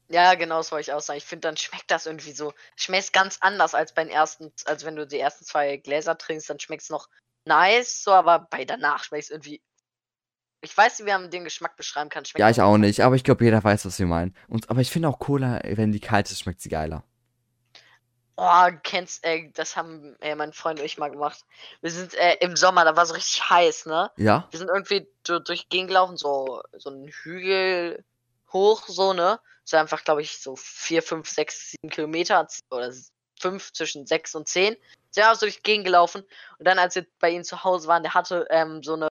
Ja, 0.09 0.35
genau, 0.35 0.59
das 0.59 0.71
wollte 0.71 0.83
ich 0.83 0.93
auch 0.93 1.01
sagen. 1.01 1.19
Ich 1.19 1.25
finde, 1.25 1.49
dann 1.49 1.57
schmeckt 1.57 1.91
das 1.91 2.07
irgendwie 2.07 2.33
so. 2.33 2.53
Schmeckt 2.77 3.13
ganz 3.13 3.39
anders 3.41 3.75
als 3.75 3.93
beim 3.93 4.09
ersten, 4.09 4.53
als 4.65 4.85
wenn 4.85 4.95
du 4.95 5.07
die 5.07 5.19
ersten 5.19 5.45
zwei 5.45 5.79
Gläser 5.79 6.17
trinkst, 6.17 6.49
dann 6.49 6.61
schmeckt 6.61 6.83
es 6.83 6.91
noch 6.91 7.09
nice, 7.45 8.05
so, 8.05 8.13
aber 8.13 8.47
bei 8.51 8.65
danach 8.65 9.03
schmeckt 9.03 9.25
es 9.25 9.31
irgendwie. 9.31 9.61
Ich 10.61 10.77
weiß 10.77 10.99
nicht, 10.99 11.09
wie 11.09 11.13
man 11.13 11.31
den 11.31 11.45
Geschmack 11.45 11.77
beschreiben 11.77 12.09
kann. 12.09 12.25
Schmeckt 12.25 12.41
Ja, 12.41 12.51
ich 12.51 12.61
auch 12.61 12.79
nicht, 12.79 13.01
aber 13.01 13.17
ich 13.17 13.25
glaube, 13.25 13.45
jeder 13.45 13.63
weiß, 13.63 13.85
was 13.85 13.99
wir 13.99 14.07
meinen. 14.07 14.35
Und, 14.49 14.71
aber 14.71 14.81
ich 14.81 14.91
finde 14.91 15.09
auch 15.09 15.19
Cola, 15.19 15.61
wenn 15.65 15.93
die 15.93 16.01
kalt 16.01 16.31
ist, 16.31 16.41
schmeckt 16.41 16.61
sie 16.61 16.69
geiler. 16.69 17.05
Oh, 18.39 18.69
kennst, 18.83 19.25
äh, 19.25 19.51
das 19.55 19.77
haben 19.77 20.15
äh, 20.21 20.35
mein 20.35 20.53
Freund 20.53 20.79
und 20.79 20.85
ich 20.85 20.99
mal 20.99 21.11
gemacht. 21.11 21.45
Wir 21.81 21.91
sind 21.91 22.13
äh, 22.15 22.35
im 22.41 22.55
Sommer, 22.55 22.85
da 22.85 22.95
war 22.95 23.07
so 23.07 23.15
richtig 23.15 23.49
heiß, 23.49 23.87
ne? 23.87 24.11
Ja? 24.17 24.47
Wir 24.51 24.59
sind 24.59 24.69
irgendwie 24.69 25.09
du, 25.23 25.41
durch 25.41 25.71
Gegend 25.71 25.89
gelaufen, 25.89 26.19
so, 26.19 26.63
so 26.77 26.91
einen 26.91 27.09
Hügel 27.09 28.05
hoch, 28.53 28.89
so, 28.89 29.15
ne? 29.15 29.41
So 29.65 29.79
einfach, 29.79 30.05
glaube 30.05 30.21
ich, 30.21 30.39
so 30.39 30.55
vier, 30.55 31.03
fünf, 31.03 31.31
sechs, 31.31 31.71
sieben 31.71 31.89
Kilometer 31.89 32.47
z- 32.47 32.63
oder 32.71 32.93
fünf 33.41 33.73
zwischen 33.73 34.07
sechs 34.07 34.35
und 34.35 34.47
zehn. 34.49 34.77
Sind 35.11 35.25
wir 35.25 35.35
so 35.35 35.47
durch 35.47 35.63
Gegend 35.63 35.87
gelaufen. 35.87 36.23
Und 36.59 36.69
dann, 36.69 36.79
als 36.79 36.95
wir 36.95 37.07
bei 37.19 37.31
ihm 37.31 37.43
zu 37.43 37.65
Hause 37.65 37.89
waren, 37.89 38.03
der 38.03 38.13
hatte 38.13 38.47
ähm, 38.51 38.83
so 38.83 38.95
eine, 38.95 39.09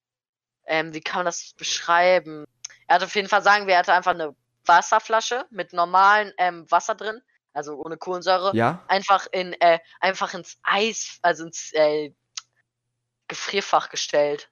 ähm, 0.68 0.94
wie 0.94 1.02
kann 1.02 1.20
man 1.20 1.26
das 1.26 1.54
beschreiben? 1.58 2.46
Er 2.88 2.96
hatte 2.96 3.06
auf 3.06 3.16
jeden 3.16 3.28
Fall, 3.28 3.42
sagen 3.42 3.66
wir, 3.66 3.74
er 3.74 3.80
hatte 3.80 3.94
einfach 3.94 4.12
eine 4.12 4.36
Wasserflasche 4.66 5.46
mit 5.50 5.74
normalen 5.74 6.32
ähm, 6.38 6.70
Wasser 6.70 6.94
drin, 6.94 7.22
also 7.56 7.76
ohne 7.78 7.98
Kohlensäure 7.98 8.54
Ja? 8.54 8.84
einfach 8.88 9.28
in 9.32 9.54
äh, 9.54 9.80
einfach 10.00 10.34
ins 10.34 10.58
Eis, 10.64 11.20
also 11.22 11.46
ins 11.46 11.72
äh, 11.74 12.12
Gefrierfach 13.28 13.90
gestellt. 13.90 14.52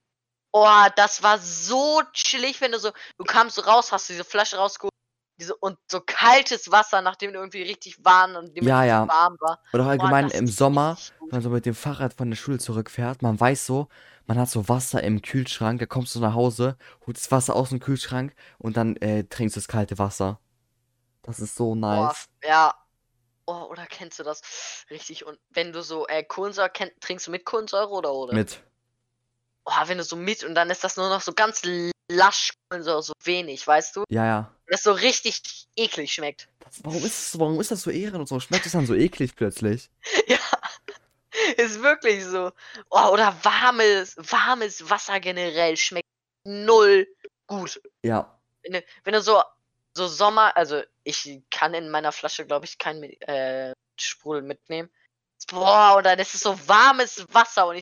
Oh, 0.51 0.67
das 0.95 1.23
war 1.23 1.39
so 1.39 2.01
chillig, 2.13 2.61
wenn 2.61 2.71
du 2.71 2.79
so, 2.79 2.91
du 3.17 3.23
kamst 3.25 3.55
so 3.55 3.63
raus, 3.63 3.91
hast 3.91 4.09
diese 4.09 4.23
Flasche 4.23 4.57
rausgeholt, 4.57 4.93
diese 5.39 5.55
und 5.55 5.77
so 5.89 5.99
kaltes 5.99 6.71
Wasser, 6.71 7.01
nachdem 7.01 7.33
du 7.33 7.39
irgendwie 7.39 7.63
richtig 7.63 8.03
warm 8.05 8.35
und 8.35 8.55
dem 8.55 8.65
Ja, 8.65 8.83
ja. 8.83 9.07
warm 9.07 9.35
war. 9.39 9.59
Oder 9.73 9.83
Boah, 9.83 9.89
allgemein 9.91 10.25
das 10.25 10.33
im 10.35 10.47
Sommer, 10.47 10.97
wenn 11.19 11.29
man 11.31 11.41
so 11.41 11.49
mit 11.49 11.65
dem 11.65 11.73
Fahrrad 11.75 12.13
von 12.13 12.29
der 12.29 12.37
Schule 12.37 12.59
zurückfährt, 12.59 13.21
man 13.23 13.39
weiß 13.39 13.65
so, 13.65 13.89
man 14.27 14.37
hat 14.37 14.49
so 14.49 14.69
Wasser 14.69 15.01
im 15.03 15.21
Kühlschrank, 15.21 15.79
da 15.79 15.87
kommst 15.87 16.13
du 16.15 16.19
nach 16.19 16.35
Hause, 16.35 16.77
holst 17.05 17.25
das 17.25 17.31
Wasser 17.31 17.55
aus 17.55 17.69
dem 17.69 17.79
Kühlschrank 17.79 18.35
und 18.59 18.77
dann 18.77 18.95
äh, 18.97 19.23
trinkst 19.25 19.55
du 19.55 19.59
das 19.59 19.67
kalte 19.67 19.97
Wasser. 19.97 20.39
Das 21.23 21.39
ist 21.39 21.55
so 21.55 21.73
Boah, 21.73 22.13
nice. 22.13 22.25
ja. 22.43 22.73
Oh, 23.45 23.63
oder 23.69 23.85
kennst 23.87 24.19
du 24.19 24.23
das? 24.23 24.41
Richtig. 24.89 25.25
Und 25.25 25.39
wenn 25.49 25.73
du 25.73 25.83
so 25.83 26.07
äh, 26.07 26.23
Kohlensäure 26.23 26.69
kenn, 26.69 26.91
trinkst 27.01 27.27
du 27.27 27.31
mit 27.31 27.45
Kohlensäure 27.45 27.89
oder 27.89 28.13
ohne? 28.13 28.33
Mit. 28.33 28.61
Oh, 29.65 29.71
wenn 29.85 29.97
du 29.97 30.03
so 30.03 30.15
mit 30.15 30.43
und 30.43 30.55
dann 30.55 30.69
ist 30.69 30.83
das 30.83 30.97
nur 30.97 31.09
noch 31.09 31.21
so 31.21 31.33
ganz 31.33 31.61
lasch 32.09 32.53
Kohlensäure, 32.69 33.03
so 33.03 33.13
wenig, 33.23 33.65
weißt 33.65 33.95
du? 33.95 34.03
Ja, 34.09 34.25
ja. 34.25 34.55
Das 34.67 34.83
so 34.83 34.91
richtig 34.93 35.67
eklig 35.75 36.13
schmeckt. 36.13 36.47
Das, 36.59 36.83
warum, 36.83 37.03
ist 37.03 37.37
warum 37.39 37.59
ist 37.59 37.71
das 37.71 37.81
so 37.81 37.91
ehrenlos? 37.91 38.31
Warum 38.31 38.41
schmeckt 38.41 38.65
es 38.65 38.71
dann 38.71 38.85
so 38.85 38.95
eklig 38.95 39.35
plötzlich? 39.35 39.89
Ja, 40.27 40.37
ist 41.57 41.81
wirklich 41.81 42.23
so. 42.23 42.51
Oh, 42.89 43.09
oder 43.11 43.35
warmes, 43.43 44.15
warmes 44.17 44.89
Wasser 44.89 45.19
generell 45.19 45.75
schmeckt 45.77 46.07
null 46.45 47.07
gut. 47.47 47.81
Ja. 48.03 48.39
Wenn 48.61 48.73
du, 48.73 48.83
wenn 49.03 49.13
du 49.13 49.21
so, 49.21 49.41
so 49.93 50.07
Sommer, 50.07 50.55
also 50.57 50.81
ich 51.03 51.41
kann 51.51 51.73
in 51.73 51.89
meiner 51.89 52.11
Flasche, 52.11 52.45
glaube 52.45 52.65
ich, 52.65 52.77
kein 52.77 53.03
äh, 53.03 53.73
Sprudel 53.99 54.41
mitnehmen. 54.41 54.89
Boah, 55.49 55.95
oder 55.97 56.15
das 56.15 56.33
ist 56.33 56.43
so 56.43 56.57
warmes 56.67 57.25
Wasser 57.31 57.67
und 57.67 57.75
ich. 57.77 57.81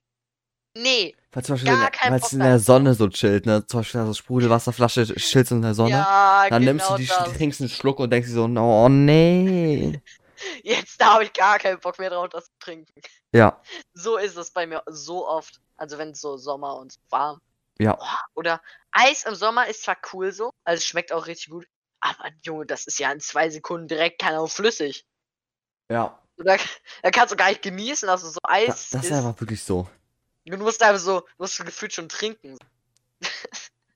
Nee. 0.77 1.15
Weil 1.31 1.43
zum 1.43 1.55
Beispiel, 1.55 1.71
weil 1.73 2.19
es 2.19 2.33
in 2.33 2.39
der. 2.39 2.59
Sonne 2.59 2.93
so 2.93 3.07
chillt, 3.09 3.45
ne? 3.45 3.65
Zum 3.67 3.81
Beispiel 3.81 4.05
so 4.05 4.13
Sprudelwasserflasche 4.13 5.05
chillt 5.15 5.51
in 5.51 5.61
der 5.61 5.73
Sonne. 5.73 5.91
Ja, 5.91 6.47
dann 6.49 6.61
genau 6.61 6.71
nimmst 6.71 6.89
du 6.89 6.95
die, 6.95 7.07
das. 7.07 7.33
trinkst 7.33 7.61
einen 7.61 7.69
Schluck 7.69 7.99
und 7.99 8.09
denkst 8.09 8.29
dir 8.29 8.33
so, 8.33 8.43
oh 8.45 8.89
nee. 8.89 10.01
Jetzt 10.63 10.99
da 10.99 11.13
habe 11.13 11.25
ich 11.25 11.33
gar 11.33 11.59
keinen 11.59 11.79
Bock 11.79 11.99
mehr 11.99 12.09
drauf, 12.09 12.29
das 12.29 12.45
zu 12.45 12.51
trinken. 12.59 12.93
Ja, 13.33 13.61
So 13.93 14.17
ist 14.17 14.37
es 14.37 14.51
bei 14.51 14.65
mir 14.65 14.81
so 14.87 15.27
oft. 15.27 15.61
Also 15.77 15.97
wenn 15.97 16.11
es 16.11 16.21
so 16.21 16.37
Sommer 16.37 16.77
und 16.77 16.95
warm. 17.09 17.39
ja. 17.79 17.97
Oh, 17.99 18.39
oder 18.39 18.61
Eis 18.91 19.23
im 19.25 19.35
Sommer 19.35 19.67
ist 19.67 19.83
zwar 19.83 19.97
cool 20.13 20.31
so, 20.31 20.51
also 20.63 20.79
es 20.79 20.85
schmeckt 20.85 21.13
auch 21.13 21.27
richtig 21.27 21.49
gut. 21.49 21.67
Aber 22.01 22.29
Junge, 22.43 22.65
das 22.65 22.87
ist 22.87 22.99
ja 22.99 23.11
in 23.11 23.19
zwei 23.19 23.49
Sekunden 23.49 23.87
direkt 23.87 24.19
keine 24.19 24.37
Ahnung 24.37 24.49
flüssig. 24.49 25.05
Ja. 25.89 26.17
Da, 26.37 26.57
da 27.03 27.11
kannst 27.11 27.31
du 27.31 27.35
gar 27.35 27.49
nicht 27.49 27.61
genießen, 27.61 28.07
dass 28.07 28.21
du 28.21 28.27
so 28.29 28.39
Da, 28.41 28.49
Eis 28.49 28.89
das 28.89 29.05
ist 29.05 29.11
einfach 29.11 29.39
wirklich 29.39 29.63
so. 29.63 29.87
Du 30.45 30.57
musst 30.57 30.81
einfach 30.81 30.99
so, 30.99 31.19
du 31.19 31.27
musst 31.37 31.55
so 31.55 31.63
gefühlt 31.63 31.93
schon 31.93 32.09
trinken. 32.09 32.57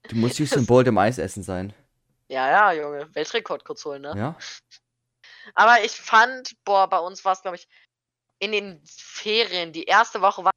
Du 0.08 0.16
musst 0.16 0.40
Usain 0.40 0.66
Bolt 0.66 0.88
im 0.88 0.98
Eis 0.98 1.18
essen 1.18 1.42
sein. 1.42 1.74
Ja, 2.28 2.50
ja, 2.50 2.72
Junge, 2.72 3.14
Weltrekord 3.16 3.66
kurz 3.66 3.84
holen, 3.86 4.04
ne? 4.04 4.14
Ja? 4.16 4.36
Aber 5.54 5.84
ich 5.84 5.92
fand, 5.92 6.56
boah, 6.64 6.88
bei 6.88 7.00
uns 7.00 7.26
war 7.26 7.34
es, 7.34 7.42
glaube 7.42 7.58
ich, 7.58 7.68
in 8.40 8.52
den 8.52 8.82
Ferien, 8.86 9.74
die 9.74 9.84
erste 9.84 10.22
Woche 10.22 10.44
war 10.44 10.52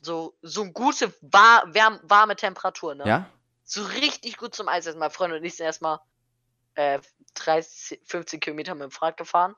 so, 0.00 0.34
so 0.42 0.70
gute, 0.70 1.12
war, 1.22 1.64
warme 1.74 2.36
Temperatur, 2.36 2.94
ne? 2.94 3.04
Ja? 3.06 3.30
So 3.64 3.84
richtig 3.84 4.36
gut 4.36 4.54
zum 4.54 4.68
Eisessen. 4.68 5.00
Mein 5.00 5.10
Freund 5.10 5.32
und 5.32 5.44
ich 5.44 5.56
sind 5.56 5.66
erstmal 5.66 5.98
äh, 6.74 7.00
30, 7.34 8.00
15 8.04 8.40
Kilometer 8.40 8.74
mit 8.74 8.84
dem 8.84 8.90
Fahrrad 8.90 9.16
gefahren. 9.16 9.54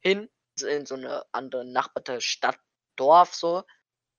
Hin, 0.00 0.28
in 0.62 0.86
so 0.86 0.94
eine 0.94 1.24
andere 1.32 1.64
Nachbarte 1.64 2.20
Stadt, 2.20 2.58
Dorf, 2.96 3.34
so. 3.34 3.64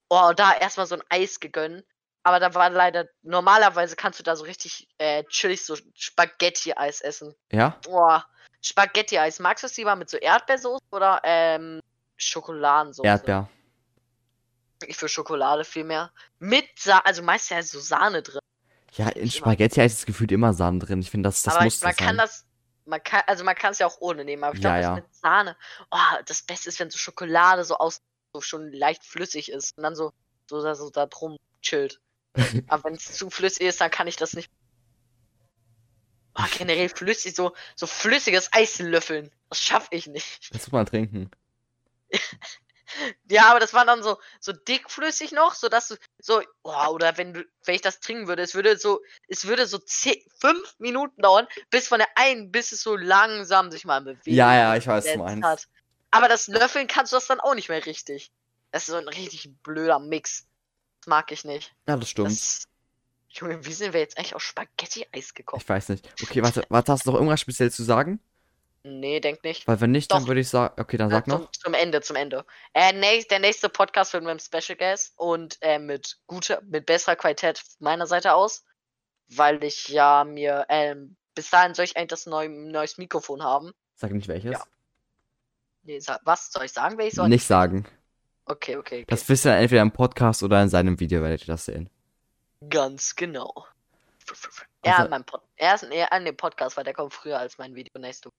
Oh, 0.08 0.28
und 0.28 0.38
da 0.38 0.54
erstmal 0.54 0.86
so 0.86 0.96
ein 0.96 1.02
Eis 1.08 1.40
gegönnt. 1.40 1.84
Aber 2.24 2.38
da 2.38 2.54
war 2.54 2.70
leider, 2.70 3.08
normalerweise 3.22 3.96
kannst 3.96 4.20
du 4.20 4.22
da 4.22 4.36
so 4.36 4.44
richtig 4.44 4.88
äh, 4.98 5.24
chillig 5.24 5.64
so 5.64 5.76
Spaghetti-Eis 5.94 7.00
essen. 7.00 7.34
Ja? 7.50 7.80
Boah, 7.82 8.24
Spaghetti-Eis. 8.60 9.40
Magst 9.40 9.64
du 9.64 9.66
es 9.66 9.76
lieber 9.76 9.96
mit 9.96 10.08
so 10.08 10.18
Erdbeersoße 10.18 10.84
oder 10.92 11.20
ähm, 11.24 11.80
Schokoladensoße? 12.16 13.06
Erdbeer. 13.06 13.48
Ich 14.86 14.96
für 14.96 15.08
Schokolade 15.08 15.64
viel 15.64 15.84
mehr. 15.84 16.12
Mit 16.38 16.66
Sa 16.78 16.98
also 16.98 17.22
meist 17.22 17.50
ja 17.50 17.62
so 17.62 17.80
Sahne 17.80 18.22
drin. 18.22 18.41
Ja, 18.96 19.08
in 19.08 19.22
Immer. 19.22 19.30
Spaghetti-Eis 19.30 19.92
ist 19.94 20.06
gefühlt 20.06 20.32
immer 20.32 20.52
Sahne 20.54 20.78
drin. 20.78 21.00
Ich 21.00 21.10
finde, 21.10 21.28
das, 21.28 21.42
das 21.42 21.54
aber 21.54 21.64
muss 21.64 21.80
man 21.80 21.90
das 21.90 21.96
kann 21.96 22.06
sein. 22.08 22.16
das, 22.18 22.46
man 22.84 23.02
kann, 23.02 23.22
also 23.26 23.44
man 23.44 23.54
kann 23.54 23.72
es 23.72 23.78
ja 23.78 23.86
auch 23.86 24.00
ohne 24.00 24.24
nehmen, 24.24 24.44
aber 24.44 24.54
ich 24.56 24.62
Ja, 24.62 24.70
glaube, 24.80 24.82
ja. 24.82 24.94
das 24.96 25.04
mit 25.04 25.14
Sahne, 25.14 25.56
oh, 25.90 26.22
das 26.26 26.42
Beste 26.42 26.68
ist, 26.68 26.78
wenn 26.80 26.90
so 26.90 26.98
Schokolade 26.98 27.64
so 27.64 27.76
aus, 27.78 28.02
so 28.34 28.40
schon 28.40 28.72
leicht 28.72 29.04
flüssig 29.04 29.50
ist 29.50 29.76
und 29.76 29.82
dann 29.82 29.94
so, 29.94 30.12
so, 30.48 30.62
da- 30.62 30.74
so 30.74 30.90
da 30.90 31.06
drum 31.06 31.38
chillt. 31.62 32.00
Aber 32.68 32.84
wenn 32.84 32.94
es 32.94 33.12
zu 33.12 33.30
flüssig 33.30 33.66
ist, 33.66 33.80
dann 33.80 33.90
kann 33.90 34.08
ich 34.08 34.16
das 34.16 34.34
nicht. 34.34 34.50
Oh, 36.34 36.44
generell 36.56 36.88
flüssig, 36.88 37.34
so, 37.36 37.52
so 37.76 37.86
flüssiges 37.86 38.48
Eis 38.52 38.78
löffeln. 38.78 39.30
Das 39.50 39.60
schaffe 39.62 39.88
ich 39.90 40.06
nicht. 40.06 40.52
Das 40.54 40.62
muss 40.62 40.72
man 40.72 40.86
trinken. 40.86 41.30
Ja, 43.30 43.50
aber 43.50 43.60
das 43.60 43.74
war 43.74 43.84
dann 43.84 44.02
so, 44.02 44.18
so 44.40 44.52
dickflüssig 44.52 45.32
noch, 45.32 45.54
so 45.54 45.68
dass 45.68 45.88
du 45.88 45.96
so, 46.18 46.42
oh, 46.62 46.88
oder 46.90 47.16
wenn 47.16 47.34
du, 47.34 47.44
wenn 47.64 47.74
ich 47.74 47.80
das 47.80 48.00
trinken 48.00 48.28
würde, 48.28 48.42
es 48.42 48.54
würde 48.54 48.76
so, 48.78 49.00
es 49.28 49.46
würde 49.46 49.66
so 49.66 49.78
zehn, 49.78 50.22
fünf 50.40 50.74
Minuten 50.78 51.20
dauern, 51.22 51.46
bis 51.70 51.88
von 51.88 51.98
der 51.98 52.08
einen, 52.16 52.50
bis 52.50 52.72
es 52.72 52.82
so 52.82 52.96
langsam 52.96 53.70
sich 53.70 53.84
mal 53.84 54.00
bewegt. 54.00 54.26
Ja, 54.26 54.54
ja, 54.54 54.76
ich 54.76 54.86
weiß, 54.86 55.04
was 55.06 55.16
meinst. 55.16 55.44
hat. 55.44 55.68
Aber 56.10 56.28
das 56.28 56.48
Löffeln 56.48 56.86
kannst 56.86 57.12
du 57.12 57.16
das 57.16 57.26
dann 57.26 57.40
auch 57.40 57.54
nicht 57.54 57.68
mehr 57.68 57.84
richtig. 57.84 58.30
Das 58.70 58.82
ist 58.82 58.88
so 58.88 58.96
ein 58.96 59.08
richtig 59.08 59.50
blöder 59.62 59.98
Mix. 59.98 60.46
Das 61.00 61.06
mag 61.06 61.32
ich 61.32 61.44
nicht. 61.44 61.74
Ja, 61.88 61.96
das 61.96 62.08
stimmt. 62.10 62.30
Das, 62.30 62.64
Junge, 63.30 63.64
wie 63.64 63.72
sind 63.72 63.94
wir 63.94 64.00
jetzt 64.00 64.18
eigentlich 64.18 64.34
auf 64.34 64.42
Spaghetti-Eis 64.42 65.34
gekommen? 65.34 65.62
Ich 65.62 65.68
weiß 65.68 65.88
nicht. 65.88 66.06
Okay, 66.22 66.42
warte, 66.42 66.64
warte, 66.68 66.92
hast 66.92 67.06
du 67.06 67.10
noch 67.10 67.16
irgendwas 67.16 67.40
speziell 67.40 67.70
zu 67.70 67.82
sagen? 67.82 68.20
Nee, 68.84 69.20
denk 69.20 69.44
nicht. 69.44 69.66
Weil 69.68 69.80
wenn 69.80 69.92
nicht, 69.92 70.10
dann 70.10 70.22
Doch. 70.22 70.28
würde 70.28 70.40
ich 70.40 70.48
sagen, 70.48 70.74
okay, 70.80 70.96
dann 70.96 71.08
sag 71.10 71.26
Ja, 71.28 71.34
noch. 71.34 71.50
zum, 71.52 71.62
zum 71.62 71.74
Ende, 71.74 72.00
zum 72.00 72.16
Ende. 72.16 72.44
Äh, 72.74 72.92
nächst, 72.92 73.30
der 73.30 73.38
nächste 73.38 73.68
Podcast 73.68 74.12
wird 74.12 74.24
mit 74.24 74.30
einem 74.30 74.40
Special 74.40 74.76
Guest 74.76 75.12
und 75.16 75.56
äh, 75.60 75.78
mit 75.78 76.18
guter, 76.26 76.60
mit 76.62 76.86
besserer 76.86 77.14
Qualität 77.14 77.62
meiner 77.78 78.06
Seite 78.08 78.34
aus, 78.34 78.64
weil 79.28 79.62
ich 79.62 79.86
ja 79.88 80.24
mir, 80.24 80.66
ähm, 80.68 81.16
bis 81.36 81.48
dahin 81.50 81.74
soll 81.74 81.84
ich 81.84 81.96
eigentlich 81.96 82.08
das 82.08 82.26
neu, 82.26 82.48
neues 82.48 82.98
Mikrofon 82.98 83.42
haben. 83.44 83.72
Sag 83.94 84.10
nicht 84.12 84.26
welches. 84.26 84.50
Ja. 84.52 84.64
Nee, 85.84 86.00
was 86.24 86.50
soll 86.52 86.64
ich 86.64 86.72
sagen, 86.72 86.98
welches 86.98 87.16
soll? 87.16 87.28
Nicht 87.28 87.46
sagen. 87.46 87.86
Okay, 88.46 88.76
okay, 88.76 89.02
okay. 89.02 89.04
Das 89.08 89.28
wisst 89.28 89.46
ihr 89.46 89.54
entweder 89.56 89.82
im 89.82 89.92
Podcast 89.92 90.42
oder 90.42 90.60
in 90.60 90.68
seinem 90.68 90.98
Video 90.98 91.22
werdet 91.22 91.42
ihr 91.42 91.46
das 91.54 91.66
sehen. 91.66 91.88
Ganz 92.68 93.14
genau. 93.14 93.64
Ja, 94.84 94.92
Also- 94.94 95.04
in 95.04 95.10
meinem 95.10 95.24
Pod 95.24 95.40
erst 95.56 95.84
eher 95.84 96.12
an 96.12 96.24
dem 96.24 96.36
Podcast, 96.36 96.76
weil 96.76 96.84
der 96.84 96.94
kommt 96.94 97.14
früher 97.14 97.38
als 97.38 97.58
mein 97.58 97.76
Video 97.76 97.96
nächste 98.00 98.28
Woche. 98.28 98.34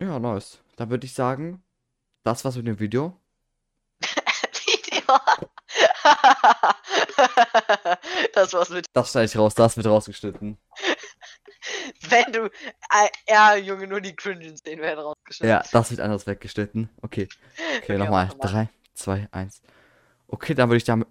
Ja, 0.00 0.18
nice. 0.18 0.58
Dann 0.76 0.90
würde 0.90 1.06
ich 1.06 1.14
sagen, 1.14 1.62
das 2.24 2.44
war's 2.44 2.56
mit 2.56 2.66
dem 2.66 2.78
Video. 2.78 3.16
Video. 4.00 5.02
das 8.34 8.52
war's 8.52 8.70
mit. 8.70 8.86
Das 8.92 9.10
schneide 9.10 9.26
ich 9.26 9.36
raus, 9.36 9.54
das 9.54 9.76
wird 9.76 9.86
rausgeschnitten. 9.86 10.58
Wenn 12.08 12.32
du. 12.32 12.46
Äh, 12.46 13.08
ja, 13.28 13.56
Junge, 13.56 13.86
nur 13.86 14.00
die 14.00 14.14
cringen 14.14 14.56
Szenen 14.56 14.82
werden 14.82 15.00
rausgeschnitten. 15.00 15.50
Ja, 15.50 15.62
das 15.70 15.90
wird 15.90 16.00
anders 16.00 16.26
weggeschnitten. 16.26 16.88
Okay. 17.02 17.28
Okay, 17.56 17.78
Okay, 17.82 17.98
nochmal. 17.98 18.26
mach 18.28 18.36
mal. 18.36 18.50
Drei, 18.50 18.68
zwei, 18.94 19.28
eins. 19.32 19.62
Okay, 20.28 20.54
dann 20.54 20.68
würde 20.68 20.78
ich 20.78 20.84
damit. 20.84 21.08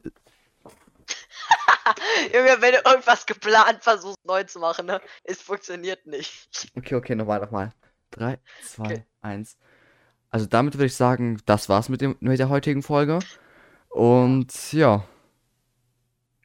Junge, 2.34 2.62
wenn 2.62 2.74
du 2.74 2.82
irgendwas 2.86 3.26
geplant 3.26 3.84
versuchst 3.84 4.18
neu 4.26 4.44
zu 4.44 4.60
machen, 4.60 4.88
ne? 4.88 5.02
Es 5.24 5.42
funktioniert 5.42 6.06
nicht. 6.06 6.70
Okay, 6.76 6.96
okay, 6.96 7.16
nochmal, 7.16 7.40
nochmal. 7.40 7.74
Drei, 8.12 8.40
zwei, 8.64 8.84
Okay. 8.86 9.06
eins. 9.22 9.58
Also 10.30 10.46
damit 10.46 10.76
würde 10.76 10.86
ich 10.86 10.96
sagen, 10.96 11.42
das 11.46 11.70
war's 11.70 11.90
mit, 11.90 12.02
dem, 12.02 12.16
mit 12.20 12.40
der 12.40 12.50
heutigen 12.50 12.84
Folge. 12.84 13.20
Und 13.90 14.74
ja, 14.74 15.04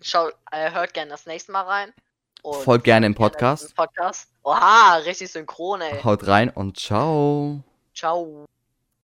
Schau, 0.01 0.29
äh, 0.51 0.73
hört 0.73 0.95
gerne 0.95 1.11
das 1.13 1.27
nächste 1.27 1.53
Mal 1.53 1.63
rein. 1.63 1.93
Folgt 2.43 2.85
gerne 2.85 3.07
im 3.07 3.15
gerne 3.15 3.31
Podcast. 3.31 3.63
diesen 3.63 3.77
Podcast. 3.77 4.29
Oha, 4.43 4.97
richtig 4.97 5.31
synchron, 5.31 5.81
ey. 5.81 6.03
Haut 6.03 6.27
rein 6.27 6.51
und 6.51 6.77
ciao. 6.77 7.63
Ciao. 7.95 8.47